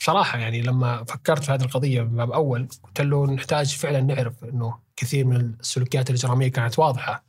بصراحة 0.00 0.38
يعني 0.38 0.62
لما 0.62 1.04
فكرت 1.04 1.44
في 1.44 1.52
هذه 1.52 1.62
القضية 1.62 2.02
من 2.02 2.16
باب 2.16 2.30
أول 2.30 2.68
قلت 2.82 3.00
له 3.00 3.26
نحتاج 3.26 3.76
فعلا 3.76 4.00
نعرف 4.00 4.44
أنه 4.44 4.78
كثير 4.96 5.24
من 5.26 5.36
السلوكيات 5.60 6.10
الإجرامية 6.10 6.48
كانت 6.48 6.78
واضحة. 6.78 7.24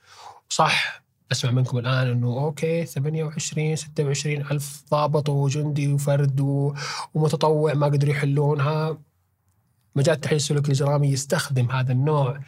صح 0.50 1.02
أسمع 1.32 1.52
منكم 1.52 1.78
الآن 1.78 2.08
أنه 2.08 2.28
أوكي 2.28 2.86
28 2.86 3.76
26 3.76 4.36
ألف 4.36 4.84
ضابط 4.92 5.30
وجندي 5.30 5.94
وفرد 5.94 6.40
ومتطوع 7.14 7.74
ما 7.74 7.86
قدروا 7.86 8.14
يحلونها. 8.14 8.98
مجال 9.96 10.16
التحليل 10.16 10.36
السلوكي 10.38 10.68
الإجرامي 10.68 11.08
يستخدم 11.08 11.72
هذا 11.72 11.92
النوع 11.92 12.40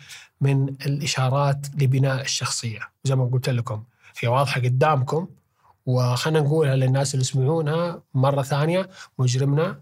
من 0.41 0.69
الإشارات 0.69 1.67
لبناء 1.81 2.21
الشخصية. 2.21 2.79
وزي 3.05 3.15
ما 3.15 3.25
قلت 3.25 3.49
لكم 3.49 3.83
هي 4.19 4.29
واضحة 4.29 4.61
قدامكم 4.61 5.27
وخلنا 5.85 6.39
نقولها 6.39 6.75
للناس 6.75 7.13
اللي 7.13 7.21
يسمعونها 7.21 8.01
مرة 8.13 8.41
ثانية 8.41 8.89
مجرمنا 9.19 9.81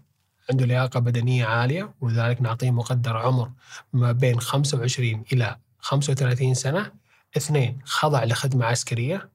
عنده 0.50 0.66
لياقة 0.66 1.00
بدنية 1.00 1.44
عالية 1.44 1.94
ولذلك 2.00 2.42
نعطيه 2.42 2.70
مقدر 2.70 3.16
عمر 3.16 3.50
ما 3.92 4.12
بين 4.12 4.40
25 4.40 5.24
إلى 5.32 5.56
35 5.78 6.54
سنة. 6.54 6.92
اثنين 7.36 7.78
خضع 7.84 8.24
لخدمة 8.24 8.66
عسكرية 8.66 9.28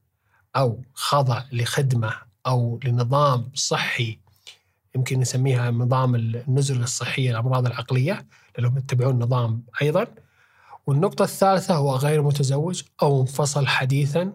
أو 0.56 0.82
خضع 0.94 1.42
لخدمة 1.52 2.12
أو 2.46 2.80
لنظام 2.84 3.50
صحي 3.54 4.18
يمكن 4.96 5.20
نسميها 5.20 5.70
نظام 5.70 6.14
النزل 6.14 6.82
الصحية 6.82 7.30
للأمراض 7.30 7.66
العقلية 7.66 8.26
لأنهم 8.56 8.78
يتبعون 8.78 9.18
نظام 9.18 9.62
أيضا. 9.82 10.06
والنقطة 10.86 11.22
الثالثة 11.22 11.74
هو 11.74 11.96
غير 11.96 12.22
متزوج 12.22 12.82
أو 13.02 13.20
انفصل 13.20 13.66
حديثا 13.66 14.32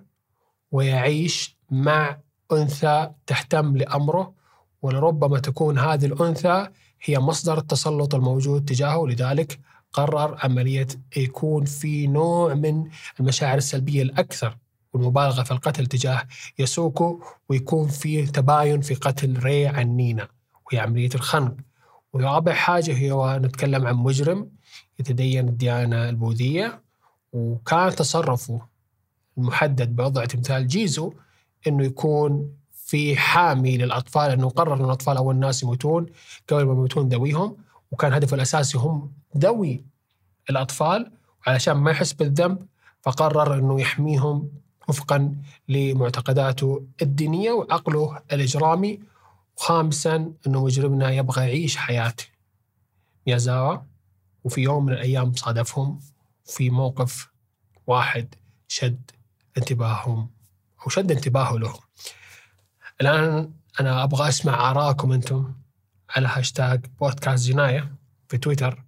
ويعيش 0.71 1.57
مع 1.71 2.17
أنثى 2.51 3.11
تهتم 3.27 3.77
لأمره 3.77 4.33
ولربما 4.83 5.39
تكون 5.39 5.79
هذه 5.79 6.05
الأنثى 6.05 6.67
هي 7.03 7.19
مصدر 7.19 7.57
التسلط 7.57 8.15
الموجود 8.15 8.65
تجاهه. 8.65 9.07
لذلك 9.07 9.59
قرر 9.93 10.37
عملية 10.43 10.87
يكون 11.17 11.65
في 11.65 12.07
نوع 12.07 12.53
من 12.53 12.83
المشاعر 13.19 13.57
السلبية 13.57 14.01
الأكثر 14.01 14.57
والمبالغة 14.93 15.43
في 15.43 15.51
القتل 15.51 15.85
تجاه 15.85 16.23
يسوكو 16.59 17.23
ويكون 17.49 17.87
في 17.87 18.25
تباين 18.25 18.81
في 18.81 18.93
قتل 18.93 19.39
ري 19.43 19.67
عن 19.67 19.87
نينا 19.87 20.27
وهي 20.65 20.79
عملية 20.79 21.09
الخنق. 21.15 21.55
ورابع 22.13 22.53
حاجة 22.53 22.93
هي 22.93 23.39
نتكلم 23.41 23.87
عن 23.87 23.95
مجرم 23.95 24.49
يتدين 24.99 25.47
الديانة 25.47 26.09
البوذية 26.09 26.81
وكان 27.33 27.95
تصرفه 27.95 28.61
المحدد 29.37 29.95
بوضع 29.95 30.25
تمثال 30.25 30.67
جيزو 30.67 31.13
إنه 31.67 31.83
يكون 31.83 32.51
في 32.93 33.17
حامي 33.17 33.77
للأطفال 33.77 34.31
انه 34.31 34.49
قرر 34.49 34.73
ان 34.73 34.85
الأطفال 34.85 35.17
اول 35.17 35.35
ناس 35.35 35.63
يموتون 35.63 36.05
قبل 36.49 36.63
ما 36.63 36.71
يموتون 36.71 37.09
ذويهم 37.09 37.57
وكان 37.91 38.13
هدفه 38.13 38.35
الأساسي 38.35 38.77
هم 38.77 39.13
ذوي 39.37 39.85
الأطفال 40.49 41.11
علشان 41.47 41.73
ما 41.73 41.91
يحس 41.91 42.13
بالذنب 42.13 42.67
فقرر 43.01 43.53
إنه 43.59 43.81
يحميهم 43.81 44.51
وفقا 44.87 45.35
لمعتقداته 45.69 46.85
الدينية 47.01 47.51
وعقله 47.51 48.19
الإجرامي 48.33 48.99
وخامسا 49.57 50.33
إنه 50.47 50.63
مجرمنا 50.63 51.11
يبغى 51.11 51.41
يعيش 51.41 51.77
حياه 51.77 52.15
ميازاوا 53.27 53.77
وفي 54.43 54.61
يوم 54.61 54.85
من 54.85 54.93
الأيام 54.93 55.33
صادفهم 55.33 55.99
في 56.45 56.69
موقف 56.69 57.29
واحد 57.87 58.35
شد 58.67 59.11
انتباههم 59.57 60.29
أو 60.83 60.89
شد 60.89 61.11
انتباهه 61.11 61.57
لهم. 61.57 61.79
الآن 63.03 63.53
أنا 63.79 64.03
أبغى 64.03 64.29
أسمع 64.29 64.71
آراءكم 64.71 65.11
أنتم 65.11 65.53
على 66.09 66.27
هاشتاج 66.27 66.85
بودكاست 66.99 67.47
جناية 67.47 67.95
في 68.29 68.37
تويتر 68.37 68.83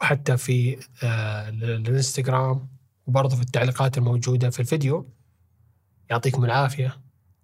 وحتى 0.00 0.36
في 0.36 0.78
آه 1.02 1.48
الإنستغرام 1.48 2.68
وبرضه 3.06 3.36
في 3.36 3.42
التعليقات 3.42 3.98
الموجودة 3.98 4.50
في 4.50 4.60
الفيديو. 4.60 5.08
يعطيكم 6.10 6.44
العافية 6.44 6.96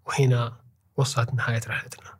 وهنا 0.06 0.52
وصلت 0.96 1.34
نهاية 1.34 1.60
رحلتنا. 1.68 2.13